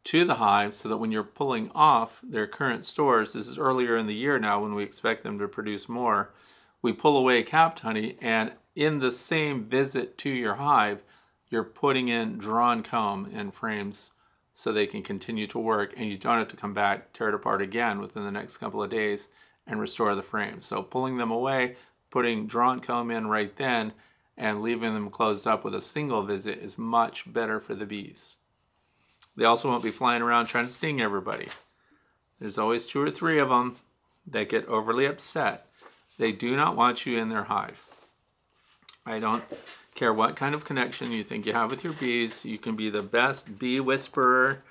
to 0.04 0.24
the 0.24 0.36
hive 0.36 0.74
so 0.74 0.88
that 0.88 0.96
when 0.96 1.12
you're 1.12 1.22
pulling 1.22 1.70
off 1.74 2.20
their 2.22 2.46
current 2.46 2.84
stores, 2.84 3.32
this 3.32 3.46
is 3.46 3.58
earlier 3.58 3.96
in 3.96 4.06
the 4.06 4.14
year 4.14 4.38
now 4.38 4.62
when 4.62 4.74
we 4.74 4.82
expect 4.82 5.22
them 5.22 5.38
to 5.38 5.48
produce 5.48 5.88
more, 5.88 6.32
we 6.82 6.92
pull 6.92 7.16
away 7.16 7.42
capped 7.42 7.80
honey, 7.80 8.16
and 8.20 8.52
in 8.74 8.98
the 8.98 9.12
same 9.12 9.64
visit 9.64 10.16
to 10.18 10.30
your 10.30 10.54
hive, 10.54 11.02
you're 11.50 11.64
putting 11.64 12.08
in 12.08 12.38
drawn 12.38 12.82
comb 12.82 13.30
and 13.34 13.54
frames 13.54 14.12
so 14.52 14.72
they 14.72 14.86
can 14.86 15.02
continue 15.02 15.46
to 15.46 15.58
work 15.58 15.94
and 15.96 16.10
you 16.10 16.18
don't 16.18 16.38
have 16.38 16.48
to 16.48 16.56
come 16.56 16.74
back, 16.74 17.12
tear 17.12 17.28
it 17.28 17.34
apart 17.34 17.62
again 17.62 18.00
within 18.00 18.24
the 18.24 18.30
next 18.30 18.56
couple 18.56 18.82
of 18.82 18.90
days 18.90 19.28
and 19.66 19.80
restore 19.80 20.14
the 20.14 20.22
frames. 20.22 20.66
So 20.66 20.82
pulling 20.82 21.16
them 21.16 21.30
away 21.30 21.76
putting 22.10 22.46
drawn 22.46 22.80
comb 22.80 23.10
in 23.10 23.26
right 23.26 23.54
then 23.56 23.92
and 24.36 24.62
leaving 24.62 24.94
them 24.94 25.10
closed 25.10 25.46
up 25.46 25.64
with 25.64 25.74
a 25.74 25.80
single 25.80 26.22
visit 26.22 26.58
is 26.58 26.78
much 26.78 27.30
better 27.30 27.60
for 27.60 27.74
the 27.74 27.86
bees. 27.86 28.36
They 29.36 29.44
also 29.44 29.68
won't 29.68 29.82
be 29.82 29.90
flying 29.90 30.22
around 30.22 30.46
trying 30.46 30.66
to 30.66 30.72
sting 30.72 31.00
everybody. 31.00 31.48
There's 32.40 32.58
always 32.58 32.86
two 32.86 33.00
or 33.00 33.10
three 33.10 33.38
of 33.38 33.48
them 33.48 33.76
that 34.26 34.48
get 34.48 34.66
overly 34.66 35.06
upset. 35.06 35.66
They 36.18 36.32
do 36.32 36.56
not 36.56 36.76
want 36.76 37.06
you 37.06 37.18
in 37.18 37.28
their 37.28 37.44
hive. 37.44 37.88
I 39.06 39.20
don't 39.20 39.44
care 39.94 40.12
what 40.12 40.36
kind 40.36 40.54
of 40.54 40.64
connection 40.64 41.12
you 41.12 41.24
think 41.24 41.46
you 41.46 41.52
have 41.52 41.70
with 41.70 41.84
your 41.84 41.94
bees. 41.94 42.44
You 42.44 42.58
can 42.58 42.76
be 42.76 42.90
the 42.90 43.02
best 43.02 43.58
bee 43.58 43.80
whisperer 43.80 44.62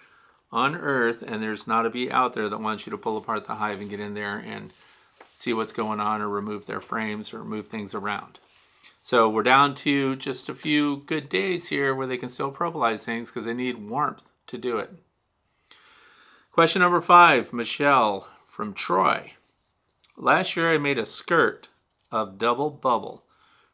on 0.51 0.75
earth, 0.75 1.23
and 1.25 1.41
there's 1.41 1.67
not 1.67 1.85
a 1.85 1.89
bee 1.89 2.11
out 2.11 2.33
there 2.33 2.49
that 2.49 2.61
wants 2.61 2.85
you 2.85 2.91
to 2.91 2.97
pull 2.97 3.17
apart 3.17 3.45
the 3.45 3.55
hive 3.55 3.81
and 3.81 3.89
get 3.89 3.99
in 3.99 4.13
there 4.13 4.37
and 4.37 4.73
see 5.31 5.53
what's 5.53 5.73
going 5.73 5.99
on 5.99 6.21
or 6.21 6.29
remove 6.29 6.65
their 6.65 6.81
frames 6.81 7.33
or 7.33 7.43
move 7.43 7.67
things 7.67 7.93
around. 7.93 8.39
So 9.01 9.29
we're 9.29 9.43
down 9.43 9.75
to 9.75 10.15
just 10.17 10.49
a 10.49 10.53
few 10.53 10.97
good 11.05 11.29
days 11.29 11.69
here 11.69 11.95
where 11.95 12.07
they 12.07 12.17
can 12.17 12.29
still 12.29 12.51
propolize 12.51 13.05
things 13.05 13.29
because 13.29 13.45
they 13.45 13.53
need 13.53 13.89
warmth 13.89 14.31
to 14.47 14.57
do 14.57 14.77
it. 14.77 14.91
Question 16.51 16.81
number 16.81 17.01
five, 17.01 17.53
Michelle 17.53 18.27
from 18.43 18.73
Troy. 18.73 19.33
Last 20.19 20.57
year 20.57 20.73
I 20.73 20.79
made 20.79 20.97
a 20.97 21.05
skirt 21.05 21.69
of 22.11 22.39
double 22.39 22.71
bubble 22.71 23.23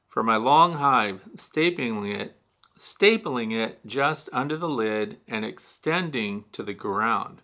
for 0.06 0.24
my 0.24 0.36
long 0.36 0.74
hive, 0.74 1.22
stapling 1.38 2.14
it, 2.14 2.36
stapling 2.78 3.54
it 3.54 3.80
just 3.86 4.30
under 4.34 4.58
the 4.58 4.68
lid 4.68 5.20
and 5.26 5.46
extending 5.46 6.44
to 6.52 6.62
the 6.62 6.74
ground. 6.74 7.42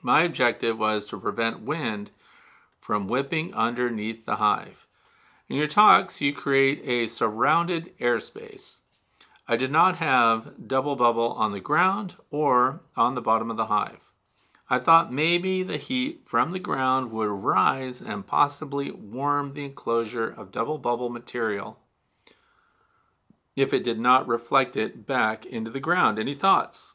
My 0.00 0.22
objective 0.22 0.78
was 0.78 1.06
to 1.06 1.18
prevent 1.18 1.62
wind 1.62 2.12
from 2.78 3.08
whipping 3.08 3.52
underneath 3.52 4.26
the 4.26 4.36
hive. 4.36 4.86
In 5.48 5.56
your 5.56 5.66
talks, 5.66 6.20
you 6.20 6.32
create 6.32 6.82
a 6.84 7.08
surrounded 7.08 7.98
airspace. 7.98 8.78
I 9.48 9.56
did 9.56 9.72
not 9.72 9.96
have 9.96 10.68
double 10.68 10.94
bubble 10.94 11.32
on 11.32 11.50
the 11.50 11.60
ground 11.60 12.14
or 12.30 12.82
on 12.96 13.16
the 13.16 13.20
bottom 13.20 13.50
of 13.50 13.56
the 13.56 13.66
hive. 13.66 14.12
I 14.68 14.78
thought 14.80 15.12
maybe 15.12 15.62
the 15.62 15.76
heat 15.76 16.24
from 16.24 16.50
the 16.50 16.58
ground 16.58 17.12
would 17.12 17.28
rise 17.28 18.00
and 18.00 18.26
possibly 18.26 18.90
warm 18.90 19.52
the 19.52 19.64
enclosure 19.64 20.28
of 20.28 20.50
double 20.50 20.78
bubble 20.78 21.08
material 21.08 21.78
if 23.54 23.72
it 23.72 23.84
did 23.84 23.98
not 23.98 24.26
reflect 24.26 24.76
it 24.76 25.06
back 25.06 25.46
into 25.46 25.70
the 25.70 25.80
ground. 25.80 26.18
Any 26.18 26.34
thoughts? 26.34 26.94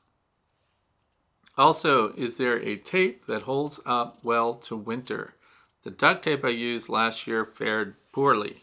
Also, 1.58 2.14
is 2.14 2.38
there 2.38 2.62
a 2.62 2.76
tape 2.76 3.26
that 3.26 3.44
holds 3.44 3.80
up 3.86 4.20
well 4.24 4.54
to 4.54 4.76
winter? 4.76 5.36
The 5.84 5.92
duct 5.92 6.24
tape 6.24 6.46
I 6.46 6.50
used 6.50 6.90
last 6.90 7.26
year 7.26 7.44
fared 7.46 7.96
poorly. 8.12 8.58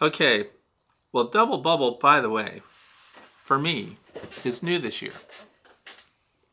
Okay, 0.00 0.48
well, 1.12 1.24
Double 1.24 1.58
Bubble, 1.58 1.98
by 2.00 2.20
the 2.20 2.30
way, 2.30 2.62
for 3.44 3.58
me, 3.58 3.98
is 4.44 4.62
new 4.62 4.78
this 4.78 5.02
year. 5.02 5.12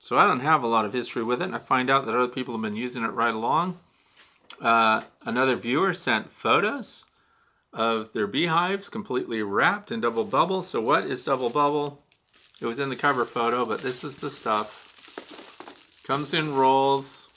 So 0.08 0.18
I 0.18 0.26
don't 0.26 0.40
have 0.40 0.64
a 0.64 0.68
lot 0.68 0.86
of 0.86 0.94
history 0.94 1.22
with 1.22 1.42
it, 1.42 1.48
and 1.48 1.56
I 1.56 1.58
find 1.58 1.90
out 1.90 2.06
that 2.06 2.16
other 2.16 2.30
people 2.30 2.54
have 2.54 2.62
been 2.62 2.78
using 2.78 3.04
it 3.04 3.10
right 3.10 3.36
along. 3.36 3.78
Uh, 4.62 5.02
another 5.26 5.58
viewer 5.58 5.94
sent 5.94 6.32
photos 6.32 7.04
of 7.74 8.14
their 8.14 8.26
beehives 8.26 8.88
completely 8.88 9.44
wrapped 9.44 9.92
in 9.92 10.00
double 10.00 10.24
bubble. 10.24 10.62
So 10.62 10.80
what 10.80 11.04
is 11.04 11.26
double 11.26 11.50
bubble? 11.50 12.02
It 12.62 12.68
was 12.68 12.80
in 12.80 12.88
the 12.88 12.96
cover 12.96 13.26
photo, 13.26 13.66
but 13.66 13.82
this 13.82 14.06
is 14.06 14.20
the 14.20 14.30
stuff. 14.30 16.06
Comes 16.08 16.34
in 16.34 16.56
rolls. 16.56 17.28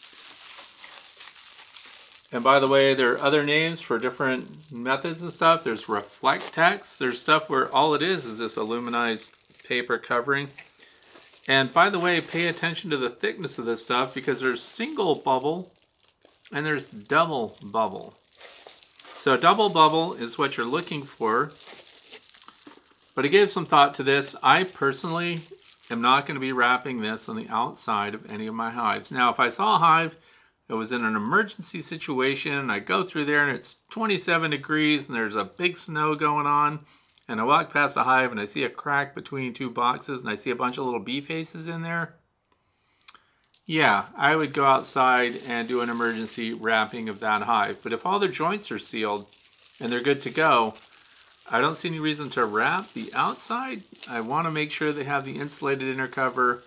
And 2.30 2.44
by 2.44 2.60
the 2.60 2.68
way, 2.68 2.94
there 2.94 3.14
are 3.14 3.20
other 3.20 3.42
names 3.42 3.80
for 3.80 3.98
different 3.98 4.70
methods 4.70 5.22
and 5.22 5.32
stuff. 5.32 5.64
There's 5.64 5.86
Reflectix. 5.86 6.98
There's 6.98 7.20
stuff 7.20 7.50
where 7.50 7.68
all 7.74 7.94
it 7.94 8.02
is 8.02 8.26
is 8.26 8.38
this 8.38 8.54
aluminized 8.54 9.66
paper 9.66 9.98
covering. 9.98 10.50
And 11.50 11.72
by 11.72 11.90
the 11.90 11.98
way, 11.98 12.20
pay 12.20 12.46
attention 12.46 12.90
to 12.90 12.96
the 12.96 13.10
thickness 13.10 13.58
of 13.58 13.64
this 13.64 13.82
stuff 13.82 14.14
because 14.14 14.40
there's 14.40 14.62
single 14.62 15.16
bubble 15.16 15.72
and 16.52 16.64
there's 16.64 16.86
double 16.86 17.56
bubble. 17.60 18.14
So 19.14 19.36
double 19.36 19.68
bubble 19.68 20.12
is 20.12 20.38
what 20.38 20.56
you're 20.56 20.64
looking 20.64 21.02
for. 21.02 21.50
But 23.16 23.24
I 23.24 23.28
gave 23.28 23.50
some 23.50 23.66
thought 23.66 23.96
to 23.96 24.04
this. 24.04 24.36
I 24.44 24.62
personally 24.62 25.40
am 25.90 26.00
not 26.00 26.24
going 26.24 26.36
to 26.36 26.40
be 26.40 26.52
wrapping 26.52 27.00
this 27.00 27.28
on 27.28 27.34
the 27.34 27.48
outside 27.48 28.14
of 28.14 28.30
any 28.30 28.46
of 28.46 28.54
my 28.54 28.70
hives. 28.70 29.10
Now, 29.10 29.28
if 29.30 29.40
I 29.40 29.48
saw 29.48 29.74
a 29.74 29.80
hive 29.80 30.14
that 30.68 30.76
was 30.76 30.92
in 30.92 31.04
an 31.04 31.16
emergency 31.16 31.80
situation. 31.80 32.70
I 32.70 32.78
go 32.78 33.02
through 33.02 33.24
there 33.24 33.44
and 33.44 33.56
it's 33.56 33.78
27 33.90 34.52
degrees 34.52 35.08
and 35.08 35.16
there's 35.16 35.34
a 35.34 35.42
big 35.42 35.76
snow 35.76 36.14
going 36.14 36.46
on. 36.46 36.86
And 37.30 37.40
I 37.40 37.44
walk 37.44 37.72
past 37.72 37.96
a 37.96 38.02
hive 38.02 38.32
and 38.32 38.40
I 38.40 38.44
see 38.44 38.64
a 38.64 38.68
crack 38.68 39.14
between 39.14 39.54
two 39.54 39.70
boxes 39.70 40.20
and 40.20 40.28
I 40.28 40.34
see 40.34 40.50
a 40.50 40.56
bunch 40.56 40.78
of 40.78 40.84
little 40.84 40.98
bee 40.98 41.20
faces 41.20 41.68
in 41.68 41.82
there. 41.82 42.16
Yeah, 43.64 44.06
I 44.16 44.34
would 44.34 44.52
go 44.52 44.64
outside 44.64 45.34
and 45.46 45.68
do 45.68 45.80
an 45.80 45.90
emergency 45.90 46.52
wrapping 46.52 47.08
of 47.08 47.20
that 47.20 47.42
hive. 47.42 47.84
But 47.84 47.92
if 47.92 48.04
all 48.04 48.18
their 48.18 48.28
joints 48.28 48.72
are 48.72 48.80
sealed 48.80 49.28
and 49.80 49.92
they're 49.92 50.02
good 50.02 50.20
to 50.22 50.30
go, 50.30 50.74
I 51.48 51.60
don't 51.60 51.76
see 51.76 51.86
any 51.86 52.00
reason 52.00 52.30
to 52.30 52.44
wrap 52.44 52.88
the 52.94 53.12
outside. 53.14 53.82
I 54.10 54.22
want 54.22 54.48
to 54.48 54.50
make 54.50 54.72
sure 54.72 54.90
they 54.90 55.04
have 55.04 55.24
the 55.24 55.38
insulated 55.38 55.88
inner 55.88 56.08
cover 56.08 56.64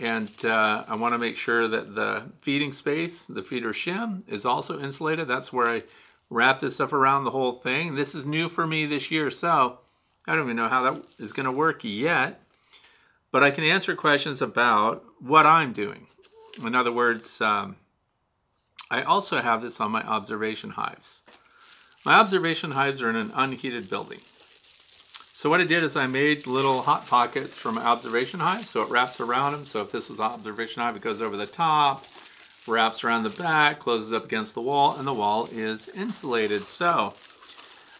and 0.00 0.30
uh, 0.46 0.84
I 0.88 0.96
want 0.96 1.12
to 1.12 1.18
make 1.18 1.36
sure 1.36 1.68
that 1.68 1.94
the 1.94 2.24
feeding 2.40 2.72
space, 2.72 3.26
the 3.26 3.42
feeder 3.42 3.74
shim, 3.74 4.26
is 4.30 4.46
also 4.46 4.80
insulated. 4.80 5.28
That's 5.28 5.52
where 5.52 5.68
I 5.68 5.82
wrap 6.30 6.60
this 6.60 6.76
stuff 6.76 6.92
around 6.92 7.24
the 7.24 7.30
whole 7.30 7.52
thing. 7.52 7.94
This 7.94 8.14
is 8.14 8.24
new 8.24 8.48
for 8.48 8.66
me 8.66 8.86
this 8.86 9.10
year, 9.10 9.30
so 9.30 9.78
I 10.26 10.34
don't 10.34 10.44
even 10.44 10.56
know 10.56 10.68
how 10.68 10.90
that 10.90 11.02
is 11.18 11.32
going 11.32 11.46
to 11.46 11.52
work 11.52 11.80
yet. 11.84 12.40
But 13.30 13.42
I 13.42 13.50
can 13.50 13.64
answer 13.64 13.96
questions 13.96 14.40
about 14.40 15.04
what 15.20 15.44
I'm 15.44 15.72
doing. 15.72 16.06
In 16.64 16.74
other 16.74 16.92
words, 16.92 17.40
um, 17.40 17.76
I 18.90 19.02
also 19.02 19.42
have 19.42 19.60
this 19.60 19.80
on 19.80 19.90
my 19.90 20.02
observation 20.02 20.70
hives. 20.70 21.22
My 22.04 22.14
observation 22.14 22.72
hives 22.72 23.02
are 23.02 23.10
in 23.10 23.16
an 23.16 23.32
unheated 23.34 23.90
building. 23.90 24.20
So 25.32 25.50
what 25.50 25.60
I 25.60 25.64
did 25.64 25.82
is 25.82 25.96
I 25.96 26.06
made 26.06 26.46
little 26.46 26.82
hot 26.82 27.08
pockets 27.08 27.58
from 27.58 27.76
observation 27.76 28.38
hive, 28.38 28.64
so 28.64 28.82
it 28.82 28.90
wraps 28.90 29.20
around 29.20 29.52
them. 29.52 29.66
So 29.66 29.80
if 29.80 29.90
this 29.90 30.08
was 30.08 30.20
observation 30.20 30.80
hive, 30.82 30.94
it 30.96 31.02
goes 31.02 31.20
over 31.20 31.36
the 31.36 31.44
top, 31.44 32.04
wraps 32.66 33.04
around 33.04 33.24
the 33.24 33.30
back, 33.30 33.78
closes 33.78 34.12
up 34.12 34.24
against 34.24 34.54
the 34.54 34.62
wall, 34.62 34.96
and 34.96 35.06
the 35.06 35.12
wall 35.12 35.48
is 35.52 35.88
insulated. 35.88 36.66
So 36.66 37.14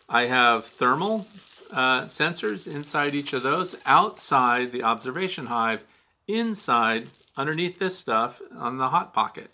I 0.09 0.27
have 0.27 0.65
thermal 0.65 1.27
uh, 1.73 2.03
sensors 2.03 2.73
inside 2.73 3.15
each 3.15 3.33
of 3.33 3.43
those, 3.43 3.77
outside 3.87 4.73
the 4.73 4.83
observation 4.83 5.47
hive, 5.47 5.85
inside 6.27 7.09
underneath 7.37 7.79
this 7.79 7.99
stuff 7.99 8.41
on 8.57 8.79
the 8.79 8.89
hot 8.89 9.13
pocket. 9.13 9.51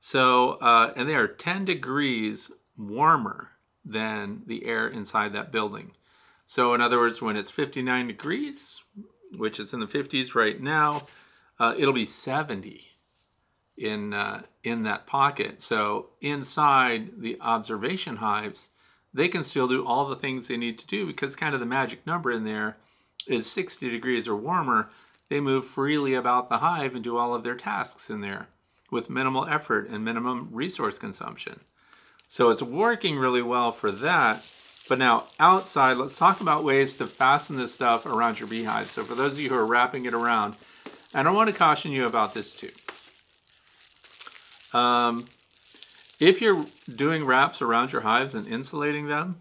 So, 0.00 0.52
uh, 0.60 0.92
and 0.96 1.08
they 1.08 1.14
are 1.14 1.28
10 1.28 1.66
degrees 1.66 2.50
warmer 2.78 3.50
than 3.84 4.42
the 4.46 4.64
air 4.64 4.88
inside 4.88 5.32
that 5.34 5.52
building. 5.52 5.92
So, 6.46 6.74
in 6.74 6.80
other 6.80 6.98
words, 6.98 7.20
when 7.20 7.36
it's 7.36 7.50
59 7.50 8.08
degrees, 8.08 8.82
which 9.36 9.60
is 9.60 9.72
in 9.72 9.80
the 9.80 9.86
50s 9.86 10.34
right 10.34 10.60
now, 10.60 11.02
uh, 11.58 11.74
it'll 11.76 11.92
be 11.92 12.06
70 12.06 12.89
in 13.80 14.12
uh, 14.12 14.42
in 14.62 14.82
that 14.82 15.06
pocket. 15.06 15.62
So 15.62 16.10
inside 16.20 17.20
the 17.20 17.38
observation 17.40 18.16
hives, 18.16 18.70
they 19.12 19.28
can 19.28 19.42
still 19.42 19.66
do 19.66 19.86
all 19.86 20.06
the 20.06 20.16
things 20.16 20.48
they 20.48 20.56
need 20.56 20.78
to 20.78 20.86
do 20.86 21.06
because 21.06 21.34
kind 21.34 21.54
of 21.54 21.60
the 21.60 21.66
magic 21.66 22.06
number 22.06 22.30
in 22.30 22.44
there 22.44 22.76
is 23.26 23.50
60 23.50 23.90
degrees 23.90 24.28
or 24.28 24.36
warmer. 24.36 24.90
They 25.28 25.40
move 25.40 25.64
freely 25.64 26.14
about 26.14 26.48
the 26.48 26.58
hive 26.58 26.94
and 26.94 27.04
do 27.04 27.16
all 27.16 27.34
of 27.34 27.42
their 27.42 27.54
tasks 27.54 28.10
in 28.10 28.20
there 28.20 28.48
with 28.90 29.08
minimal 29.08 29.46
effort 29.46 29.88
and 29.88 30.04
minimum 30.04 30.48
resource 30.52 30.98
consumption. 30.98 31.60
So 32.26 32.50
it's 32.50 32.62
working 32.62 33.16
really 33.16 33.42
well 33.42 33.72
for 33.72 33.90
that. 33.90 34.50
But 34.88 34.98
now 34.98 35.26
outside, 35.38 35.98
let's 35.98 36.18
talk 36.18 36.40
about 36.40 36.64
ways 36.64 36.94
to 36.94 37.06
fasten 37.06 37.56
this 37.56 37.72
stuff 37.72 38.06
around 38.06 38.40
your 38.40 38.48
beehive. 38.48 38.88
So 38.88 39.04
for 39.04 39.14
those 39.14 39.34
of 39.34 39.40
you 39.40 39.48
who 39.48 39.54
are 39.54 39.66
wrapping 39.66 40.04
it 40.04 40.14
around, 40.14 40.56
and 41.14 41.28
I 41.28 41.30
want 41.30 41.48
to 41.48 41.56
caution 41.56 41.92
you 41.92 42.06
about 42.06 42.34
this 42.34 42.54
too. 42.54 42.70
Um, 44.72 45.26
if 46.20 46.40
you're 46.40 46.66
doing 46.94 47.24
wraps 47.24 47.62
around 47.62 47.92
your 47.92 48.02
hives 48.02 48.34
and 48.34 48.46
insulating 48.46 49.06
them, 49.06 49.40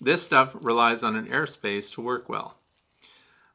this 0.00 0.22
stuff 0.22 0.56
relies 0.60 1.02
on 1.02 1.14
an 1.14 1.26
airspace 1.26 1.92
to 1.94 2.00
work 2.00 2.28
well. 2.28 2.56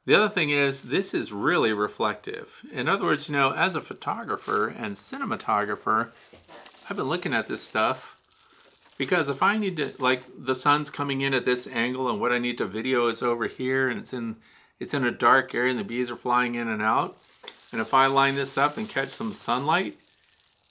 The 0.06 0.14
other 0.14 0.30
thing 0.30 0.52
is, 0.52 0.84
this 0.84 1.14
is 1.16 1.34
really 1.34 1.74
reflective. 1.74 2.62
In 2.72 2.88
other 2.88 3.06
words, 3.06 3.28
you 3.28 3.36
know, 3.36 3.52
as 3.52 3.76
a 3.76 3.82
photographer 3.82 4.68
and 4.68 4.94
cinematographer, 4.94 6.12
I've 6.88 6.98
been 6.98 7.10
looking 7.10 7.34
at 7.34 7.48
this 7.48 7.64
stuff 7.64 8.22
because 8.98 9.28
if 9.28 9.42
I 9.42 9.58
need 9.58 9.78
to, 9.78 9.92
like, 10.00 10.22
the 10.38 10.54
sun's 10.54 10.92
coming 10.92 11.22
in 11.22 11.34
at 11.34 11.44
this 11.44 11.68
angle, 11.68 12.08
and 12.08 12.22
what 12.22 12.32
I 12.32 12.38
need 12.38 12.60
to 12.60 12.66
video 12.66 13.08
is 13.08 13.24
over 13.24 13.48
here, 13.48 13.88
and 13.88 14.00
it's 14.00 14.14
in 14.14 14.38
it's 14.80 14.94
in 14.94 15.06
a 15.06 15.12
dark 15.12 15.56
area, 15.56 15.72
and 15.72 15.80
the 15.80 15.84
bees 15.84 16.12
are 16.12 16.16
flying 16.16 16.56
in 16.56 16.68
and 16.68 16.82
out. 16.82 17.18
And 17.72 17.82
if 17.82 17.94
I 17.94 18.06
line 18.08 18.36
this 18.36 18.58
up 18.58 18.78
and 18.78 18.88
catch 18.88 19.10
some 19.10 19.34
sunlight 19.34 19.98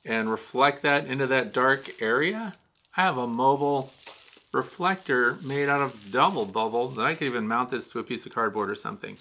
and 0.04 0.30
reflect 0.30 0.82
that 0.82 1.06
into 1.06 1.26
that 1.26 1.52
dark 1.52 2.00
area, 2.02 2.54
I 2.96 3.02
have 3.02 3.18
a 3.18 3.26
mobile 3.26 3.90
reflector 4.52 5.38
made 5.44 5.68
out 5.68 5.82
of 5.82 6.12
double 6.12 6.46
bubble 6.46 6.88
that 6.88 7.04
I 7.04 7.14
could 7.14 7.26
even 7.26 7.48
mount 7.48 7.70
this 7.70 7.88
to 7.88 7.98
a 7.98 8.04
piece 8.04 8.24
of 8.24 8.34
cardboard 8.34 8.70
or 8.70 8.74
something. 8.74 9.16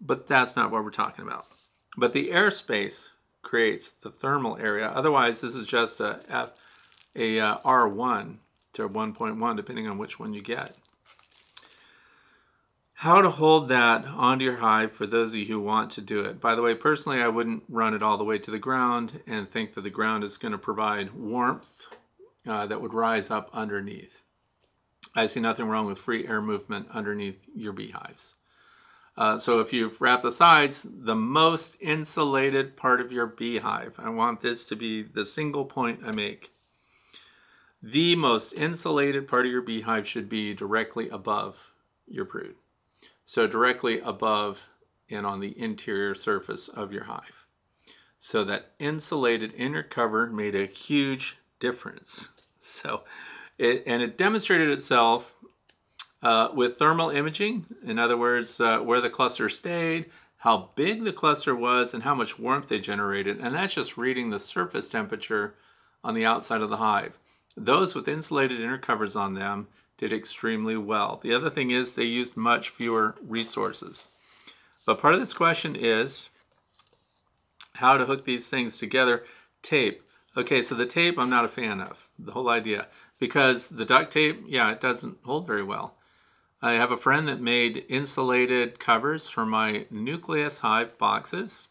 But 0.00 0.26
that's 0.26 0.56
not 0.56 0.70
what 0.70 0.84
we're 0.84 0.90
talking 0.90 1.24
about. 1.24 1.46
But 1.96 2.12
the 2.12 2.30
airspace 2.30 3.10
creates 3.42 3.90
the 3.92 4.10
thermal 4.10 4.56
area. 4.56 4.88
Otherwise, 4.88 5.40
this 5.40 5.54
is 5.54 5.66
just 5.66 6.00
a 6.00 6.20
F 6.28 6.50
a 7.14 7.38
uh, 7.38 7.58
R1 7.58 8.36
to 8.72 8.88
1.1, 8.88 9.56
depending 9.56 9.86
on 9.86 9.98
which 9.98 10.18
one 10.18 10.32
you 10.32 10.40
get. 10.40 10.76
How 13.02 13.20
to 13.20 13.30
hold 13.30 13.66
that 13.66 14.06
onto 14.06 14.44
your 14.44 14.58
hive 14.58 14.92
for 14.92 15.08
those 15.08 15.32
of 15.32 15.40
you 15.40 15.46
who 15.46 15.58
want 15.58 15.90
to 15.90 16.00
do 16.00 16.20
it. 16.20 16.40
By 16.40 16.54
the 16.54 16.62
way, 16.62 16.76
personally, 16.76 17.20
I 17.20 17.26
wouldn't 17.26 17.64
run 17.68 17.94
it 17.94 18.02
all 18.02 18.16
the 18.16 18.22
way 18.22 18.38
to 18.38 18.50
the 18.52 18.60
ground 18.60 19.20
and 19.26 19.50
think 19.50 19.74
that 19.74 19.80
the 19.80 19.90
ground 19.90 20.22
is 20.22 20.38
going 20.38 20.52
to 20.52 20.58
provide 20.58 21.12
warmth 21.12 21.88
uh, 22.46 22.64
that 22.66 22.80
would 22.80 22.94
rise 22.94 23.28
up 23.28 23.50
underneath. 23.52 24.22
I 25.16 25.26
see 25.26 25.40
nothing 25.40 25.66
wrong 25.66 25.86
with 25.86 25.98
free 25.98 26.28
air 26.28 26.40
movement 26.40 26.86
underneath 26.92 27.44
your 27.56 27.72
beehives. 27.72 28.36
Uh, 29.16 29.36
so 29.36 29.58
if 29.58 29.72
you've 29.72 30.00
wrapped 30.00 30.22
the 30.22 30.30
sides, 30.30 30.86
the 30.88 31.16
most 31.16 31.76
insulated 31.80 32.76
part 32.76 33.00
of 33.00 33.10
your 33.10 33.26
beehive, 33.26 33.96
I 33.98 34.10
want 34.10 34.42
this 34.42 34.64
to 34.66 34.76
be 34.76 35.02
the 35.02 35.24
single 35.24 35.64
point 35.64 36.02
I 36.06 36.12
make. 36.12 36.52
The 37.82 38.14
most 38.14 38.52
insulated 38.52 39.26
part 39.26 39.44
of 39.44 39.50
your 39.50 39.60
beehive 39.60 40.06
should 40.06 40.28
be 40.28 40.54
directly 40.54 41.08
above 41.08 41.72
your 42.06 42.26
brood. 42.26 42.54
So 43.32 43.46
directly 43.46 43.98
above 43.98 44.68
and 45.08 45.24
on 45.24 45.40
the 45.40 45.58
interior 45.58 46.14
surface 46.14 46.68
of 46.68 46.92
your 46.92 47.04
hive. 47.04 47.46
So 48.18 48.44
that 48.44 48.72
insulated 48.78 49.54
inner 49.56 49.82
cover 49.82 50.26
made 50.26 50.54
a 50.54 50.66
huge 50.66 51.38
difference. 51.58 52.28
So, 52.64 53.02
it, 53.58 53.82
and 53.86 54.02
it 54.02 54.16
demonstrated 54.16 54.68
itself 54.68 55.34
uh, 56.22 56.50
with 56.54 56.76
thermal 56.76 57.10
imaging. 57.10 57.66
In 57.82 57.98
other 57.98 58.16
words, 58.16 58.60
uh, 58.60 58.78
where 58.78 59.00
the 59.00 59.10
cluster 59.10 59.48
stayed, 59.48 60.10
how 60.36 60.70
big 60.76 61.02
the 61.02 61.12
cluster 61.12 61.56
was, 61.56 61.92
and 61.92 62.04
how 62.04 62.14
much 62.14 62.38
warmth 62.38 62.68
they 62.68 62.78
generated. 62.78 63.40
And 63.40 63.52
that's 63.52 63.74
just 63.74 63.96
reading 63.96 64.30
the 64.30 64.38
surface 64.38 64.88
temperature 64.88 65.56
on 66.04 66.14
the 66.14 66.24
outside 66.24 66.60
of 66.60 66.70
the 66.70 66.76
hive. 66.76 67.18
Those 67.56 67.96
with 67.96 68.06
insulated 68.06 68.60
inner 68.60 68.78
covers 68.78 69.16
on 69.16 69.34
them 69.34 69.66
did 69.98 70.12
extremely 70.12 70.76
well. 70.76 71.20
The 71.22 71.34
other 71.34 71.50
thing 71.50 71.70
is 71.70 71.94
they 71.94 72.04
used 72.04 72.36
much 72.36 72.70
fewer 72.70 73.14
resources. 73.22 74.10
But 74.84 75.00
part 75.00 75.14
of 75.14 75.20
this 75.20 75.34
question 75.34 75.76
is 75.76 76.28
how 77.74 77.96
to 77.96 78.06
hook 78.06 78.24
these 78.24 78.48
things 78.48 78.78
together. 78.78 79.24
Tape. 79.62 80.02
Okay, 80.36 80.62
so 80.62 80.74
the 80.74 80.86
tape 80.86 81.18
I'm 81.18 81.30
not 81.30 81.44
a 81.44 81.48
fan 81.48 81.80
of, 81.80 82.08
the 82.18 82.32
whole 82.32 82.48
idea. 82.48 82.88
Because 83.18 83.68
the 83.68 83.84
duct 83.84 84.12
tape, 84.12 84.42
yeah, 84.46 84.70
it 84.72 84.80
doesn't 84.80 85.18
hold 85.24 85.46
very 85.46 85.62
well. 85.62 85.94
I 86.60 86.72
have 86.72 86.92
a 86.92 86.96
friend 86.96 87.26
that 87.28 87.40
made 87.40 87.84
insulated 87.88 88.78
covers 88.78 89.28
for 89.28 89.44
my 89.44 89.86
nucleus 89.90 90.58
hive 90.58 90.96
boxes. 90.96 91.68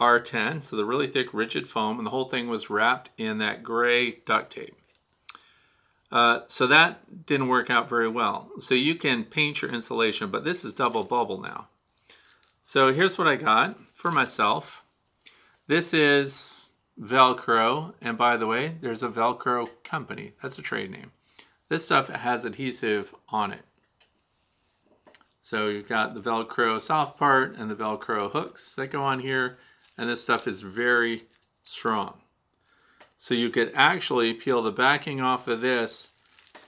R10, 0.00 0.62
so 0.62 0.74
the 0.74 0.84
really 0.84 1.06
thick 1.06 1.32
rigid 1.32 1.68
foam, 1.68 1.98
and 1.98 2.06
the 2.06 2.10
whole 2.10 2.28
thing 2.28 2.48
was 2.48 2.68
wrapped 2.68 3.10
in 3.16 3.38
that 3.38 3.62
gray 3.62 4.18
duct 4.26 4.52
tape. 4.52 4.76
Uh, 6.12 6.40
so 6.46 6.66
that 6.66 7.24
didn't 7.24 7.48
work 7.48 7.70
out 7.70 7.88
very 7.88 8.08
well. 8.08 8.50
So 8.58 8.74
you 8.74 8.94
can 8.94 9.24
paint 9.24 9.62
your 9.62 9.72
insulation, 9.72 10.30
but 10.30 10.44
this 10.44 10.62
is 10.62 10.74
double 10.74 11.04
bubble 11.04 11.40
now. 11.40 11.68
So 12.62 12.92
here's 12.92 13.16
what 13.16 13.26
I 13.26 13.36
got 13.36 13.78
for 13.94 14.12
myself. 14.12 14.84
This 15.66 15.94
is 15.94 16.72
Velcro, 17.00 17.94
and 18.02 18.18
by 18.18 18.36
the 18.36 18.46
way, 18.46 18.76
there's 18.82 19.02
a 19.02 19.08
Velcro 19.08 19.70
company. 19.84 20.32
That's 20.42 20.58
a 20.58 20.62
trade 20.62 20.90
name. 20.90 21.12
This 21.70 21.86
stuff 21.86 22.08
has 22.08 22.44
adhesive 22.44 23.14
on 23.30 23.50
it. 23.50 23.62
So 25.40 25.68
you've 25.68 25.88
got 25.88 26.14
the 26.14 26.20
Velcro 26.20 26.78
soft 26.78 27.18
part 27.18 27.56
and 27.56 27.70
the 27.70 27.74
Velcro 27.74 28.30
hooks 28.30 28.74
that 28.74 28.88
go 28.88 29.02
on 29.02 29.20
here, 29.20 29.56
and 29.96 30.10
this 30.10 30.22
stuff 30.22 30.46
is 30.46 30.60
very 30.60 31.22
strong. 31.62 32.21
So 33.22 33.34
you 33.34 33.50
could 33.50 33.70
actually 33.76 34.34
peel 34.34 34.62
the 34.62 34.72
backing 34.72 35.20
off 35.20 35.46
of 35.46 35.60
this, 35.60 36.10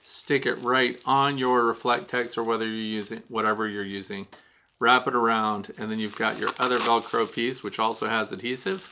stick 0.02 0.46
it 0.46 0.54
right 0.62 1.00
on 1.04 1.36
your 1.36 1.62
Reflectix 1.62 2.38
or 2.38 2.44
whether 2.44 2.64
you're 2.64 2.76
using 2.76 3.24
whatever 3.26 3.66
you're 3.66 3.82
using, 3.82 4.28
wrap 4.78 5.08
it 5.08 5.16
around, 5.16 5.72
and 5.76 5.90
then 5.90 5.98
you've 5.98 6.16
got 6.16 6.38
your 6.38 6.50
other 6.60 6.78
Velcro 6.78 7.26
piece, 7.26 7.64
which 7.64 7.80
also 7.80 8.06
has 8.06 8.30
adhesive. 8.30 8.88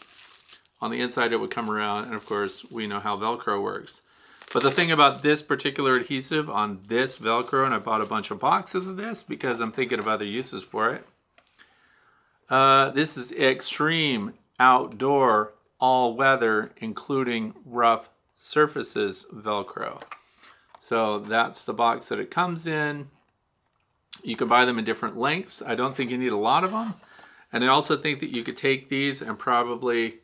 On 0.80 0.90
the 0.90 1.00
inside, 1.00 1.32
it 1.32 1.38
would 1.38 1.52
come 1.52 1.70
around, 1.70 2.06
and 2.06 2.14
of 2.14 2.26
course, 2.26 2.68
we 2.68 2.88
know 2.88 2.98
how 2.98 3.16
Velcro 3.16 3.62
works. 3.62 4.02
But 4.52 4.64
the 4.64 4.70
thing 4.72 4.90
about 4.90 5.22
this 5.22 5.40
particular 5.40 5.94
adhesive 5.94 6.50
on 6.50 6.80
this 6.88 7.20
Velcro, 7.20 7.64
and 7.64 7.72
I 7.72 7.78
bought 7.78 8.00
a 8.00 8.06
bunch 8.06 8.32
of 8.32 8.40
boxes 8.40 8.88
of 8.88 8.96
this 8.96 9.22
because 9.22 9.60
I'm 9.60 9.70
thinking 9.70 10.00
of 10.00 10.08
other 10.08 10.24
uses 10.24 10.64
for 10.64 10.92
it. 10.92 11.06
Uh, 12.50 12.90
this 12.90 13.16
is 13.16 13.30
extreme 13.30 14.34
outdoor 14.58 15.52
all 15.82 16.14
weather, 16.14 16.70
including 16.76 17.52
rough 17.66 18.08
surfaces 18.36 19.26
Velcro. 19.34 20.00
So 20.78 21.18
that's 21.18 21.64
the 21.64 21.74
box 21.74 22.08
that 22.08 22.20
it 22.20 22.30
comes 22.30 22.68
in. 22.68 23.08
You 24.22 24.36
can 24.36 24.46
buy 24.46 24.64
them 24.64 24.78
in 24.78 24.84
different 24.84 25.16
lengths. 25.16 25.60
I 25.60 25.74
don't 25.74 25.96
think 25.96 26.12
you 26.12 26.18
need 26.18 26.30
a 26.30 26.36
lot 26.36 26.62
of 26.62 26.70
them. 26.70 26.94
And 27.52 27.64
I 27.64 27.66
also 27.66 27.96
think 27.96 28.20
that 28.20 28.30
you 28.30 28.44
could 28.44 28.56
take 28.56 28.90
these 28.90 29.20
and 29.20 29.36
probably 29.36 30.20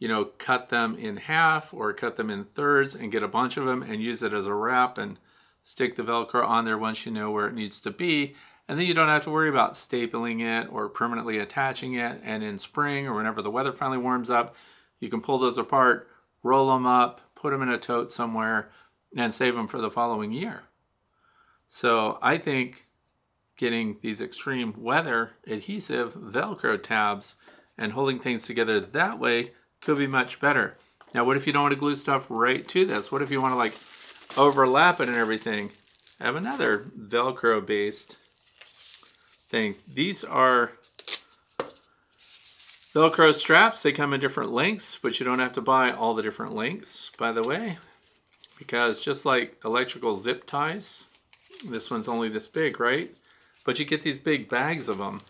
you 0.00 0.08
know, 0.08 0.24
cut 0.24 0.68
them 0.68 0.96
in 0.96 1.16
half 1.16 1.72
or 1.72 1.92
cut 1.92 2.16
them 2.16 2.28
in 2.28 2.44
thirds 2.44 2.94
and 2.94 3.12
get 3.12 3.22
a 3.22 3.28
bunch 3.28 3.56
of 3.56 3.66
them 3.66 3.82
and 3.82 4.02
use 4.02 4.22
it 4.22 4.32
as 4.32 4.46
a 4.46 4.54
wrap 4.54 4.98
and 4.98 5.18
stick 5.62 5.94
the 5.94 6.02
Velcro 6.02 6.44
on 6.44 6.64
there 6.64 6.78
once 6.78 7.06
you 7.06 7.12
know 7.12 7.30
where 7.30 7.46
it 7.46 7.54
needs 7.54 7.78
to 7.80 7.90
be. 7.90 8.34
And 8.66 8.78
then 8.78 8.86
you 8.86 8.94
don't 8.94 9.08
have 9.08 9.22
to 9.22 9.30
worry 9.30 9.48
about 9.48 9.72
stapling 9.72 10.40
it 10.40 10.68
or 10.72 10.88
permanently 10.88 11.38
attaching 11.38 11.94
it. 11.94 12.20
And 12.24 12.42
in 12.42 12.58
spring 12.58 13.06
or 13.06 13.14
whenever 13.14 13.42
the 13.42 13.50
weather 13.50 13.72
finally 13.72 13.98
warms 13.98 14.28
up, 14.28 14.54
you 15.00 15.08
can 15.08 15.20
pull 15.20 15.38
those 15.38 15.58
apart, 15.58 16.08
roll 16.42 16.72
them 16.72 16.86
up, 16.86 17.20
put 17.34 17.50
them 17.50 17.62
in 17.62 17.68
a 17.68 17.78
tote 17.78 18.12
somewhere, 18.12 18.70
and 19.16 19.32
save 19.32 19.54
them 19.54 19.68
for 19.68 19.78
the 19.78 19.90
following 19.90 20.32
year. 20.32 20.64
So 21.66 22.18
I 22.22 22.38
think 22.38 22.86
getting 23.56 23.98
these 24.00 24.20
extreme 24.20 24.72
weather 24.78 25.32
adhesive 25.46 26.14
Velcro 26.14 26.82
tabs 26.82 27.36
and 27.76 27.92
holding 27.92 28.18
things 28.18 28.46
together 28.46 28.80
that 28.80 29.18
way 29.18 29.52
could 29.80 29.98
be 29.98 30.06
much 30.06 30.40
better. 30.40 30.76
Now, 31.14 31.24
what 31.24 31.36
if 31.36 31.46
you 31.46 31.52
don't 31.52 31.62
want 31.62 31.72
to 31.72 31.78
glue 31.78 31.94
stuff 31.94 32.26
right 32.30 32.66
to 32.68 32.84
this? 32.84 33.10
What 33.10 33.22
if 33.22 33.30
you 33.30 33.40
want 33.40 33.52
to 33.52 33.58
like 33.58 33.74
overlap 34.36 35.00
it 35.00 35.08
and 35.08 35.16
everything? 35.16 35.70
I 36.20 36.24
have 36.24 36.36
another 36.36 36.90
Velcro 36.98 37.64
based 37.64 38.18
thing. 39.48 39.76
These 39.92 40.24
are 40.24 40.72
Velcro 42.98 43.32
straps. 43.32 43.80
They 43.80 43.92
come 43.92 44.12
in 44.12 44.18
different 44.18 44.50
lengths, 44.50 44.98
but 45.00 45.20
you 45.20 45.24
don't 45.24 45.38
have 45.38 45.52
to 45.52 45.60
buy 45.60 45.92
all 45.92 46.14
the 46.14 46.22
different 46.22 46.56
lengths, 46.56 47.12
by 47.16 47.30
the 47.30 47.44
way, 47.44 47.78
because 48.58 48.98
just 48.98 49.24
like 49.24 49.56
electrical 49.64 50.16
zip 50.16 50.44
ties, 50.46 51.06
this 51.64 51.92
one's 51.92 52.08
only 52.08 52.28
this 52.28 52.48
big, 52.48 52.80
right? 52.80 53.14
But 53.64 53.78
you 53.78 53.84
get 53.84 54.02
these 54.02 54.18
big 54.18 54.48
bags 54.48 54.88
of 54.88 54.98
them. 54.98 55.20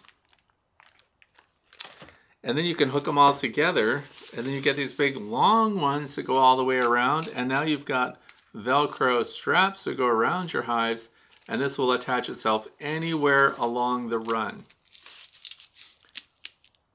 And 2.42 2.56
then 2.56 2.64
you 2.64 2.74
can 2.74 2.88
hook 2.88 3.04
them 3.04 3.18
all 3.18 3.34
together, 3.34 4.04
and 4.34 4.46
then 4.46 4.54
you 4.54 4.62
get 4.62 4.76
these 4.76 4.94
big 4.94 5.18
long 5.18 5.78
ones 5.78 6.14
that 6.14 6.22
go 6.22 6.36
all 6.36 6.56
the 6.56 6.64
way 6.64 6.78
around, 6.78 7.30
and 7.36 7.50
now 7.50 7.64
you've 7.64 7.84
got 7.84 8.18
Velcro 8.56 9.22
straps 9.26 9.84
that 9.84 9.98
go 9.98 10.06
around 10.06 10.54
your 10.54 10.62
hives, 10.62 11.10
and 11.46 11.60
this 11.60 11.76
will 11.76 11.92
attach 11.92 12.30
itself 12.30 12.66
anywhere 12.80 13.52
along 13.58 14.08
the 14.08 14.20
run. 14.20 14.62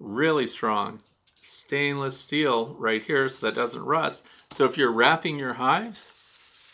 Really 0.04 0.48
strong. 0.48 1.00
Stainless 1.34 2.20
steel 2.20 2.76
right 2.78 3.02
here 3.02 3.30
so 3.30 3.46
that 3.46 3.56
doesn't 3.56 3.86
rust. 3.86 4.28
So 4.52 4.66
if 4.66 4.78
you're 4.78 4.92
wrapping 4.92 5.40
your 5.40 5.54
hives, 5.54 6.12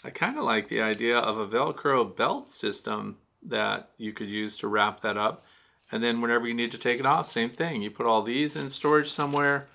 I 0.04 0.10
kind 0.10 0.40
of 0.40 0.46
like 0.46 0.68
the 0.68 0.82
idea 0.82 1.20
of 1.20 1.38
a 1.38 1.46
Velcro 1.46 2.16
belt 2.16 2.52
system 2.52 3.18
that 3.44 3.92
you 4.00 4.14
could 4.14 4.30
use 4.30 4.58
to 4.58 4.68
wrap 4.68 5.02
that 5.02 5.16
up. 5.16 5.46
And 5.92 6.02
then 6.04 6.22
whenever 6.22 6.48
you 6.48 6.56
need 6.56 6.72
to 6.72 6.80
take 6.80 7.00
it 7.00 7.06
off, 7.06 7.28
same 7.28 7.52
thing. 7.52 7.84
You 7.84 7.92
put 7.92 8.08
all 8.08 8.24
these 8.24 8.56
in 8.56 8.68
storage 8.68 9.12
somewhere, 9.12 9.68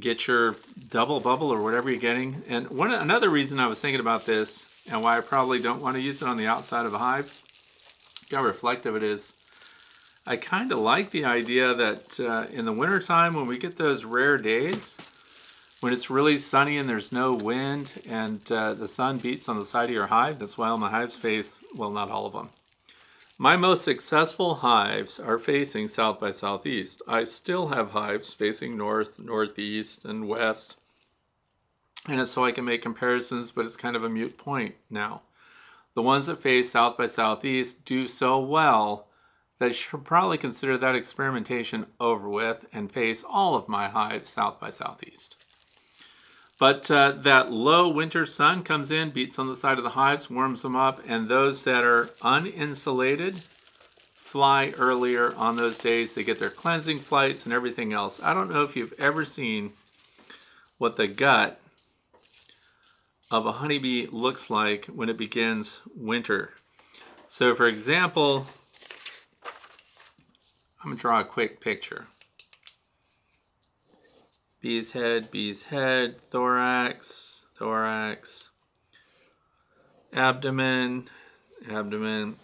get 0.00 0.26
your 0.26 0.56
double 0.90 1.20
bubble 1.20 1.52
or 1.52 1.62
whatever 1.62 1.92
you're 1.92 2.00
getting. 2.00 2.42
And 2.48 2.68
one 2.70 2.92
another 2.92 3.30
reason 3.30 3.60
I 3.60 3.68
was 3.68 3.80
thinking 3.80 4.00
about 4.00 4.26
this 4.26 4.68
and 4.90 5.00
why 5.00 5.16
I 5.16 5.20
probably 5.20 5.60
don't 5.60 5.80
want 5.80 5.94
to 5.94 6.02
use 6.02 6.22
it 6.22 6.28
on 6.28 6.38
the 6.38 6.48
outside 6.48 6.86
of 6.86 6.94
a 6.94 6.98
hive, 6.98 7.40
how 8.32 8.42
reflective 8.42 8.96
it 8.96 9.04
is. 9.04 9.32
I 10.26 10.36
kind 10.36 10.72
of 10.72 10.78
like 10.78 11.10
the 11.10 11.26
idea 11.26 11.74
that 11.74 12.18
uh, 12.18 12.46
in 12.50 12.64
the 12.64 12.72
wintertime 12.72 13.34
when 13.34 13.46
we 13.46 13.58
get 13.58 13.76
those 13.76 14.06
rare 14.06 14.38
days, 14.38 14.96
when 15.80 15.92
it's 15.92 16.08
really 16.08 16.38
sunny 16.38 16.78
and 16.78 16.88
there's 16.88 17.12
no 17.12 17.34
wind 17.34 18.00
and 18.08 18.40
uh, 18.50 18.72
the 18.72 18.88
sun 18.88 19.18
beats 19.18 19.50
on 19.50 19.58
the 19.58 19.66
side 19.66 19.90
of 19.90 19.94
your 19.94 20.06
hive, 20.06 20.38
that's 20.38 20.56
why 20.56 20.68
all 20.68 20.78
my 20.78 20.88
hives 20.88 21.14
face, 21.14 21.60
well, 21.76 21.90
not 21.90 22.10
all 22.10 22.24
of 22.24 22.32
them. 22.32 22.48
My 23.36 23.56
most 23.56 23.84
successful 23.84 24.54
hives 24.56 25.20
are 25.20 25.38
facing 25.38 25.88
south 25.88 26.20
by 26.20 26.30
southeast. 26.30 27.02
I 27.06 27.24
still 27.24 27.68
have 27.68 27.90
hives 27.90 28.32
facing 28.32 28.78
north, 28.78 29.18
northeast, 29.18 30.06
and 30.06 30.26
west. 30.26 30.78
And 32.08 32.18
it's 32.18 32.30
so 32.30 32.46
I 32.46 32.52
can 32.52 32.64
make 32.64 32.80
comparisons, 32.80 33.50
but 33.50 33.66
it's 33.66 33.76
kind 33.76 33.94
of 33.94 34.04
a 34.04 34.08
mute 34.08 34.38
point 34.38 34.76
now. 34.88 35.20
The 35.94 36.02
ones 36.02 36.26
that 36.26 36.38
face 36.38 36.70
south 36.70 36.96
by 36.96 37.06
southeast 37.06 37.84
do 37.84 38.08
so 38.08 38.38
well 38.38 39.08
that 39.58 39.66
I 39.66 39.72
should 39.72 40.04
probably 40.04 40.38
consider 40.38 40.76
that 40.78 40.94
experimentation 40.94 41.86
over 42.00 42.28
with 42.28 42.66
and 42.72 42.90
face 42.90 43.24
all 43.28 43.54
of 43.54 43.68
my 43.68 43.88
hives 43.88 44.28
south 44.28 44.60
by 44.60 44.70
southeast. 44.70 45.36
But 46.58 46.90
uh, 46.90 47.12
that 47.12 47.50
low 47.50 47.88
winter 47.88 48.26
sun 48.26 48.62
comes 48.62 48.90
in, 48.90 49.10
beats 49.10 49.38
on 49.38 49.48
the 49.48 49.56
side 49.56 49.78
of 49.78 49.84
the 49.84 49.90
hives, 49.90 50.30
warms 50.30 50.62
them 50.62 50.76
up, 50.76 51.00
and 51.06 51.28
those 51.28 51.64
that 51.64 51.84
are 51.84 52.06
uninsulated 52.22 53.44
fly 54.14 54.72
earlier 54.78 55.34
on 55.34 55.56
those 55.56 55.78
days. 55.78 56.14
They 56.14 56.24
get 56.24 56.38
their 56.38 56.50
cleansing 56.50 56.98
flights 56.98 57.44
and 57.44 57.52
everything 57.52 57.92
else. 57.92 58.20
I 58.22 58.32
don't 58.32 58.50
know 58.50 58.62
if 58.62 58.76
you've 58.76 58.94
ever 58.98 59.24
seen 59.24 59.72
what 60.78 60.96
the 60.96 61.06
gut 61.06 61.60
of 63.30 63.46
a 63.46 63.52
honeybee 63.52 64.06
looks 64.10 64.48
like 64.48 64.86
when 64.86 65.08
it 65.08 65.16
begins 65.16 65.80
winter. 65.94 66.54
So, 67.26 67.54
for 67.54 67.66
example, 67.66 68.46
I'm 70.84 70.90
going 70.90 70.98
to 70.98 71.00
draw 71.00 71.20
a 71.20 71.24
quick 71.24 71.62
picture 71.62 72.04
bee's 74.60 74.92
head, 74.92 75.30
bee's 75.30 75.64
head, 75.64 76.20
thorax, 76.30 77.46
thorax, 77.56 78.50
abdomen, 80.12 81.08
abdomen. 81.70 82.36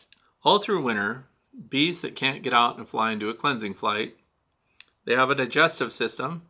All 0.42 0.58
through 0.58 0.82
winter, 0.82 1.26
bees 1.68 2.00
that 2.00 2.16
can't 2.16 2.42
get 2.42 2.54
out 2.54 2.78
and 2.78 2.88
fly 2.88 3.14
do 3.14 3.28
a 3.28 3.34
cleansing 3.34 3.74
flight, 3.74 4.16
they 5.04 5.14
have 5.14 5.28
a 5.28 5.34
digestive 5.34 5.92
system, 5.92 6.42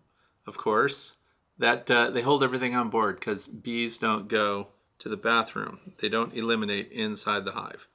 of 0.47 0.57
course, 0.57 1.15
that 1.59 1.91
uh, 1.91 2.11
they 2.11 2.23
hold 2.23 2.45
everything 2.45 2.77
on 2.77 2.89
board 2.89 3.17
because 3.17 3.49
bees 3.49 3.99
don't 3.99 4.29
go 4.29 4.69
to 5.01 5.09
the 5.09 5.17
bathroom. 5.17 5.81
They 6.01 6.09
don't 6.09 6.37
eliminate 6.37 6.93
inside 6.93 7.45
the 7.45 7.53
hive. 7.53 7.89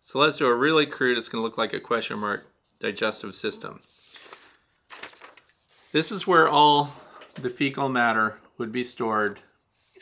So 0.00 0.18
let's 0.18 0.38
do 0.38 0.46
a 0.46 0.54
really 0.54 0.86
crude, 0.86 1.18
it's 1.18 1.28
going 1.28 1.40
to 1.40 1.44
look 1.44 1.58
like 1.58 1.74
a 1.74 1.80
question 1.80 2.18
mark 2.18 2.46
digestive 2.84 3.34
system. 3.34 3.80
This 5.92 6.12
is 6.12 6.26
where 6.26 6.48
all 6.48 6.90
the 7.34 7.50
fecal 7.50 7.88
matter 7.88 8.38
would 8.58 8.72
be 8.72 8.84
stored 8.84 9.40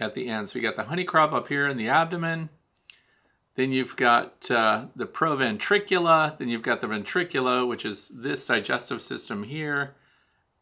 at 0.00 0.14
the 0.14 0.28
end. 0.28 0.48
So 0.48 0.58
you 0.58 0.64
got 0.64 0.76
the 0.76 0.84
honey 0.84 1.04
crop 1.04 1.32
up 1.32 1.48
here 1.48 1.68
in 1.68 1.76
the 1.76 1.88
abdomen. 1.88 2.48
Then 3.54 3.70
you've 3.70 3.96
got 3.96 4.50
uh, 4.50 4.86
the 4.96 5.06
proventricula. 5.06 6.36
Then 6.38 6.48
you've 6.48 6.62
got 6.62 6.80
the 6.80 6.88
ventricula, 6.88 7.66
which 7.66 7.84
is 7.84 8.08
this 8.08 8.46
digestive 8.46 9.00
system 9.00 9.44
here. 9.44 9.94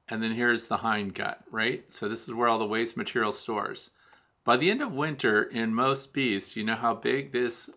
And 0.09 0.23
then 0.23 0.33
here's 0.33 0.67
the 0.67 0.79
hind 0.79 1.15
gut, 1.15 1.43
right? 1.51 1.85
So 1.95 2.09
this 2.09 2.29
is 2.29 2.35
where 2.35 2.49
all 2.49 2.59
the 2.59 2.67
waste 2.67 2.97
material 2.97 3.33
stores. 3.33 3.91
By 4.45 4.57
the 4.57 4.71
end 4.71 4.83
of 4.83 4.93
winter, 4.93 5.45
in 5.45 5.75
most 5.75 6.13
bees, 6.13 6.53
do 6.53 6.61
you 6.61 6.67
know 6.67 6.75
how 6.75 6.95
big 6.95 7.33
this 7.33 7.71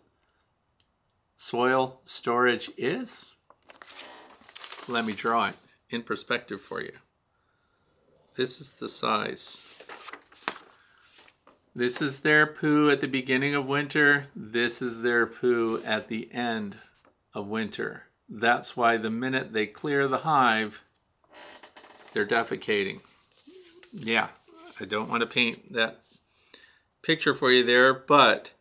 soil 1.36 2.00
storage 2.04 2.70
is? 2.76 3.33
Let 4.88 5.06
me 5.06 5.14
draw 5.14 5.46
it 5.46 5.54
in 5.88 6.02
perspective 6.02 6.60
for 6.60 6.82
you. 6.82 6.92
This 8.36 8.60
is 8.60 8.72
the 8.72 8.88
size. 8.88 9.78
This 11.74 12.02
is 12.02 12.20
their 12.20 12.46
poo 12.46 12.90
at 12.90 13.00
the 13.00 13.08
beginning 13.08 13.54
of 13.54 13.66
winter. 13.66 14.26
This 14.36 14.82
is 14.82 15.02
their 15.02 15.26
poo 15.26 15.80
at 15.84 16.08
the 16.08 16.28
end 16.32 16.76
of 17.32 17.46
winter. 17.46 18.04
That's 18.28 18.76
why 18.76 18.96
the 18.96 19.10
minute 19.10 19.52
they 19.52 19.66
clear 19.66 20.06
the 20.06 20.18
hive, 20.18 20.84
they're 22.12 22.26
defecating. 22.26 23.00
Yeah, 23.92 24.28
I 24.80 24.84
don't 24.84 25.08
want 25.08 25.22
to 25.22 25.26
paint 25.26 25.72
that 25.72 26.00
picture 27.02 27.34
for 27.34 27.50
you 27.50 27.64
there, 27.64 27.94
but 27.94 28.52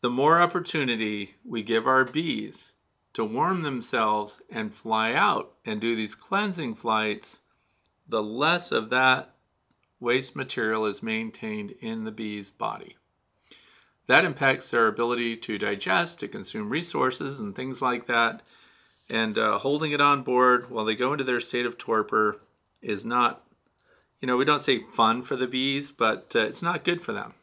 the 0.00 0.10
more 0.10 0.40
opportunity 0.40 1.34
we 1.44 1.62
give 1.62 1.86
our 1.86 2.04
bees 2.04 2.72
to 3.12 3.24
warm 3.24 3.62
themselves 3.62 4.40
and 4.50 4.74
fly 4.74 5.12
out 5.14 5.52
and 5.64 5.80
do 5.80 5.96
these 5.96 6.14
cleansing 6.14 6.74
flights, 6.74 7.40
the 8.08 8.22
less 8.22 8.72
of 8.72 8.90
that 8.90 9.34
waste 9.98 10.34
material 10.34 10.86
is 10.86 11.02
maintained 11.02 11.72
in 11.80 12.04
the 12.04 12.10
bee's 12.10 12.50
body. 12.50 12.96
That 14.06 14.24
impacts 14.24 14.70
their 14.70 14.88
ability 14.88 15.36
to 15.36 15.58
digest, 15.58 16.18
to 16.20 16.28
consume 16.28 16.70
resources, 16.70 17.38
and 17.38 17.54
things 17.54 17.80
like 17.80 18.06
that. 18.06 18.42
And 19.08 19.38
uh, 19.38 19.58
holding 19.58 19.92
it 19.92 20.00
on 20.00 20.22
board 20.22 20.70
while 20.70 20.84
they 20.84 20.96
go 20.96 21.12
into 21.12 21.24
their 21.24 21.40
state 21.40 21.66
of 21.66 21.78
torpor 21.78 22.40
is 22.80 23.04
not, 23.04 23.44
you 24.20 24.26
know, 24.26 24.36
we 24.36 24.44
don't 24.44 24.62
say 24.62 24.80
fun 24.80 25.22
for 25.22 25.36
the 25.36 25.46
bees, 25.46 25.90
but 25.90 26.32
uh, 26.34 26.40
it's 26.40 26.62
not 26.62 26.84
good 26.84 27.02
for 27.02 27.12
them. 27.12 27.34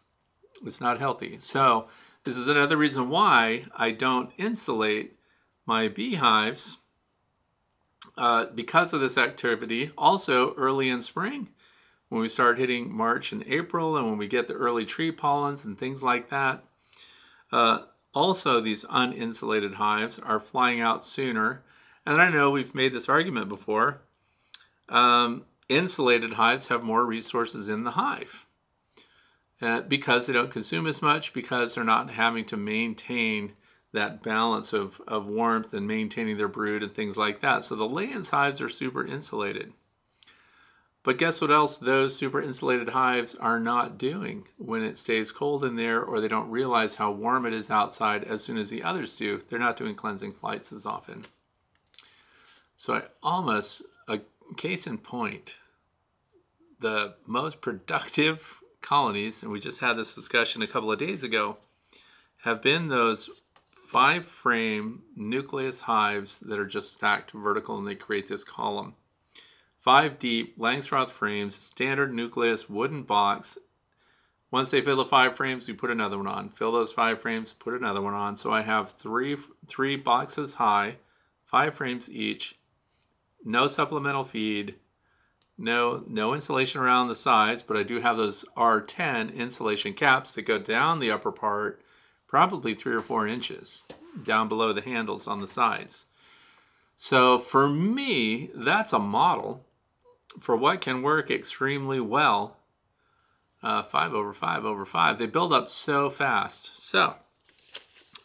It's 0.65 0.81
not 0.81 0.99
healthy. 0.99 1.37
So, 1.39 1.87
this 2.23 2.37
is 2.37 2.47
another 2.47 2.75
reason 2.75 3.09
why 3.09 3.65
I 3.77 3.91
don't 3.91 4.31
insulate 4.37 5.16
my 5.67 5.87
beehives 5.87 6.77
uh, 8.17 8.45
because 8.55 8.93
of 8.93 9.01
this 9.01 9.17
activity, 9.17 9.91
also 9.97 10.55
early 10.55 10.89
in 10.89 11.01
spring, 11.01 11.49
when 12.09 12.21
we 12.21 12.29
start 12.29 12.57
hitting 12.57 12.91
March 12.91 13.31
and 13.31 13.43
April, 13.47 13.97
and 13.97 14.07
when 14.07 14.17
we 14.17 14.27
get 14.27 14.47
the 14.47 14.53
early 14.53 14.85
tree 14.85 15.11
pollens 15.11 15.65
and 15.65 15.77
things 15.77 16.01
like 16.01 16.29
that, 16.29 16.63
uh, 17.51 17.79
also 18.15 18.59
these 18.59 18.85
uninsulated 18.85 19.75
hives 19.75 20.17
are 20.17 20.39
flying 20.39 20.81
out 20.81 21.05
sooner. 21.05 21.63
And 22.05 22.21
I 22.21 22.29
know 22.31 22.49
we've 22.49 22.73
made 22.73 22.93
this 22.93 23.09
argument 23.09 23.49
before. 23.49 24.01
Um, 24.89 25.43
insulated 25.67 26.33
hives 26.33 26.69
have 26.69 26.81
more 26.81 27.05
resources 27.05 27.67
in 27.67 27.83
the 27.83 27.91
hive 27.91 28.45
uh, 29.61 29.81
because 29.81 30.25
they 30.25 30.33
don't 30.33 30.49
consume 30.49 30.87
as 30.87 31.01
much, 31.01 31.33
because 31.33 31.75
they're 31.75 31.83
not 31.83 32.11
having 32.11 32.45
to 32.45 32.57
maintain 32.57 33.53
that 33.97 34.23
balance 34.23 34.73
of, 34.73 35.01
of 35.07 35.27
warmth 35.27 35.73
and 35.73 35.87
maintaining 35.87 36.37
their 36.37 36.47
brood 36.47 36.83
and 36.83 36.93
things 36.93 37.17
like 37.17 37.41
that. 37.41 37.63
So 37.63 37.75
the 37.75 37.87
Layens 37.87 38.29
hives 38.29 38.61
are 38.61 38.69
super 38.69 39.05
insulated. 39.05 39.73
But 41.03 41.17
guess 41.17 41.41
what 41.41 41.51
else 41.51 41.77
those 41.77 42.15
super 42.15 42.41
insulated 42.41 42.89
hives 42.89 43.33
are 43.35 43.59
not 43.59 43.97
doing 43.97 44.47
when 44.57 44.83
it 44.83 44.97
stays 44.97 45.31
cold 45.31 45.63
in 45.63 45.77
there 45.77 46.01
or 46.01 46.19
they 46.19 46.27
don't 46.27 46.49
realize 46.49 46.95
how 46.95 47.11
warm 47.11 47.45
it 47.45 47.53
is 47.53 47.71
outside 47.71 48.25
as 48.25 48.43
soon 48.43 48.57
as 48.57 48.69
the 48.69 48.83
others 48.83 49.15
do? 49.15 49.37
They're 49.39 49.57
not 49.57 49.77
doing 49.77 49.95
cleansing 49.95 50.33
flights 50.33 50.73
as 50.73 50.85
often. 50.85 51.25
So 52.75 52.93
I 52.93 53.03
almost, 53.23 53.83
a 54.07 54.19
case 54.57 54.85
in 54.85 54.97
point, 54.97 55.55
the 56.79 57.15
most 57.25 57.61
productive 57.61 58.59
colonies, 58.81 59.43
and 59.43 59.51
we 59.51 59.59
just 59.59 59.79
had 59.79 59.97
this 59.97 60.13
discussion 60.13 60.61
a 60.61 60.67
couple 60.67 60.91
of 60.91 60.99
days 60.99 61.23
ago, 61.23 61.57
have 62.43 62.61
been 62.61 62.87
those 62.87 63.29
five 63.87 64.25
frame 64.25 65.01
nucleus 65.15 65.79
hives 65.81 66.41
that 66.41 66.59
are 66.59 66.65
just 66.65 66.91
stacked 66.91 67.31
vertical 67.31 67.77
and 67.77 67.87
they 67.87 67.95
create 67.95 68.27
this 68.27 68.43
column. 68.43 68.95
Five 69.77 70.19
deep 70.19 70.57
Langstroth 70.59 71.09
frames, 71.09 71.55
standard 71.55 72.13
nucleus 72.13 72.69
wooden 72.69 73.03
box. 73.03 73.57
Once 74.51 74.71
they 74.71 74.81
fill 74.81 74.97
the 74.97 75.05
five 75.05 75.37
frames, 75.37 75.69
we 75.69 75.73
put 75.73 75.89
another 75.89 76.17
one 76.17 76.27
on. 76.27 76.49
Fill 76.49 76.73
those 76.73 76.91
five 76.91 77.21
frames, 77.21 77.53
put 77.53 77.73
another 77.73 78.01
one 78.01 78.13
on. 78.13 78.35
So 78.35 78.51
I 78.51 78.61
have 78.61 78.91
three 78.91 79.37
three 79.67 79.95
boxes 79.95 80.55
high, 80.55 80.97
five 81.45 81.73
frames 81.73 82.09
each. 82.09 82.59
No 83.45 83.67
supplemental 83.67 84.25
feed, 84.25 84.75
no 85.57 86.03
no 86.07 86.33
insulation 86.33 86.81
around 86.81 87.07
the 87.07 87.15
sides, 87.15 87.63
but 87.63 87.77
I 87.77 87.83
do 87.83 88.01
have 88.01 88.17
those 88.17 88.43
R10 88.57 89.33
insulation 89.33 89.93
caps 89.93 90.33
that 90.35 90.41
go 90.41 90.59
down 90.59 90.99
the 90.99 91.11
upper 91.11 91.31
part 91.31 91.81
probably 92.27 92.75
three 92.75 92.93
or 92.93 92.99
four 92.99 93.25
inches 93.25 93.85
down 94.23 94.47
below 94.47 94.73
the 94.73 94.81
handles 94.81 95.27
on 95.27 95.41
the 95.41 95.47
sides. 95.47 96.05
So 96.95 97.37
for 97.37 97.69
me, 97.69 98.49
that's 98.55 98.93
a 98.93 98.99
model 98.99 99.65
for 100.39 100.55
what 100.55 100.81
can 100.81 101.01
work 101.01 101.29
extremely 101.31 101.99
well. 101.99 102.57
Uh, 103.63 103.81
5 103.81 104.13
over 104.13 104.33
5 104.33 104.65
over 104.65 104.85
5. 104.85 105.17
They 105.17 105.25
build 105.25 105.51
up 105.51 105.69
so 105.69 106.09
fast. 106.09 106.71
So, 106.81 107.15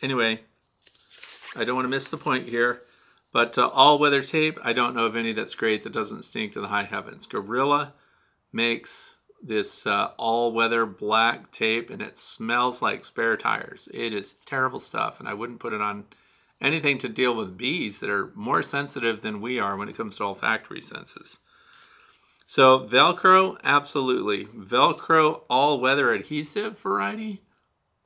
anyway, 0.02 0.40
I 1.56 1.64
don't 1.64 1.74
want 1.74 1.86
to 1.86 1.90
miss 1.90 2.10
the 2.10 2.18
point 2.18 2.46
here. 2.46 2.82
But 3.32 3.56
uh, 3.56 3.68
all 3.68 3.98
weather 3.98 4.22
tape, 4.22 4.58
I 4.62 4.74
don't 4.74 4.94
know 4.94 5.06
of 5.06 5.16
any 5.16 5.32
that's 5.32 5.54
great 5.54 5.82
that 5.82 5.92
doesn't 5.92 6.22
stink 6.22 6.52
to 6.52 6.60
the 6.60 6.68
high 6.68 6.84
heavens. 6.84 7.24
Gorilla 7.24 7.94
makes 8.52 9.16
this 9.42 9.86
uh, 9.86 10.10
all 10.16 10.52
weather 10.52 10.86
black 10.86 11.50
tape 11.50 11.90
and 11.90 12.00
it 12.00 12.18
smells 12.18 12.80
like 12.80 13.04
spare 13.04 13.36
tires. 13.36 13.88
It 13.92 14.12
is 14.12 14.34
terrible 14.46 14.78
stuff, 14.78 15.18
and 15.18 15.28
I 15.28 15.34
wouldn't 15.34 15.60
put 15.60 15.72
it 15.72 15.80
on 15.80 16.04
anything 16.60 16.98
to 16.98 17.08
deal 17.08 17.34
with 17.34 17.58
bees 17.58 18.00
that 18.00 18.10
are 18.10 18.30
more 18.34 18.62
sensitive 18.62 19.22
than 19.22 19.40
we 19.40 19.58
are 19.58 19.76
when 19.76 19.88
it 19.88 19.96
comes 19.96 20.16
to 20.16 20.24
olfactory 20.24 20.80
senses. 20.80 21.40
So, 22.46 22.80
Velcro, 22.80 23.56
absolutely. 23.64 24.44
Velcro 24.46 25.42
all 25.48 25.80
weather 25.80 26.12
adhesive 26.12 26.78
variety, 26.78 27.42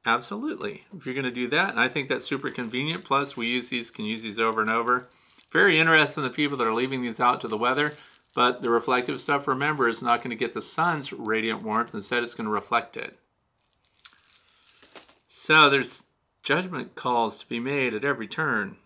absolutely. 0.04 0.84
If 0.96 1.04
you're 1.04 1.14
going 1.14 1.24
to 1.24 1.30
do 1.30 1.48
that, 1.48 1.70
and 1.70 1.80
I 1.80 1.88
think 1.88 2.08
that's 2.08 2.26
super 2.26 2.50
convenient. 2.50 3.04
Plus, 3.04 3.36
we 3.36 3.48
use 3.48 3.68
these, 3.68 3.90
can 3.90 4.04
use 4.04 4.22
these 4.22 4.40
over 4.40 4.60
and 4.60 4.70
over. 4.70 5.08
Very 5.52 5.78
interesting 5.78 6.22
the 6.22 6.30
people 6.30 6.56
that 6.58 6.66
are 6.66 6.74
leaving 6.74 7.02
these 7.02 7.20
out 7.20 7.40
to 7.40 7.48
the 7.48 7.58
weather 7.58 7.92
but 8.36 8.60
the 8.60 8.68
reflective 8.68 9.18
stuff, 9.18 9.48
remember, 9.48 9.88
is 9.88 10.02
not 10.02 10.20
going 10.20 10.28
to 10.28 10.36
get 10.36 10.52
the 10.52 10.60
sun's 10.60 11.10
radiant 11.10 11.62
warmth. 11.62 11.94
Instead, 11.94 12.22
it's 12.22 12.34
going 12.34 12.44
to 12.44 12.50
reflect 12.52 12.94
it. 12.94 13.18
So 15.26 15.70
there's 15.70 16.04
judgment 16.42 16.94
calls 16.94 17.38
to 17.38 17.48
be 17.48 17.58
made 17.58 17.94
at 17.94 18.04
every 18.04 18.28
turn. 18.28 18.76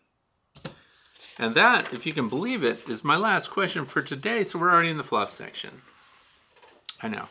And 1.37 1.57
that, 1.57 1.93
if 1.93 2.07
you 2.07 2.13
can 2.13 2.29
believe 2.29 2.63
it, 2.63 2.89
is 2.89 3.03
my 3.03 3.17
last 3.17 3.51
question 3.51 3.85
for 3.87 4.03
today. 4.03 4.45
So 4.45 4.57
we're 4.57 4.71
already 4.71 4.91
in 4.91 4.99
the 4.99 5.03
fluff 5.03 5.33
section. 5.33 5.83
I 7.03 7.09
know. 7.09 7.27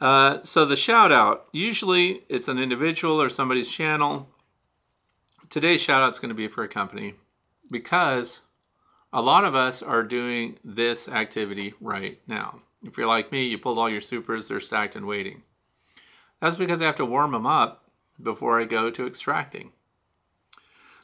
Uh, 0.00 0.44
so 0.44 0.64
the 0.64 0.76
shout 0.76 1.10
out, 1.10 1.48
usually 1.50 2.22
it's 2.28 2.46
an 2.46 2.60
individual 2.60 3.20
or 3.20 3.28
somebody's 3.28 3.68
channel. 3.68 4.28
Today's 5.50 5.80
shout 5.80 6.02
out 6.02 6.12
is 6.12 6.20
going 6.20 6.28
to 6.28 6.36
be 6.36 6.46
for 6.46 6.62
a 6.62 6.68
company 6.68 7.14
because 7.68 8.42
a 9.14 9.22
lot 9.22 9.44
of 9.44 9.54
us 9.54 9.80
are 9.80 10.02
doing 10.02 10.58
this 10.64 11.08
activity 11.08 11.72
right 11.80 12.18
now. 12.26 12.60
If 12.82 12.98
you're 12.98 13.06
like 13.06 13.30
me, 13.30 13.46
you 13.46 13.58
pulled 13.58 13.78
all 13.78 13.88
your 13.88 14.00
supers, 14.00 14.48
they're 14.48 14.58
stacked 14.58 14.96
and 14.96 15.06
waiting. 15.06 15.42
That's 16.40 16.56
because 16.56 16.82
I 16.82 16.86
have 16.86 16.96
to 16.96 17.06
warm 17.06 17.30
them 17.30 17.46
up 17.46 17.88
before 18.20 18.60
I 18.60 18.64
go 18.64 18.90
to 18.90 19.06
extracting. 19.06 19.70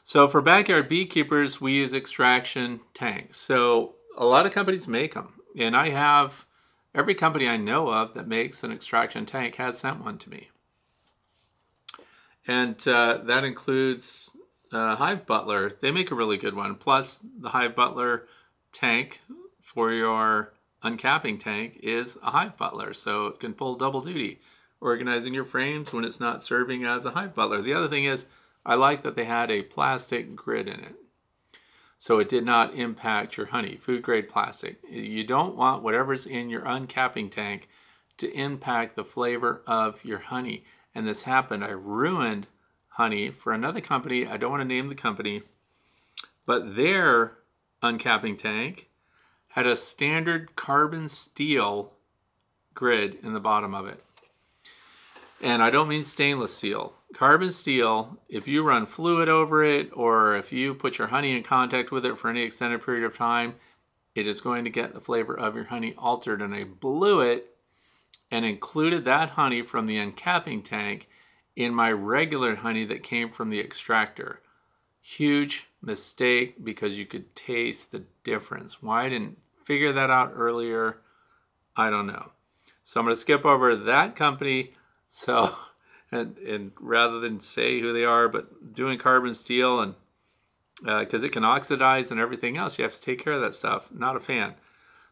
So 0.03 0.27
for 0.27 0.41
backyard 0.41 0.89
beekeepers, 0.89 1.61
we 1.61 1.75
use 1.75 1.93
extraction 1.93 2.81
tanks. 2.93 3.37
So 3.37 3.95
a 4.17 4.25
lot 4.25 4.45
of 4.45 4.51
companies 4.51 4.89
make 4.89 5.13
them, 5.13 5.35
and 5.57 5.75
I 5.75 5.89
have 5.89 6.45
every 6.93 7.15
company 7.15 7.47
I 7.47 7.55
know 7.55 7.87
of 7.87 8.13
that 8.13 8.27
makes 8.27 8.61
an 8.61 8.73
extraction 8.73 9.25
tank 9.25 9.55
has 9.55 9.79
sent 9.79 10.03
one 10.03 10.17
to 10.17 10.29
me. 10.29 10.49
And 12.45 12.85
uh, 12.85 13.19
that 13.23 13.45
includes 13.45 14.31
uh, 14.73 14.95
Hive 14.95 15.25
Butler, 15.25 15.71
they 15.81 15.91
make 15.91 16.11
a 16.11 16.15
really 16.15 16.37
good 16.37 16.55
one. 16.55 16.75
Plus, 16.75 17.19
the 17.39 17.49
Hive 17.49 17.75
Butler 17.75 18.27
tank 18.71 19.21
for 19.59 19.91
your 19.91 20.53
uncapping 20.83 21.39
tank 21.39 21.79
is 21.83 22.17
a 22.23 22.31
Hive 22.31 22.57
Butler, 22.57 22.93
so 22.93 23.27
it 23.27 23.39
can 23.39 23.53
pull 23.53 23.75
double 23.75 24.01
duty, 24.01 24.39
organizing 24.79 25.33
your 25.33 25.45
frames 25.45 25.93
when 25.93 26.03
it's 26.03 26.19
not 26.19 26.43
serving 26.43 26.83
as 26.83 27.05
a 27.05 27.11
Hive 27.11 27.35
Butler. 27.35 27.61
The 27.61 27.73
other 27.73 27.87
thing 27.87 28.05
is, 28.05 28.25
I 28.65 28.75
like 28.75 29.03
that 29.03 29.15
they 29.15 29.25
had 29.25 29.49
a 29.49 29.63
plastic 29.63 30.35
grid 30.35 30.67
in 30.67 30.79
it. 30.79 30.95
So 31.97 32.17
it 32.17 32.29
did 32.29 32.43
not 32.43 32.73
impact 32.73 33.37
your 33.37 33.47
honey, 33.47 33.75
food 33.75 34.01
grade 34.01 34.27
plastic. 34.27 34.79
You 34.89 35.23
don't 35.23 35.55
want 35.55 35.83
whatever's 35.83 36.25
in 36.25 36.49
your 36.49 36.61
uncapping 36.61 37.29
tank 37.29 37.69
to 38.17 38.31
impact 38.31 38.95
the 38.95 39.03
flavor 39.03 39.61
of 39.67 40.03
your 40.03 40.17
honey. 40.17 40.63
And 40.95 41.07
this 41.07 41.23
happened. 41.23 41.63
I 41.63 41.69
ruined 41.69 42.47
honey 42.91 43.31
for 43.31 43.53
another 43.53 43.81
company. 43.81 44.25
I 44.25 44.37
don't 44.37 44.51
want 44.51 44.61
to 44.61 44.67
name 44.67 44.87
the 44.87 44.95
company, 44.95 45.43
but 46.45 46.75
their 46.75 47.37
uncapping 47.81 48.37
tank 48.37 48.89
had 49.49 49.65
a 49.65 49.75
standard 49.75 50.55
carbon 50.55 51.09
steel 51.09 51.93
grid 52.73 53.17
in 53.21 53.33
the 53.33 53.39
bottom 53.39 53.73
of 53.75 53.87
it. 53.87 54.03
And 55.41 55.63
I 55.63 55.69
don't 55.69 55.89
mean 55.89 56.03
stainless 56.03 56.55
steel. 56.55 56.93
Carbon 57.13 57.51
steel, 57.51 58.17
if 58.29 58.47
you 58.47 58.63
run 58.63 58.85
fluid 58.85 59.27
over 59.27 59.63
it 59.63 59.89
or 59.93 60.37
if 60.37 60.53
you 60.53 60.73
put 60.73 60.97
your 60.97 61.07
honey 61.07 61.35
in 61.35 61.43
contact 61.43 61.91
with 61.91 62.05
it 62.05 62.17
for 62.17 62.29
any 62.29 62.43
extended 62.43 62.85
period 62.85 63.03
of 63.03 63.17
time, 63.17 63.55
it 64.15 64.27
is 64.27 64.39
going 64.39 64.63
to 64.63 64.69
get 64.69 64.93
the 64.93 65.01
flavor 65.01 65.37
of 65.37 65.55
your 65.55 65.65
honey 65.65 65.93
altered. 65.97 66.41
And 66.41 66.53
I 66.53 66.63
blew 66.63 67.21
it 67.21 67.55
and 68.29 68.45
included 68.45 69.03
that 69.05 69.31
honey 69.31 69.61
from 69.61 69.87
the 69.87 69.97
uncapping 69.97 70.63
tank 70.63 71.09
in 71.63 71.73
my 71.73 71.91
regular 71.91 72.55
honey 72.55 72.85
that 72.85 73.03
came 73.03 73.29
from 73.29 73.49
the 73.49 73.59
extractor. 73.59 74.41
Huge 75.01 75.67
mistake 75.81 76.63
because 76.63 76.97
you 76.97 77.05
could 77.05 77.35
taste 77.35 77.91
the 77.91 78.03
difference. 78.23 78.81
Why 78.81 79.05
I 79.05 79.09
didn't 79.09 79.37
figure 79.63 79.91
that 79.93 80.09
out 80.09 80.33
earlier, 80.35 80.97
I 81.75 81.89
don't 81.89 82.07
know. 82.07 82.31
So 82.83 82.99
I'm 82.99 83.05
going 83.05 83.15
to 83.15 83.19
skip 83.19 83.45
over 83.45 83.75
that 83.75 84.15
company. 84.15 84.73
So, 85.07 85.55
and, 86.11 86.37
and 86.39 86.71
rather 86.79 87.19
than 87.19 87.39
say 87.39 87.79
who 87.79 87.93
they 87.93 88.05
are, 88.05 88.27
but 88.27 88.73
doing 88.73 88.97
carbon 88.97 89.33
steel 89.33 89.79
and 89.79 89.95
because 90.81 91.21
uh, 91.21 91.27
it 91.27 91.31
can 91.31 91.43
oxidize 91.43 92.09
and 92.09 92.19
everything 92.19 92.57
else, 92.57 92.79
you 92.79 92.83
have 92.83 92.95
to 92.95 93.01
take 93.01 93.23
care 93.23 93.33
of 93.33 93.41
that 93.41 93.53
stuff. 93.53 93.91
Not 93.91 94.15
a 94.15 94.19
fan. 94.19 94.55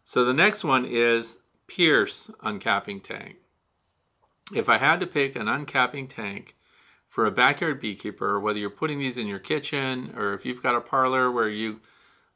So 0.04 0.26
the 0.26 0.34
next 0.34 0.64
one 0.64 0.84
is 0.84 1.38
Pierce 1.68 2.32
uncapping 2.43 3.04
tank 3.04 3.36
if 4.54 4.70
I 4.70 4.78
had 4.78 5.00
to 5.02 5.08
pick 5.08 5.36
an 5.36 5.47
uncapping 5.47 6.10
tank 6.10 6.56
for 7.08 7.26
a 7.26 7.32
backyard 7.32 7.82
beekeeper, 7.82 8.39
whether 8.39 8.60
you're 8.60 8.70
putting 8.70 9.00
these 9.00 9.18
in 9.18 9.28
your 9.28 9.39
kitchen 9.39 10.14
or 10.16 10.34
if 10.34 10.45
you've 10.45 10.64
got 10.64 10.76
a 10.76 10.82
parlor 10.82 11.32
where 11.32 11.50
you 11.50 11.82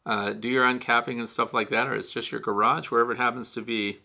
uh, 0.06 0.34
do 0.34 0.50
your 0.50 0.66
uncapping 0.66 1.18
and 1.20 1.30
stuff 1.30 1.54
like 1.54 1.70
that, 1.70 1.88
or 1.88 1.96
it's 1.96 2.12
just 2.12 2.32
your 2.32 2.42
garage, 2.42 2.92
wherever 2.92 3.12
it 3.12 3.18
happens 3.18 3.52
to 3.52 3.62
be, 3.62 4.00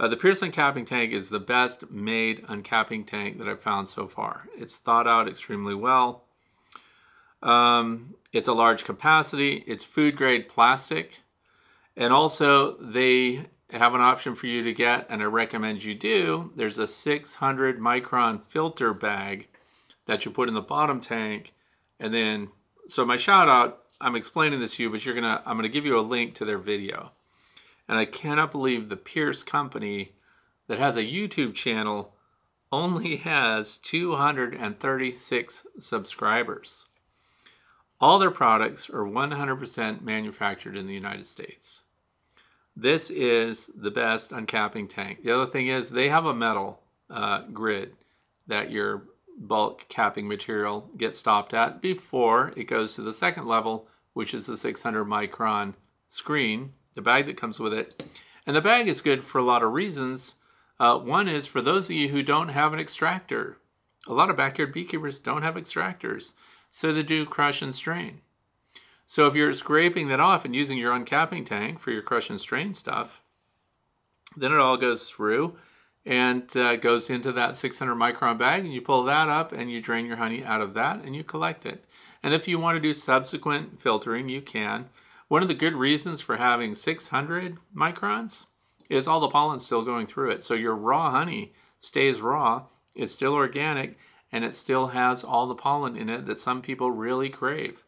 uh, 0.00 0.08
the 0.08 0.16
Pierce 0.16 0.40
uncapping 0.40 0.86
tank 0.86 1.12
is 1.12 1.30
the 1.30 1.40
best 1.40 1.90
made 1.90 2.44
uncapping 2.46 3.06
tank 3.06 3.38
that 3.38 3.48
I've 3.48 3.60
found 3.60 3.88
so 3.88 4.06
far. 4.06 4.48
It's 4.56 4.78
thought 4.78 5.08
out 5.08 5.28
extremely 5.28 5.74
well. 5.74 6.24
Um, 7.42 8.14
it's 8.32 8.48
a 8.48 8.52
large 8.52 8.84
capacity. 8.84 9.64
It's 9.66 9.84
food 9.84 10.16
grade 10.16 10.48
plastic. 10.48 11.20
And 11.96 12.12
also, 12.12 12.76
they 12.76 13.46
have 13.70 13.94
an 13.94 14.00
option 14.00 14.34
for 14.34 14.46
you 14.46 14.62
to 14.64 14.72
get, 14.72 15.06
and 15.10 15.22
I 15.22 15.26
recommend 15.26 15.84
you 15.84 15.94
do. 15.94 16.52
There's 16.56 16.78
a 16.78 16.86
600 16.86 17.78
micron 17.78 18.42
filter 18.42 18.94
bag 18.94 19.48
that 20.06 20.24
you 20.24 20.30
put 20.30 20.48
in 20.48 20.54
the 20.54 20.62
bottom 20.62 21.00
tank, 21.00 21.52
and 22.00 22.14
then 22.14 22.48
so 22.88 23.04
my 23.04 23.16
shout 23.16 23.48
out. 23.48 23.84
I'm 24.00 24.16
explaining 24.16 24.60
this 24.60 24.76
to 24.76 24.84
you, 24.84 24.90
but 24.90 25.04
you're 25.04 25.14
gonna 25.14 25.42
I'm 25.44 25.56
gonna 25.56 25.68
give 25.68 25.84
you 25.84 25.98
a 25.98 26.00
link 26.00 26.34
to 26.36 26.44
their 26.44 26.58
video, 26.58 27.12
And 27.88 27.98
I 27.98 28.04
cannot 28.04 28.52
believe 28.52 28.88
the 28.88 28.96
Pierce 28.96 29.42
company 29.42 30.12
that 30.68 30.78
has 30.78 30.96
a 30.96 31.02
YouTube 31.02 31.54
channel 31.54 32.14
only 32.70 33.16
has 33.16 33.78
236 33.78 35.66
subscribers. 35.78 36.86
All 38.00 38.18
their 38.18 38.30
products 38.30 38.88
are 38.88 39.04
100% 39.04 40.02
manufactured 40.02 40.76
in 40.76 40.86
the 40.86 40.94
United 40.94 41.26
States. 41.26 41.82
This 42.80 43.10
is 43.10 43.72
the 43.74 43.90
best 43.90 44.30
uncapping 44.30 44.88
tank. 44.88 45.24
The 45.24 45.34
other 45.34 45.50
thing 45.50 45.66
is 45.66 45.90
they 45.90 46.10
have 46.10 46.26
a 46.26 46.32
metal 46.32 46.80
uh, 47.10 47.42
grid 47.52 47.96
that 48.46 48.70
your 48.70 49.02
bulk 49.36 49.88
capping 49.88 50.28
material 50.28 50.88
gets 50.96 51.18
stopped 51.18 51.52
at 51.52 51.82
before 51.82 52.52
it 52.56 52.68
goes 52.68 52.94
to 52.94 53.02
the 53.02 53.12
second 53.12 53.48
level, 53.48 53.88
which 54.12 54.32
is 54.32 54.46
the 54.46 54.56
600 54.56 55.04
micron 55.06 55.74
screen, 56.06 56.72
the 56.94 57.02
bag 57.02 57.26
that 57.26 57.36
comes 57.36 57.58
with 57.58 57.74
it. 57.74 58.04
And 58.46 58.54
the 58.54 58.60
bag 58.60 58.86
is 58.86 59.00
good 59.00 59.24
for 59.24 59.38
a 59.38 59.44
lot 59.44 59.64
of 59.64 59.72
reasons. 59.72 60.36
Uh, 60.78 60.98
one 60.98 61.26
is 61.26 61.48
for 61.48 61.60
those 61.60 61.90
of 61.90 61.96
you 61.96 62.10
who 62.10 62.22
don't 62.22 62.50
have 62.50 62.72
an 62.72 62.78
extractor. 62.78 63.58
A 64.06 64.12
lot 64.12 64.30
of 64.30 64.36
backyard 64.36 64.72
beekeepers 64.72 65.18
don't 65.18 65.42
have 65.42 65.56
extractors, 65.56 66.34
so 66.70 66.92
they 66.92 67.02
do 67.02 67.26
crush 67.26 67.60
and 67.60 67.74
strain. 67.74 68.20
So 69.10 69.26
if 69.26 69.34
you're 69.34 69.54
scraping 69.54 70.08
that 70.08 70.20
off 70.20 70.44
and 70.44 70.54
using 70.54 70.76
your 70.76 70.92
uncapping 70.92 71.46
tank 71.46 71.80
for 71.80 71.90
your 71.90 72.02
crush 72.02 72.28
and 72.28 72.38
strain 72.38 72.74
stuff, 72.74 73.22
then 74.36 74.52
it 74.52 74.58
all 74.58 74.76
goes 74.76 75.08
through 75.08 75.56
and 76.04 76.54
uh, 76.54 76.76
goes 76.76 77.08
into 77.08 77.32
that 77.32 77.56
600 77.56 77.94
micron 77.94 78.36
bag 78.36 78.66
and 78.66 78.74
you 78.74 78.82
pull 78.82 79.04
that 79.04 79.30
up 79.30 79.50
and 79.50 79.70
you 79.72 79.80
drain 79.80 80.04
your 80.04 80.18
honey 80.18 80.44
out 80.44 80.60
of 80.60 80.74
that 80.74 81.02
and 81.02 81.16
you 81.16 81.24
collect 81.24 81.64
it. 81.64 81.86
And 82.22 82.34
if 82.34 82.46
you 82.46 82.58
want 82.58 82.76
to 82.76 82.82
do 82.82 82.92
subsequent 82.92 83.80
filtering, 83.80 84.28
you 84.28 84.42
can. 84.42 84.90
One 85.28 85.40
of 85.40 85.48
the 85.48 85.54
good 85.54 85.74
reasons 85.74 86.20
for 86.20 86.36
having 86.36 86.74
600 86.74 87.56
microns 87.74 88.44
is 88.90 89.08
all 89.08 89.20
the 89.20 89.28
pollen 89.28 89.58
still 89.58 89.82
going 89.82 90.06
through 90.06 90.32
it. 90.32 90.42
So 90.42 90.52
your 90.52 90.76
raw 90.76 91.12
honey 91.12 91.54
stays 91.78 92.20
raw, 92.20 92.64
it's 92.94 93.14
still 93.14 93.32
organic, 93.32 93.96
and 94.30 94.44
it 94.44 94.54
still 94.54 94.88
has 94.88 95.24
all 95.24 95.46
the 95.46 95.54
pollen 95.54 95.96
in 95.96 96.10
it 96.10 96.26
that 96.26 96.38
some 96.38 96.60
people 96.60 96.90
really 96.90 97.30
crave. 97.30 97.84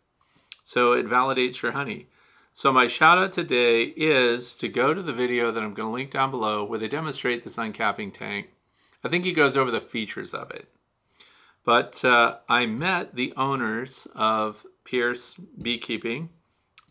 So 0.70 0.92
it 0.92 1.08
validates 1.08 1.62
your 1.62 1.72
honey. 1.72 2.06
So 2.52 2.72
my 2.72 2.86
shout 2.86 3.18
out 3.18 3.32
today 3.32 3.86
is 3.96 4.54
to 4.54 4.68
go 4.68 4.94
to 4.94 5.02
the 5.02 5.12
video 5.12 5.50
that 5.50 5.64
I'm 5.64 5.74
going 5.74 5.88
to 5.88 5.92
link 5.92 6.12
down 6.12 6.30
below 6.30 6.62
where 6.62 6.78
they 6.78 6.86
demonstrate 6.86 7.42
this 7.42 7.56
uncapping 7.56 8.14
tank. 8.14 8.50
I 9.02 9.08
think 9.08 9.24
he 9.24 9.32
goes 9.32 9.56
over 9.56 9.72
the 9.72 9.80
features 9.80 10.32
of 10.32 10.52
it. 10.52 10.68
But 11.64 12.04
uh, 12.04 12.36
I 12.48 12.66
met 12.66 13.16
the 13.16 13.32
owners 13.36 14.06
of 14.14 14.64
Pierce 14.84 15.34
Beekeeping 15.34 16.28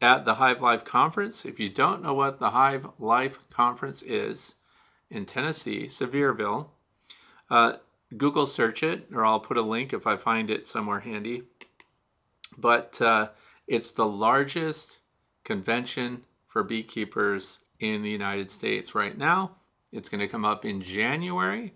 at 0.01 0.25
the 0.25 0.35
Hive 0.35 0.61
Life 0.61 0.83
Conference. 0.83 1.45
If 1.45 1.57
you 1.57 1.69
don't 1.69 2.03
know 2.03 2.13
what 2.13 2.39
the 2.39 2.49
Hive 2.49 2.85
Life 2.99 3.39
Conference 3.49 4.01
is 4.01 4.55
in 5.09 5.25
Tennessee, 5.25 5.85
Sevierville, 5.85 6.67
uh, 7.49 7.75
Google 8.17 8.45
search 8.45 8.83
it, 8.83 9.07
or 9.13 9.25
I'll 9.25 9.39
put 9.39 9.55
a 9.55 9.61
link 9.61 9.93
if 9.93 10.05
I 10.05 10.17
find 10.17 10.49
it 10.49 10.67
somewhere 10.67 10.99
handy. 10.99 11.43
But 12.57 13.01
uh, 13.01 13.29
it's 13.69 13.91
the 13.91 14.05
largest 14.05 14.97
convention 15.43 16.23
for 16.47 16.63
beekeepers 16.63 17.59
in 17.79 18.01
the 18.01 18.09
United 18.09 18.49
States 18.49 18.95
right 18.95 19.15
now. 19.15 19.51
It's 19.91 20.09
going 20.09 20.19
to 20.19 20.27
come 20.27 20.43
up 20.43 20.65
in 20.65 20.81
January, 20.81 21.75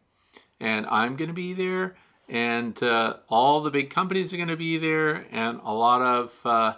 and 0.60 0.88
I'm 0.88 1.16
going 1.16 1.30
to 1.30 1.36
be 1.36 1.54
there, 1.54 1.96
and 2.28 2.82
uh, 2.82 3.18
all 3.30 3.62
the 3.62 3.70
big 3.70 3.91
companies 3.91 4.34
are 4.34 4.38
going 4.38 4.50
to 4.50 4.58
be 4.58 4.78
there, 4.78 5.26
and 5.32 5.60
a 5.64 5.74
lot 5.74 6.02
of 6.02 6.41
uh, 6.46 6.76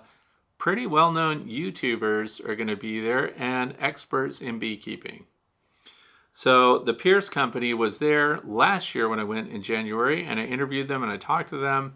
pretty 0.57 0.85
well 0.85 1.11
known 1.11 1.47
YouTubers 1.47 2.45
are 2.47 2.55
going 2.55 2.67
to 2.67 2.75
be 2.75 2.99
there, 2.99 3.33
and 3.41 3.73
experts 3.79 4.41
in 4.41 4.59
beekeeping. 4.59 5.25
So 6.31 6.79
the 6.79 6.93
Pierce 6.93 7.29
Company 7.29 7.73
was 7.73 7.99
there 7.99 8.41
last 8.43 8.93
year 8.93 9.07
when 9.07 9.21
I 9.21 9.23
went 9.23 9.49
in 9.49 9.61
January, 9.61 10.25
and 10.25 10.41
I 10.41 10.43
interviewed 10.43 10.89
them 10.89 11.03
and 11.03 11.11
I 11.11 11.15
talked 11.15 11.51
to 11.51 11.57
them. 11.57 11.95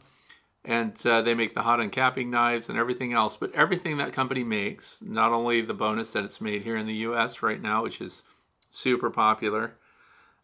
And 0.66 0.94
uh, 1.06 1.22
they 1.22 1.34
make 1.34 1.54
the 1.54 1.62
hot 1.62 1.80
uncapping 1.80 2.28
knives 2.28 2.70
and 2.70 2.78
everything 2.78 3.14
else. 3.14 3.38
But 3.38 3.54
everything 3.56 3.98
that 3.98 4.14
company 4.14 4.44
makes, 4.44 5.02
not 5.02 5.32
only 5.32 5.62
the 5.62 5.74
bonus 5.74 6.12
that 6.14 6.26
it's 6.26 6.42
made 6.42 6.64
here 6.64 6.76
in 6.76 6.86
the 6.86 6.96
U.S. 6.96 7.42
right 7.42 7.62
now, 7.62 7.84
which 7.84 8.02
is 8.02 8.24
super 8.70 9.10
popular, 9.10 9.76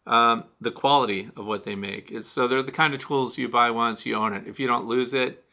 um, 0.06 0.44
the 0.60 0.70
quality 0.70 1.30
of 1.36 1.46
what 1.46 1.64
they 1.64 1.74
make. 1.74 2.12
so 2.22 2.46
they're 2.46 2.62
the 2.62 2.72
kind 2.72 2.94
of 2.94 3.00
tools 3.00 3.38
you 3.38 3.48
buy 3.48 3.70
once, 3.70 4.06
you 4.06 4.14
own 4.14 4.32
it. 4.32 4.46
If 4.46 4.58
you 4.60 4.66
don't 4.66 4.86
lose 4.86 5.12
it, 5.12 5.44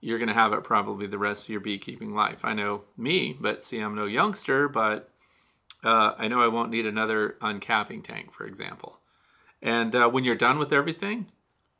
you're 0.00 0.18
going 0.18 0.28
to 0.28 0.34
have 0.34 0.52
it 0.52 0.62
probably 0.62 1.06
the 1.06 1.18
rest 1.18 1.46
of 1.46 1.50
your 1.50 1.60
beekeeping 1.60 2.14
life. 2.14 2.44
I 2.44 2.52
know 2.52 2.82
me, 2.96 3.36
but 3.40 3.64
see, 3.64 3.80
I'm 3.80 3.94
no 3.94 4.04
youngster, 4.04 4.68
but 4.68 5.08
uh, 5.82 6.12
I 6.18 6.28
know 6.28 6.42
I 6.42 6.48
won't 6.48 6.70
need 6.70 6.84
another 6.84 7.36
uncapping 7.40 8.04
tank, 8.04 8.30
for 8.30 8.46
example. 8.46 8.98
And 9.62 9.96
uh, 9.96 10.08
when 10.08 10.24
you're 10.24 10.34
done 10.34 10.58
with 10.58 10.74
everything, 10.74 11.28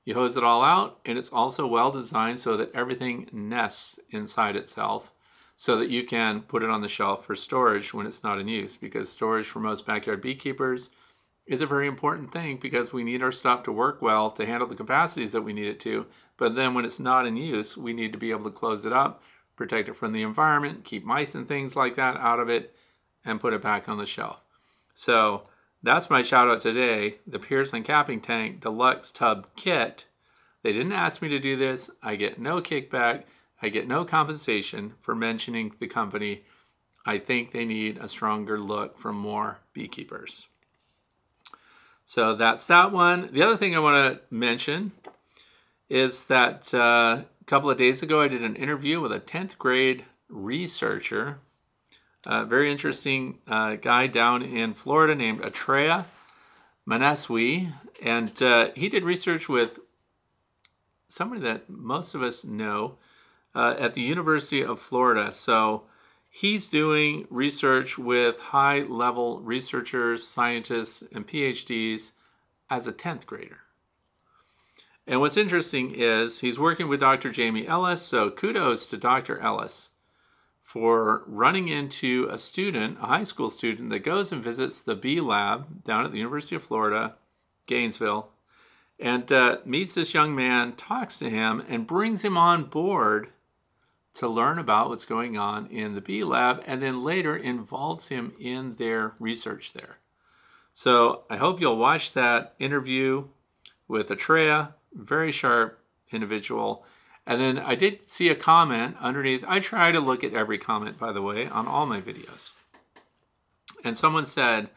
you 0.04 0.14
hose 0.14 0.36
it 0.36 0.44
all 0.44 0.62
out, 0.62 1.00
and 1.04 1.18
it's 1.18 1.30
also 1.30 1.66
well 1.66 1.90
designed 1.90 2.40
so 2.40 2.56
that 2.56 2.74
everything 2.74 3.28
nests 3.32 3.98
inside 4.10 4.56
itself 4.56 5.10
so 5.56 5.76
that 5.76 5.88
you 5.88 6.04
can 6.04 6.42
put 6.42 6.62
it 6.62 6.70
on 6.70 6.80
the 6.80 6.88
shelf 6.88 7.24
for 7.24 7.34
storage 7.34 7.94
when 7.94 8.06
it's 8.06 8.22
not 8.22 8.38
in 8.38 8.48
use. 8.48 8.76
Because 8.76 9.08
storage 9.08 9.46
for 9.46 9.60
most 9.60 9.86
backyard 9.86 10.20
beekeepers 10.20 10.90
is 11.46 11.62
a 11.62 11.66
very 11.66 11.86
important 11.86 12.32
thing 12.32 12.56
because 12.56 12.92
we 12.92 13.04
need 13.04 13.22
our 13.22 13.32
stuff 13.32 13.62
to 13.62 13.72
work 13.72 14.02
well 14.02 14.30
to 14.30 14.46
handle 14.46 14.66
the 14.66 14.74
capacities 14.74 15.32
that 15.32 15.42
we 15.42 15.52
need 15.52 15.68
it 15.68 15.80
to. 15.80 16.06
But 16.36 16.54
then 16.54 16.74
when 16.74 16.84
it's 16.84 17.00
not 17.00 17.26
in 17.26 17.36
use, 17.36 17.76
we 17.76 17.92
need 17.92 18.12
to 18.12 18.18
be 18.18 18.30
able 18.30 18.44
to 18.44 18.50
close 18.50 18.84
it 18.84 18.92
up, 18.92 19.22
protect 19.56 19.88
it 19.88 19.96
from 19.96 20.12
the 20.12 20.22
environment, 20.22 20.84
keep 20.84 21.04
mice 21.04 21.34
and 21.34 21.46
things 21.46 21.76
like 21.76 21.94
that 21.96 22.16
out 22.16 22.40
of 22.40 22.48
it, 22.48 22.74
and 23.24 23.40
put 23.40 23.52
it 23.52 23.62
back 23.62 23.88
on 23.88 23.98
the 23.98 24.06
shelf. 24.06 24.40
So 24.94 25.44
that's 25.84 26.08
my 26.08 26.22
shout 26.22 26.48
out 26.48 26.60
today 26.60 27.18
the 27.26 27.38
Pierce 27.38 27.72
Uncapping 27.72 28.22
Tank 28.22 28.60
Deluxe 28.62 29.12
Tub 29.12 29.46
Kit. 29.54 30.06
They 30.62 30.72
didn't 30.72 30.92
ask 30.92 31.20
me 31.20 31.28
to 31.28 31.38
do 31.38 31.56
this. 31.56 31.90
I 32.02 32.16
get 32.16 32.40
no 32.40 32.62
kickback. 32.62 33.24
I 33.60 33.68
get 33.68 33.86
no 33.86 34.04
compensation 34.04 34.94
for 34.98 35.14
mentioning 35.14 35.74
the 35.78 35.86
company. 35.86 36.44
I 37.04 37.18
think 37.18 37.52
they 37.52 37.66
need 37.66 37.98
a 37.98 38.08
stronger 38.08 38.58
look 38.58 38.96
from 38.96 39.16
more 39.16 39.60
beekeepers. 39.74 40.48
So 42.06 42.34
that's 42.34 42.66
that 42.68 42.90
one. 42.90 43.28
The 43.32 43.42
other 43.42 43.58
thing 43.58 43.76
I 43.76 43.80
want 43.80 44.14
to 44.14 44.34
mention 44.34 44.92
is 45.90 46.26
that 46.26 46.72
uh, 46.72 47.24
a 47.40 47.44
couple 47.44 47.70
of 47.70 47.76
days 47.76 48.02
ago 48.02 48.22
I 48.22 48.28
did 48.28 48.42
an 48.42 48.56
interview 48.56 49.02
with 49.02 49.12
a 49.12 49.20
10th 49.20 49.58
grade 49.58 50.06
researcher 50.30 51.40
a 52.26 52.44
very 52.44 52.70
interesting 52.70 53.38
uh, 53.46 53.76
guy 53.76 54.06
down 54.06 54.42
in 54.42 54.74
Florida 54.74 55.14
named 55.14 55.40
Atreya 55.40 56.06
Manaswi. 56.88 57.72
And 58.02 58.42
uh, 58.42 58.70
he 58.74 58.88
did 58.88 59.04
research 59.04 59.48
with 59.48 59.78
somebody 61.08 61.40
that 61.42 61.68
most 61.70 62.14
of 62.14 62.22
us 62.22 62.44
know 62.44 62.96
uh, 63.54 63.74
at 63.78 63.94
the 63.94 64.00
University 64.00 64.64
of 64.64 64.78
Florida. 64.78 65.32
So 65.32 65.84
he's 66.28 66.68
doing 66.68 67.26
research 67.30 67.98
with 67.98 68.38
high 68.38 68.80
level 68.80 69.40
researchers, 69.40 70.26
scientists, 70.26 71.02
and 71.12 71.26
PhDs 71.26 72.12
as 72.68 72.86
a 72.86 72.92
10th 72.92 73.26
grader. 73.26 73.58
And 75.06 75.20
what's 75.20 75.36
interesting 75.36 75.94
is 75.94 76.40
he's 76.40 76.58
working 76.58 76.88
with 76.88 77.00
Dr. 77.00 77.30
Jamie 77.30 77.66
Ellis. 77.66 78.02
So 78.02 78.30
kudos 78.30 78.88
to 78.90 78.96
Dr. 78.96 79.38
Ellis 79.38 79.90
for 80.64 81.24
running 81.26 81.68
into 81.68 82.26
a 82.30 82.38
student, 82.38 82.96
a 82.98 83.06
high 83.06 83.22
school 83.22 83.50
student, 83.50 83.90
that 83.90 83.98
goes 83.98 84.32
and 84.32 84.42
visits 84.42 84.80
the 84.80 84.94
bee 84.96 85.20
lab 85.20 85.84
down 85.84 86.06
at 86.06 86.10
the 86.10 86.16
University 86.16 86.56
of 86.56 86.62
Florida, 86.62 87.16
Gainesville, 87.66 88.30
and 88.98 89.30
uh, 89.30 89.58
meets 89.66 89.94
this 89.94 90.14
young 90.14 90.34
man, 90.34 90.72
talks 90.72 91.18
to 91.18 91.28
him, 91.28 91.62
and 91.68 91.86
brings 91.86 92.24
him 92.24 92.38
on 92.38 92.64
board 92.64 93.28
to 94.14 94.26
learn 94.26 94.58
about 94.58 94.88
what's 94.88 95.04
going 95.04 95.36
on 95.36 95.66
in 95.66 95.94
the 95.94 96.00
bee 96.00 96.24
lab, 96.24 96.62
and 96.66 96.82
then 96.82 97.04
later 97.04 97.36
involves 97.36 98.08
him 98.08 98.32
in 98.40 98.76
their 98.76 99.12
research 99.18 99.74
there. 99.74 99.98
So 100.72 101.24
I 101.28 101.36
hope 101.36 101.60
you'll 101.60 101.76
watch 101.76 102.14
that 102.14 102.54
interview 102.58 103.24
with 103.86 104.08
Atreya, 104.08 104.72
very 104.94 105.30
sharp 105.30 105.78
individual 106.10 106.86
and 107.26 107.40
then 107.40 107.58
I 107.58 107.74
did 107.74 108.04
see 108.04 108.28
a 108.28 108.34
comment 108.34 108.96
underneath. 109.00 109.44
I 109.48 109.60
try 109.60 109.92
to 109.92 110.00
look 110.00 110.22
at 110.22 110.34
every 110.34 110.58
comment, 110.58 110.98
by 110.98 111.12
the 111.12 111.22
way, 111.22 111.46
on 111.46 111.66
all 111.66 111.86
my 111.86 112.00
videos. 112.00 112.52
And 113.82 113.96
someone 113.96 114.26
said, 114.26 114.70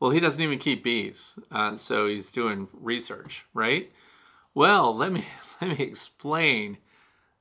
well, 0.00 0.12
he 0.12 0.20
doesn't 0.20 0.42
even 0.42 0.58
keep 0.58 0.84
bees, 0.84 1.38
uh, 1.50 1.74
so 1.74 2.06
he's 2.06 2.30
doing 2.30 2.68
research, 2.72 3.46
right? 3.52 3.90
Well, 4.54 4.94
let 4.94 5.12
me 5.12 5.24
let 5.60 5.78
me 5.78 5.84
explain. 5.84 6.78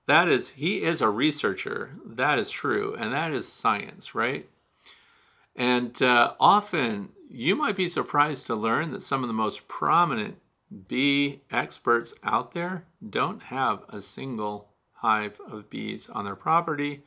That 0.08 0.30
is, 0.30 0.52
he 0.52 0.84
is 0.84 1.02
a 1.02 1.10
researcher. 1.10 1.92
That 2.06 2.40
is 2.40 2.50
true, 2.50 2.96
and 2.98 3.12
that 3.12 3.34
is 3.34 3.46
science, 3.46 4.16
right? 4.16 4.48
And 5.54 6.02
uh, 6.02 6.34
often 6.40 7.10
you 7.30 7.56
might 7.56 7.76
be 7.76 7.90
surprised 7.90 8.48
to 8.48 8.56
learn 8.56 8.92
that 8.92 9.04
some 9.04 9.22
of 9.22 9.28
the 9.28 9.34
most 9.34 9.68
prominent 9.68 10.38
bee 10.88 11.42
experts 11.52 12.14
out 12.24 12.52
there 12.52 12.86
don't 13.08 13.44
have 13.44 13.84
a 13.90 14.02
single 14.02 14.70
hive 14.94 15.40
of 15.50 15.70
bees 15.70 16.10
on 16.10 16.26
their 16.26 16.36
property 16.36 17.04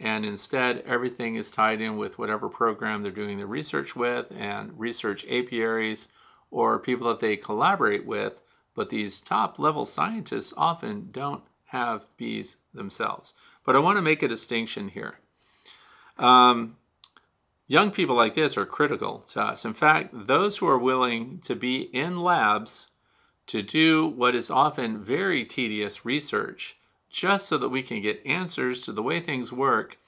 and 0.00 0.24
instead 0.24 0.78
everything 0.86 1.34
is 1.34 1.50
tied 1.50 1.80
in 1.80 1.96
with 1.96 2.18
whatever 2.18 2.48
program 2.48 3.02
they're 3.02 3.10
doing 3.10 3.38
the 3.38 3.46
research 3.46 3.96
with 3.96 4.26
and 4.30 4.78
research 4.78 5.24
apiaries 5.28 6.08
or 6.50 6.78
people 6.78 7.08
that 7.08 7.20
they 7.20 7.36
collaborate 7.36 8.06
with. 8.06 8.40
But 8.74 8.90
these 8.90 9.20
top 9.20 9.58
level 9.58 9.84
scientists 9.84 10.54
often 10.56 11.08
don't 11.10 11.42
have 11.66 12.06
bees 12.16 12.58
themselves. 12.72 13.34
But 13.64 13.74
I 13.74 13.80
want 13.80 13.96
to 13.96 14.02
make 14.02 14.22
a 14.22 14.28
distinction 14.28 14.88
here. 14.88 15.18
Um, 16.16 16.76
young 17.68 17.90
people 17.90 18.16
like 18.16 18.34
this 18.34 18.56
are 18.56 18.66
critical 18.66 19.20
to 19.28 19.40
us. 19.40 19.64
In 19.64 19.74
fact, 19.74 20.10
those 20.12 20.58
who 20.58 20.66
are 20.66 20.78
willing 20.78 21.38
to 21.40 21.54
be 21.54 21.82
in 21.92 22.20
labs 22.20 22.88
to 23.46 23.62
do 23.62 24.06
what 24.06 24.34
is 24.34 24.50
often 24.50 25.00
very 25.00 25.44
tedious 25.44 26.04
research 26.04 26.76
just 27.10 27.46
so 27.46 27.56
that 27.58 27.68
we 27.68 27.82
can 27.82 28.02
get 28.02 28.26
answers 28.26 28.82
to 28.82 28.92
the 28.92 29.02
way 29.02 29.20
things 29.20 29.52
work. 29.52 29.98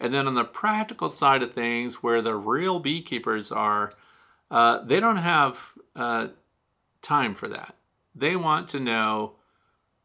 And 0.00 0.14
then 0.14 0.26
on 0.26 0.34
the 0.34 0.44
practical 0.44 1.10
side 1.10 1.42
of 1.42 1.52
things, 1.52 2.02
where 2.02 2.22
the 2.22 2.36
real 2.36 2.80
beekeepers 2.80 3.52
are, 3.52 3.92
uh, 4.50 4.84
they 4.84 5.00
don't 5.00 5.16
have 5.16 5.72
uh, 5.94 6.28
time 7.02 7.34
for 7.34 7.48
that. 7.48 7.74
They 8.14 8.36
want 8.36 8.68
to 8.68 8.80
know 8.80 9.34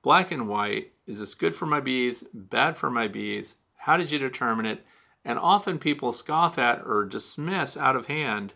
black 0.01 0.32
and 0.32 0.47
white 0.47 0.91
is 1.05 1.20
this 1.20 1.34
good 1.34 1.55
for 1.55 1.66
my 1.66 1.80
bees, 1.80 2.24
bad 2.34 2.78
for 2.78 2.89
my 2.89 3.07
bees? 3.07 3.55
How 3.78 3.97
did 3.97 4.11
you 4.11 4.20
determine 4.20 4.66
it? 4.66 4.86
And 5.26 5.39
often 5.39 5.80
people 5.80 6.11
scoff 6.11 6.57
at 6.57 6.82
or 6.86 7.05
dismiss 7.05 7.78
out 7.78 7.95
of 7.95 8.07
hand 8.07 8.53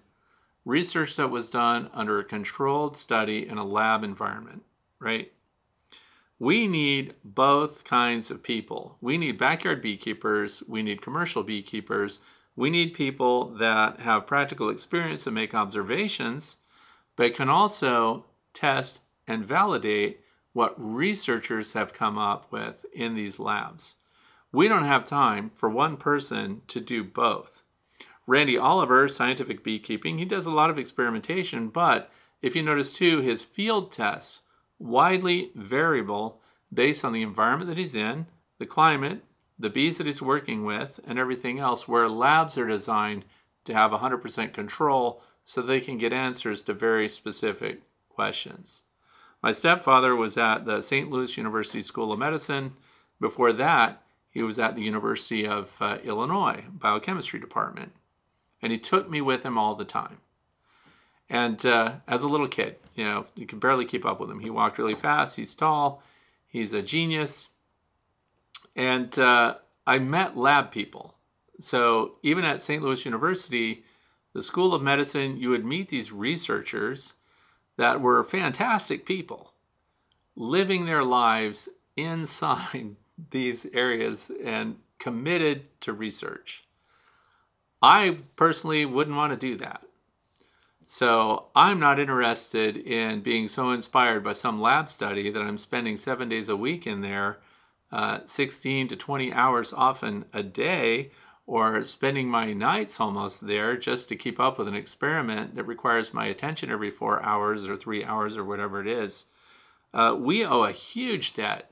research 0.67 1.15
that 1.15 1.31
was 1.31 1.49
done 1.49 1.89
under 1.93 2.19
a 2.19 2.25
controlled 2.25 2.97
study 2.97 3.47
in 3.47 3.57
a 3.57 3.63
lab 3.63 4.03
environment, 4.03 4.63
right? 4.99 5.31
We 6.39 6.67
need 6.67 7.15
both 7.23 7.85
kinds 7.85 8.29
of 8.29 8.43
people. 8.43 8.97
We 8.99 9.17
need 9.17 9.37
backyard 9.37 9.81
beekeepers, 9.81 10.61
we 10.67 10.83
need 10.83 11.01
commercial 11.01 11.41
beekeepers, 11.41 12.19
we 12.55 12.69
need 12.69 12.93
people 12.93 13.45
that 13.55 14.01
have 14.01 14.27
practical 14.27 14.69
experience 14.69 15.25
and 15.25 15.35
make 15.35 15.55
observations, 15.55 16.57
but 17.15 17.33
can 17.33 17.49
also 17.49 18.25
test 18.53 19.01
and 19.25 19.45
validate 19.45 20.19
what 20.53 20.75
researchers 20.77 21.73
have 21.73 21.93
come 21.93 22.17
up 22.17 22.51
with 22.51 22.85
in 22.93 23.15
these 23.15 23.39
labs. 23.39 23.95
We 24.57 24.67
don't 24.67 24.85
have 24.85 25.05
time 25.05 25.51
for 25.53 25.69
one 25.69 25.97
person 25.97 26.63
to 26.69 26.81
do 26.81 27.03
both. 27.03 27.61
Randy 28.25 28.57
Oliver, 28.57 29.07
Scientific 29.07 29.63
Beekeeping, 29.63 30.17
he 30.17 30.25
does 30.25 30.47
a 30.47 30.51
lot 30.51 30.71
of 30.71 30.79
experimentation, 30.79 31.69
but 31.69 32.11
if 32.41 32.55
you 32.55 32.63
notice 32.63 32.97
too, 32.97 33.21
his 33.21 33.43
field 33.43 33.91
tests 33.91 34.41
widely 34.79 35.51
variable 35.53 36.41
based 36.73 37.05
on 37.05 37.13
the 37.13 37.21
environment 37.21 37.69
that 37.69 37.77
he's 37.77 37.93
in, 37.93 38.25
the 38.57 38.65
climate, 38.65 39.23
the 39.59 39.69
bees 39.69 39.99
that 39.99 40.07
he's 40.07 40.23
working 40.23 40.65
with, 40.65 40.99
and 41.05 41.19
everything 41.19 41.59
else, 41.59 41.87
where 41.87 42.07
labs 42.07 42.57
are 42.57 42.65
designed 42.65 43.25
to 43.65 43.75
have 43.75 43.91
100% 43.91 44.53
control 44.53 45.21
so 45.45 45.61
they 45.61 45.79
can 45.79 45.99
get 45.99 46.11
answers 46.11 46.63
to 46.63 46.73
very 46.73 47.07
specific 47.07 47.83
questions. 48.09 48.81
My 49.43 49.51
stepfather 49.51 50.15
was 50.15 50.35
at 50.35 50.65
the 50.65 50.81
St. 50.81 51.11
Louis 51.11 51.37
University 51.37 51.81
School 51.81 52.11
of 52.11 52.17
Medicine. 52.17 52.73
Before 53.21 53.53
that, 53.53 54.01
he 54.37 54.43
was 54.43 54.59
at 54.59 54.75
the 54.75 54.83
University 54.83 55.47
of 55.47 55.75
uh, 55.81 55.97
Illinois 56.03 56.63
Biochemistry 56.71 57.39
Department. 57.39 57.91
And 58.61 58.71
he 58.71 58.77
took 58.77 59.09
me 59.09 59.19
with 59.19 59.43
him 59.43 59.57
all 59.57 59.73
the 59.73 59.83
time. 59.83 60.19
And 61.27 61.65
uh, 61.65 61.93
as 62.07 62.21
a 62.21 62.27
little 62.27 62.47
kid, 62.47 62.75
you 62.93 63.03
know, 63.03 63.25
you 63.33 63.47
could 63.47 63.59
barely 63.59 63.83
keep 63.83 64.05
up 64.05 64.19
with 64.19 64.29
him. 64.29 64.41
He 64.41 64.51
walked 64.51 64.77
really 64.77 64.93
fast. 64.93 65.37
He's 65.37 65.55
tall. 65.55 66.03
He's 66.45 66.71
a 66.71 66.83
genius. 66.83 67.49
And 68.75 69.17
uh, 69.17 69.55
I 69.87 69.97
met 69.97 70.37
lab 70.37 70.69
people. 70.69 71.15
So 71.59 72.17
even 72.21 72.45
at 72.45 72.61
St. 72.61 72.83
Louis 72.83 73.05
University, 73.05 73.85
the 74.33 74.43
School 74.43 74.75
of 74.75 74.83
Medicine, 74.83 75.37
you 75.37 75.49
would 75.49 75.65
meet 75.65 75.89
these 75.89 76.11
researchers 76.11 77.15
that 77.77 78.01
were 78.01 78.23
fantastic 78.23 79.03
people 79.03 79.53
living 80.35 80.85
their 80.85 81.03
lives 81.03 81.67
inside 81.97 82.97
these 83.29 83.65
areas 83.73 84.31
and 84.43 84.77
committed 84.99 85.65
to 85.81 85.93
research. 85.93 86.63
I 87.81 88.19
personally 88.35 88.85
wouldn't 88.85 89.17
want 89.17 89.31
to 89.31 89.37
do 89.37 89.55
that. 89.57 89.83
So 90.87 91.47
I'm 91.53 91.79
not 91.79 91.99
interested 91.99 92.77
in 92.77 93.19
being 93.21 93.49
so 93.49 93.71
inspired 93.71 94.23
by 94.23 94.31
some 94.31 94.61
lab 94.61 94.89
study 94.89 95.29
that 95.29 95.41
I'm 95.41 95.57
spending 95.57 95.97
seven 95.97 96.29
days 96.29 96.47
a 96.47 96.55
week 96.55 96.87
in 96.87 97.01
there, 97.01 97.39
uh, 97.91 98.19
16 98.25 98.87
to 98.87 98.95
20 98.95 99.33
hours 99.33 99.73
often 99.73 100.25
a 100.33 100.41
day, 100.43 101.11
or 101.45 101.83
spending 101.83 102.29
my 102.29 102.53
nights 102.53 102.99
almost 102.99 103.47
there 103.47 103.77
just 103.77 104.07
to 104.09 104.15
keep 104.15 104.39
up 104.39 104.57
with 104.57 104.67
an 104.67 104.75
experiment 104.75 105.55
that 105.55 105.63
requires 105.63 106.13
my 106.13 106.25
attention 106.25 106.69
every 106.69 106.91
four 106.91 107.21
hours 107.23 107.67
or 107.67 107.75
three 107.75 108.03
hours 108.03 108.37
or 108.37 108.43
whatever 108.43 108.81
it 108.81 108.87
is. 108.87 109.25
Uh, 109.93 110.15
we 110.17 110.45
owe 110.45 110.63
a 110.63 110.71
huge 110.71 111.33
debt 111.33 111.71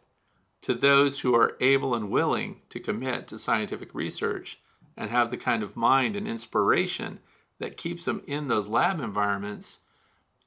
to 0.66 0.74
those 0.74 1.20
who 1.20 1.36
are 1.36 1.56
able 1.62 1.94
and 1.94 2.10
willing 2.10 2.60
to 2.70 2.80
commit 2.80 3.28
to 3.28 3.38
scientific 3.38 3.94
research 3.94 4.60
and 4.98 5.12
have 5.12 5.30
the 5.30 5.38
kind 5.38 5.62
of 5.62 5.76
mind 5.76 6.16
and 6.16 6.28
inspiration 6.28 7.20
that 7.60 7.78
keeps 7.78 8.06
them 8.06 8.24
in 8.26 8.48
those 8.48 8.68
lab 8.68 9.00
environments 9.00 9.78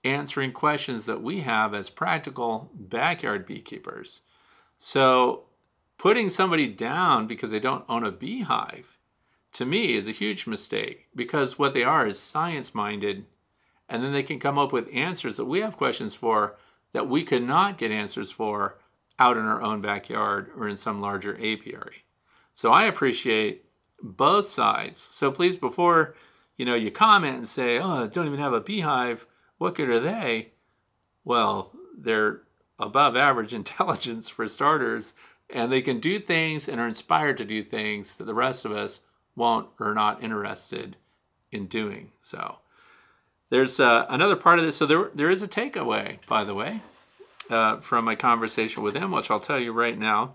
answering 0.03 0.51
questions 0.51 1.07
that 1.07 1.23
we 1.23 1.43
have 1.43 1.73
as 1.73 1.89
practical 1.89 2.69
backyard 2.75 3.47
beekeepers. 3.47 4.23
So, 4.77 5.45
putting 5.99 6.31
somebody 6.31 6.67
down 6.67 7.29
because 7.29 7.53
they 7.53 7.61
don't 7.61 7.85
own 7.89 8.03
a 8.03 8.11
beehive 8.11 8.99
to 9.53 9.65
me 9.65 9.95
is 9.95 10.09
a 10.09 10.13
huge 10.13 10.49
mistake 10.49 11.07
because 11.15 11.61
what 11.61 11.75
they 11.75 11.85
are 11.85 12.09
is 12.09 12.19
science 12.19 12.75
minded 12.75 13.25
and 13.89 14.03
then 14.03 14.13
they 14.13 14.25
can 14.25 14.41
come 14.41 14.59
up 14.59 14.73
with 14.73 14.93
answers 14.93 15.37
that 15.37 15.45
we 15.45 15.61
have 15.61 15.77
questions 15.77 16.17
for 16.17 16.57
that 16.93 17.09
we 17.09 17.23
could 17.23 17.45
not 17.45 17.79
get 17.79 17.93
answers 17.93 18.33
for 18.33 18.79
out 19.19 19.37
in 19.37 19.45
our 19.45 19.63
own 19.63 19.81
backyard 19.81 20.51
or 20.57 20.69
in 20.69 20.77
some 20.77 21.01
larger 21.01 21.35
apiary. 21.35 22.05
So 22.53 22.73
I 22.73 22.85
appreciate 22.85 23.65
both 24.03 24.47
sides. 24.47 25.01
So 25.01 25.31
please 25.31 25.57
before 25.57 26.15
you 26.59 26.65
know, 26.65 26.75
you 26.75 26.91
comment 26.91 27.37
and 27.37 27.49
say, 27.49 27.79
oh, 27.79 28.07
don't 28.09 28.27
even 28.27 28.41
have 28.41 28.53
a 28.53 28.61
beehive. 28.61 29.27
What 29.57 29.77
good 29.77 29.89
are 29.89 30.01
they? 30.01 30.51
Well, 31.25 31.71
they're 31.97 32.43
above 32.79 33.17
average 33.17 33.55
intelligence 33.55 34.29
for 34.29 34.47
starters, 34.49 35.15
and 35.49 35.73
they 35.73 35.81
can 35.81 36.01
do 36.01 36.19
things 36.19 36.69
and 36.69 36.81
are 36.81 36.89
inspired 36.89 37.39
to 37.39 37.45
do 37.45 37.63
things 37.63 38.17
that 38.17 38.25
the 38.25 38.35
rest 38.35 38.65
of 38.65 38.73
us 38.73 39.01
won't 39.37 39.69
or 39.79 39.93
are 39.93 39.95
not 39.95 40.23
interested 40.23 40.97
in 41.53 41.67
doing. 41.67 42.11
So 42.21 42.57
there's 43.51 43.79
uh, 43.79 44.07
another 44.11 44.37
part 44.37 44.59
of 44.59 44.65
this. 44.65 44.77
So 44.77 44.85
there, 44.85 45.11
there 45.15 45.31
is 45.31 45.43
a 45.43 45.49
takeaway, 45.49 46.19
by 46.27 46.43
the 46.43 46.55
way, 46.55 46.83
uh, 47.51 47.79
from 47.79 48.05
my 48.05 48.15
conversation 48.15 48.83
with 48.83 48.95
him, 48.95 49.11
which 49.13 49.31
I'll 49.31 49.41
tell 49.41 49.59
you 49.59 49.73
right 49.73 49.99
now. 49.99 50.35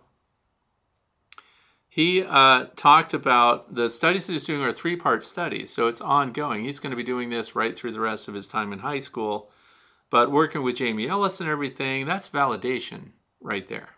He 1.88 2.24
uh, 2.24 2.66
talked 2.76 3.14
about 3.14 3.76
the 3.76 3.88
studies 3.88 4.26
that 4.26 4.34
he's 4.34 4.45
doing 4.45 4.64
are 4.64 4.74
three 4.74 4.95
part 4.95 5.24
studies, 5.24 5.70
so 5.70 5.88
it's 5.88 6.01
ongoing. 6.01 6.64
He's 6.64 6.80
going 6.80 6.89
to 6.89 6.97
be 6.97 7.03
doing 7.03 7.30
this 7.30 7.55
right 7.55 7.78
through 7.78 7.91
the 7.91 7.99
rest 7.99 8.28
of 8.28 8.34
his 8.34 8.47
time 8.47 8.74
in 8.74 8.80
high 8.80 8.97
school. 8.97 9.51
But 10.09 10.32
working 10.32 10.64
with 10.64 10.78
Jamie 10.78 11.07
Ellis 11.07 11.39
and 11.39 11.49
everything, 11.49 12.07
that's 12.07 12.30
validation 12.30 13.11
right 13.39 13.68
there. 13.68 13.89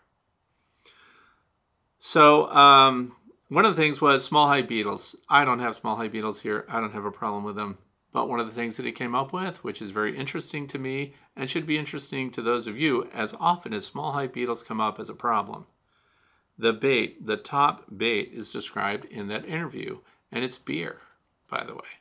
So, 1.97 2.49
um, 2.51 3.15
one 3.47 3.63
of 3.63 3.75
the 3.75 3.81
things 3.81 4.01
was 4.01 4.25
small 4.25 4.47
hive 4.47 4.67
beetles. 4.67 5.15
I 5.29 5.45
don't 5.45 5.59
have 5.59 5.75
small 5.75 5.95
hive 5.95 6.11
beetles 6.11 6.41
here, 6.41 6.65
I 6.67 6.81
don't 6.81 6.93
have 6.93 7.05
a 7.05 7.11
problem 7.11 7.45
with 7.45 7.55
them. 7.55 7.77
But 8.11 8.27
one 8.27 8.39
of 8.39 8.47
the 8.47 8.53
things 8.53 8.77
that 8.77 8.85
he 8.85 8.91
came 8.91 9.15
up 9.15 9.31
with, 9.31 9.63
which 9.63 9.81
is 9.81 9.91
very 9.91 10.17
interesting 10.17 10.67
to 10.67 10.79
me 10.79 11.13
and 11.35 11.49
should 11.49 11.65
be 11.65 11.77
interesting 11.77 12.31
to 12.31 12.41
those 12.41 12.67
of 12.67 12.77
you, 12.79 13.09
as 13.13 13.35
often 13.39 13.73
as 13.73 13.85
small 13.85 14.13
hive 14.13 14.33
beetles 14.33 14.63
come 14.63 14.79
up 14.79 14.99
as 14.99 15.09
a 15.09 15.13
problem 15.13 15.65
the 16.57 16.73
bait, 16.73 17.25
the 17.25 17.37
top 17.37 17.85
bait, 17.95 18.31
is 18.33 18.53
described 18.53 19.05
in 19.05 19.27
that 19.27 19.45
interview, 19.45 19.99
and 20.31 20.43
it's 20.43 20.57
beer, 20.57 21.01
by 21.49 21.63
the 21.65 21.73
way. 21.73 21.99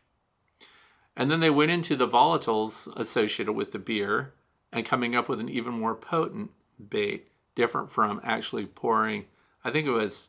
And 1.17 1.31
then 1.31 1.41
they 1.41 1.51
went 1.51 1.71
into 1.71 1.97
the 1.97 2.09
volatiles 2.09 2.95
associated 2.97 3.53
with 3.53 3.73
the 3.73 3.79
beer 3.79 4.33
and 4.73 4.85
coming 4.85 5.15
up 5.15 5.29
with 5.29 5.41
an 5.41 5.49
even 5.49 5.73
more 5.73 5.95
potent 5.95 6.51
bait, 6.89 7.29
different 7.55 7.89
from 7.89 8.21
actually 8.25 8.67
pouring. 8.67 9.27
I 9.65 9.71
think 9.71 9.87
it 9.87 9.93
was, 9.93 10.29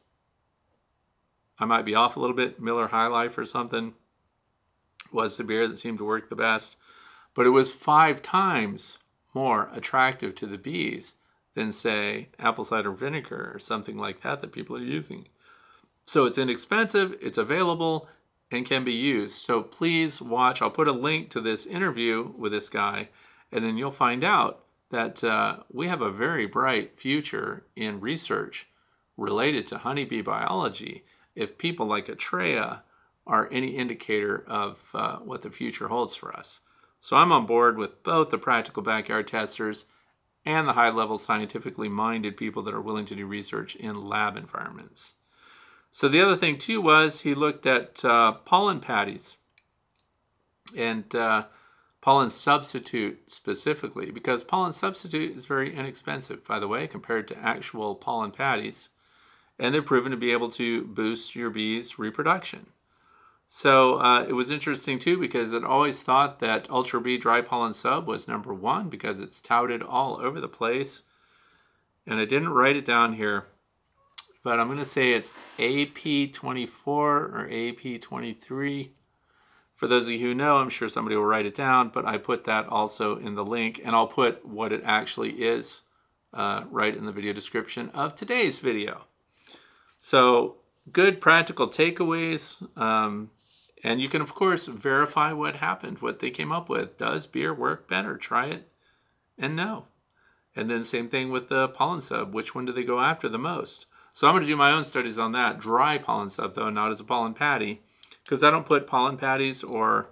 I 1.60 1.66
might 1.66 1.86
be 1.86 1.96
off 1.96 2.16
a 2.16 2.20
little 2.20 2.36
bit, 2.36 2.62
Miller 2.62 2.88
High 2.88 3.08
Life 3.08 3.38
or 3.38 3.46
something 3.46 3.94
was 5.12 5.38
the 5.38 5.44
beer 5.44 5.68
that 5.68 5.78
seemed 5.78 6.00
to 6.00 6.06
work 6.06 6.30
the 6.30 6.36
best. 6.36 6.78
But 7.36 7.46
it 7.46 7.52
was 7.52 7.72
five 7.72 8.24
times 8.24 8.98
more 9.36 9.70
attractive 9.74 10.34
to 10.36 10.48
the 10.48 10.58
bees 10.58 11.14
than, 11.54 11.72
say, 11.72 12.30
apple 12.40 12.64
cider 12.64 12.92
vinegar 12.92 13.52
or 13.54 13.60
something 13.60 13.98
like 13.98 14.22
that 14.22 14.42
that 14.42 14.52
people 14.52 14.76
are 14.76 14.80
using. 14.80 15.28
So 16.06 16.26
it's 16.26 16.38
inexpensive, 16.38 17.16
it's 17.22 17.38
available, 17.38 18.08
and 18.52 18.66
can 18.66 18.84
be 18.84 18.94
used. 18.94 19.36
So 19.36 19.62
please 19.62 20.22
watch. 20.22 20.62
I'll 20.62 20.70
put 20.70 20.88
a 20.88 20.94
link 20.94 21.30
to 21.32 21.42
this 21.42 21.66
interview 21.66 22.32
with 22.38 22.52
this 22.52 22.70
guy, 22.70 23.10
and 23.52 23.64
then 23.64 23.78
you'll 23.78 23.92
find 23.92 24.24
out 24.24 24.64
that 24.92 25.24
uh, 25.24 25.58
we 25.72 25.88
have 25.88 26.02
a 26.02 26.12
very 26.12 26.46
bright 26.46 27.00
future 27.00 27.66
in 27.76 28.00
research 28.00 28.68
related 29.18 29.66
to 29.68 29.80
honeybee 29.80 30.22
biology 30.22 31.04
if 31.36 31.58
people 31.58 31.86
like 31.86 32.08
Atreya 32.08 32.82
are 33.28 33.50
any 33.52 33.70
indicator 33.70 34.44
of 34.48 34.92
uh, 34.94 35.18
what 35.18 35.42
the 35.42 35.50
future 35.50 35.88
holds 35.88 36.16
for 36.16 36.36
us. 36.36 36.62
So 37.06 37.18
I'm 37.18 37.32
on 37.32 37.46
board 37.46 37.78
with 37.78 38.02
both 38.02 38.32
the 38.32 38.40
practical 38.40 38.82
backyard 38.82 39.28
testers 39.28 39.86
and 40.44 40.68
the 40.68 40.74
high 40.74 40.90
level 40.90 41.20
scientifically 41.20 41.88
minded 41.88 42.36
people 42.36 42.64
that 42.64 42.74
are 42.74 42.82
willing 42.82 43.06
to 43.06 43.14
do 43.14 43.28
research 43.28 43.76
in 43.76 44.02
lab 44.02 44.36
environments. 44.36 45.14
So 45.92 46.08
the 46.08 46.20
other 46.20 46.36
thing 46.36 46.58
too 46.58 46.82
was 46.82 47.22
he 47.22 47.36
looked 47.36 47.68
at 47.68 48.04
uh, 48.04 48.32
pollen 48.32 48.80
patties 48.80 49.38
and 50.76 51.14
uh, 51.14 51.46
pollen 52.02 52.32
substitute 52.32 53.30
specifically 53.30 54.10
because 54.10 54.44
pollen 54.44 54.72
substitute 54.72 55.38
is 55.38 55.46
very 55.46 55.76
inexpensive, 55.76 56.44
by 56.48 56.58
the 56.58 56.68
way, 56.68 56.88
compared 56.88 57.28
to 57.28 57.38
actual 57.38 57.94
pollen 57.94 58.32
patties. 58.32 58.90
And 59.60 59.76
they've 59.76 59.86
proven 59.86 60.10
to 60.10 60.18
be 60.18 60.32
able 60.32 60.50
to 60.54 60.86
boost 60.86 61.36
your 61.36 61.52
bees' 61.52 62.00
reproduction. 62.00 62.66
So 63.58 64.02
uh, 64.02 64.26
it 64.28 64.34
was 64.34 64.52
interesting 64.52 65.00
too 65.00 65.18
because 65.18 65.54
it 65.54 65.64
always 65.64 66.04
thought 66.04 66.40
that 66.42 66.70
Ultra 66.70 67.00
Bee 67.00 67.18
dry 67.18 67.40
pollen 67.40 67.72
sub 67.72 68.06
was 68.06 68.28
number 68.28 68.54
one 68.54 68.90
because 68.90 69.22
it's 69.22 69.40
touted 69.40 69.82
all 69.82 70.20
over 70.20 70.42
the 70.42 70.50
place. 70.50 71.04
And 72.06 72.20
I 72.20 72.26
didn't 72.26 72.50
write 72.50 72.76
it 72.76 72.86
down 72.86 73.14
here, 73.14 73.46
but 74.44 74.60
I'm 74.60 74.68
going 74.68 74.80
to 74.80 74.84
say 74.84 75.14
it's 75.14 75.32
AP24 75.58 76.86
or 76.88 77.48
AP23. 77.50 78.90
For 79.74 79.88
those 79.88 80.08
of 80.08 80.12
you 80.12 80.20
who 80.20 80.34
know, 80.34 80.58
I'm 80.58 80.70
sure 80.70 80.90
somebody 80.90 81.16
will 81.16 81.24
write 81.24 81.46
it 81.46 81.56
down, 81.56 81.92
but 81.94 82.06
I 82.06 82.18
put 82.18 82.44
that 82.44 82.68
also 82.68 83.18
in 83.18 83.36
the 83.36 83.46
link, 83.46 83.80
and 83.82 83.96
I'll 83.96 84.06
put 84.06 84.46
what 84.46 84.74
it 84.74 84.82
actually 84.84 85.32
is 85.32 85.84
uh, 86.34 86.66
right 86.70 86.94
in 86.94 87.06
the 87.06 87.14
video 87.14 87.32
description 87.32 87.90
of 87.92 88.16
today's 88.16 88.60
video. 88.60 89.06
So, 89.98 90.58
good 90.92 91.22
practical 91.22 91.70
takeaways. 91.70 92.62
Um, 92.78 93.32
and 93.86 94.02
you 94.02 94.10
can, 94.10 94.20
of 94.20 94.34
course, 94.34 94.66
verify 94.66 95.32
what 95.32 95.58
happened, 95.58 96.00
what 96.00 96.18
they 96.18 96.32
came 96.32 96.52
up 96.52 96.70
with. 96.70 96.98
Does 96.98 97.28
beer 97.28 97.54
work 97.54 97.88
better? 97.88 98.18
Try 98.18 98.48
it 98.48 98.68
and 99.38 99.56
know. 99.56 99.86
And 100.56 100.72
then, 100.72 100.84
same 100.84 101.08
thing 101.08 101.30
with 101.30 101.50
the 101.50 101.68
pollen 101.68 102.02
sub. 102.02 102.34
Which 102.34 102.56
one 102.56 102.66
do 102.66 102.72
they 102.72 102.84
go 102.84 103.00
after 103.00 103.30
the 103.30 103.38
most? 103.38 103.86
So, 104.12 104.26
I'm 104.26 104.34
going 104.34 104.42
to 104.42 104.48
do 104.48 104.56
my 104.56 104.72
own 104.72 104.86
studies 104.86 105.20
on 105.20 105.34
that. 105.34 105.60
Dry 105.60 106.00
pollen 106.00 106.30
sub, 106.30 106.56
though, 106.56 106.72
not 106.72 106.90
as 106.90 107.00
a 107.00 107.04
pollen 107.04 107.36
patty 107.36 107.84
because 108.24 108.44
I 108.44 108.50
don't 108.50 108.66
put 108.66 108.88
pollen 108.88 109.18
patties 109.18 109.62
or 109.64 110.08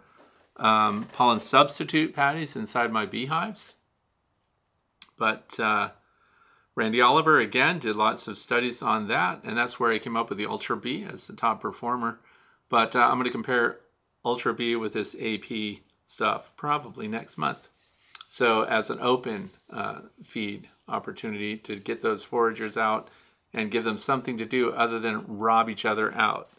um, 0.57 1.05
pollen 1.05 1.39
substitute 1.39 2.13
patties 2.13 2.55
inside 2.55 2.91
my 2.91 3.07
beehives. 3.07 3.73
But 5.17 5.59
uh, 5.59 5.89
Randy 6.75 7.01
Oliver, 7.01 7.39
again, 7.39 7.79
did 7.79 7.95
lots 7.95 8.27
of 8.27 8.37
studies 8.37 8.83
on 8.83 9.07
that, 9.07 9.43
and 9.43 9.57
that's 9.57 9.79
where 9.79 9.91
I 9.91 9.97
came 9.97 10.15
up 10.15 10.29
with 10.29 10.37
the 10.37 10.45
Ultra 10.45 10.77
Bee 10.77 11.07
as 11.11 11.25
the 11.25 11.35
top 11.35 11.59
performer. 11.59 12.19
But 12.73 12.95
uh, 12.95 13.01
I'm 13.01 13.17
going 13.17 13.25
to 13.25 13.29
compare 13.29 13.81
Ultra 14.25 14.51
Bee 14.51 14.75
with 14.75 14.93
this 14.93 15.15
AP 15.21 15.81
stuff 16.07 16.51
probably 16.57 17.07
next 17.07 17.37
month. 17.37 17.67
So, 18.27 18.63
as 18.63 18.89
an 18.89 18.97
open 18.99 19.51
uh, 19.71 19.99
feed 20.23 20.69
opportunity 20.87 21.55
to 21.55 21.75
get 21.75 22.01
those 22.01 22.25
foragers 22.25 22.75
out 22.75 23.09
and 23.53 23.69
give 23.69 23.83
them 23.83 23.99
something 23.99 24.39
to 24.39 24.45
do 24.45 24.71
other 24.71 24.99
than 24.99 25.37
rob 25.37 25.69
each 25.69 25.85
other 25.85 26.15
out. 26.15 26.49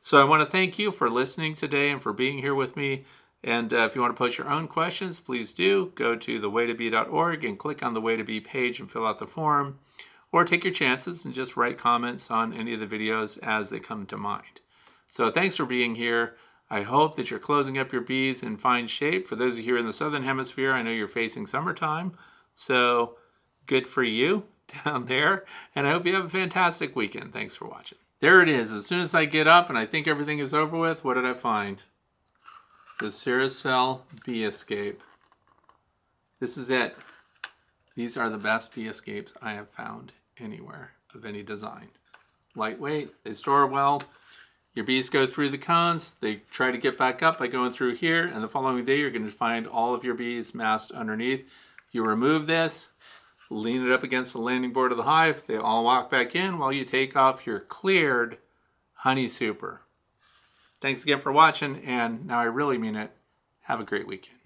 So 0.00 0.20
I 0.20 0.24
want 0.24 0.42
to 0.44 0.50
thank 0.50 0.76
you 0.76 0.90
for 0.90 1.08
listening 1.08 1.54
today 1.54 1.90
and 1.90 2.02
for 2.02 2.12
being 2.12 2.38
here 2.38 2.56
with 2.56 2.76
me. 2.76 3.04
And 3.44 3.72
uh, 3.72 3.84
if 3.84 3.94
you 3.94 4.00
want 4.00 4.16
to 4.16 4.18
post 4.18 4.38
your 4.38 4.50
own 4.50 4.66
questions, 4.66 5.20
please 5.20 5.52
do. 5.52 5.92
Go 5.94 6.16
to 6.16 6.40
thewaytobee.org 6.40 7.44
and 7.44 7.56
click 7.56 7.80
on 7.80 7.94
the 7.94 8.00
Way 8.00 8.16
to 8.16 8.24
Bee 8.24 8.40
page 8.40 8.80
and 8.80 8.90
fill 8.90 9.06
out 9.06 9.20
the 9.20 9.26
form. 9.28 9.78
Or 10.32 10.44
take 10.44 10.64
your 10.64 10.74
chances 10.74 11.24
and 11.24 11.32
just 11.32 11.56
write 11.56 11.78
comments 11.78 12.28
on 12.28 12.52
any 12.52 12.74
of 12.74 12.80
the 12.80 12.86
videos 12.86 13.38
as 13.40 13.70
they 13.70 13.78
come 13.78 14.04
to 14.06 14.16
mind. 14.16 14.58
So 15.10 15.28
thanks 15.28 15.56
for 15.56 15.66
being 15.66 15.96
here. 15.96 16.36
I 16.70 16.82
hope 16.82 17.16
that 17.16 17.30
you're 17.30 17.40
closing 17.40 17.78
up 17.78 17.92
your 17.92 18.00
bees 18.00 18.44
in 18.44 18.56
fine 18.56 18.86
shape. 18.86 19.26
For 19.26 19.34
those 19.34 19.54
of 19.54 19.58
you 19.58 19.64
here 19.64 19.78
in 19.78 19.84
the 19.84 19.92
southern 19.92 20.22
hemisphere, 20.22 20.72
I 20.72 20.82
know 20.82 20.92
you're 20.92 21.08
facing 21.08 21.48
summertime. 21.48 22.12
So 22.54 23.16
good 23.66 23.88
for 23.88 24.04
you 24.04 24.44
down 24.84 25.06
there. 25.06 25.44
And 25.74 25.84
I 25.84 25.90
hope 25.90 26.06
you 26.06 26.14
have 26.14 26.26
a 26.26 26.28
fantastic 26.28 26.94
weekend. 26.94 27.32
Thanks 27.32 27.56
for 27.56 27.66
watching. 27.66 27.98
There 28.20 28.40
it 28.40 28.48
is. 28.48 28.70
As 28.70 28.86
soon 28.86 29.00
as 29.00 29.12
I 29.12 29.24
get 29.24 29.48
up 29.48 29.68
and 29.68 29.76
I 29.76 29.84
think 29.84 30.06
everything 30.06 30.38
is 30.38 30.54
over 30.54 30.78
with, 30.78 31.04
what 31.04 31.14
did 31.14 31.26
I 31.26 31.34
find? 31.34 31.82
The 33.00 33.06
Ceracell 33.06 34.02
Bee 34.24 34.44
Escape. 34.44 35.02
This 36.38 36.56
is 36.56 36.70
it. 36.70 36.96
These 37.96 38.16
are 38.16 38.30
the 38.30 38.38
best 38.38 38.72
bee 38.72 38.86
escapes 38.86 39.34
I 39.42 39.54
have 39.54 39.70
found 39.70 40.12
anywhere 40.38 40.92
of 41.14 41.24
any 41.24 41.42
design. 41.42 41.88
Lightweight, 42.54 43.24
they 43.24 43.32
store 43.32 43.66
well. 43.66 44.02
Your 44.80 44.86
bees 44.86 45.10
go 45.10 45.26
through 45.26 45.50
the 45.50 45.58
cones, 45.58 46.12
they 46.20 46.36
try 46.50 46.70
to 46.70 46.78
get 46.78 46.96
back 46.96 47.22
up 47.22 47.38
by 47.38 47.48
going 47.48 47.70
through 47.70 47.96
here, 47.96 48.24
and 48.24 48.42
the 48.42 48.48
following 48.48 48.82
day 48.86 48.98
you're 48.98 49.10
going 49.10 49.26
to 49.26 49.30
find 49.30 49.66
all 49.66 49.92
of 49.92 50.04
your 50.04 50.14
bees 50.14 50.54
massed 50.54 50.90
underneath. 50.92 51.46
You 51.90 52.02
remove 52.02 52.46
this, 52.46 52.88
lean 53.50 53.84
it 53.84 53.92
up 53.92 54.02
against 54.02 54.32
the 54.32 54.40
landing 54.40 54.72
board 54.72 54.90
of 54.90 54.96
the 54.96 55.02
hive. 55.02 55.44
They 55.44 55.58
all 55.58 55.84
walk 55.84 56.10
back 56.10 56.34
in 56.34 56.56
while 56.56 56.72
you 56.72 56.86
take 56.86 57.14
off 57.14 57.46
your 57.46 57.60
cleared 57.60 58.38
honey 58.94 59.28
super. 59.28 59.82
Thanks 60.80 61.02
again 61.02 61.20
for 61.20 61.30
watching, 61.30 61.84
and 61.84 62.26
now 62.26 62.38
I 62.38 62.44
really 62.44 62.78
mean 62.78 62.96
it. 62.96 63.10
Have 63.64 63.80
a 63.80 63.84
great 63.84 64.06
weekend. 64.06 64.39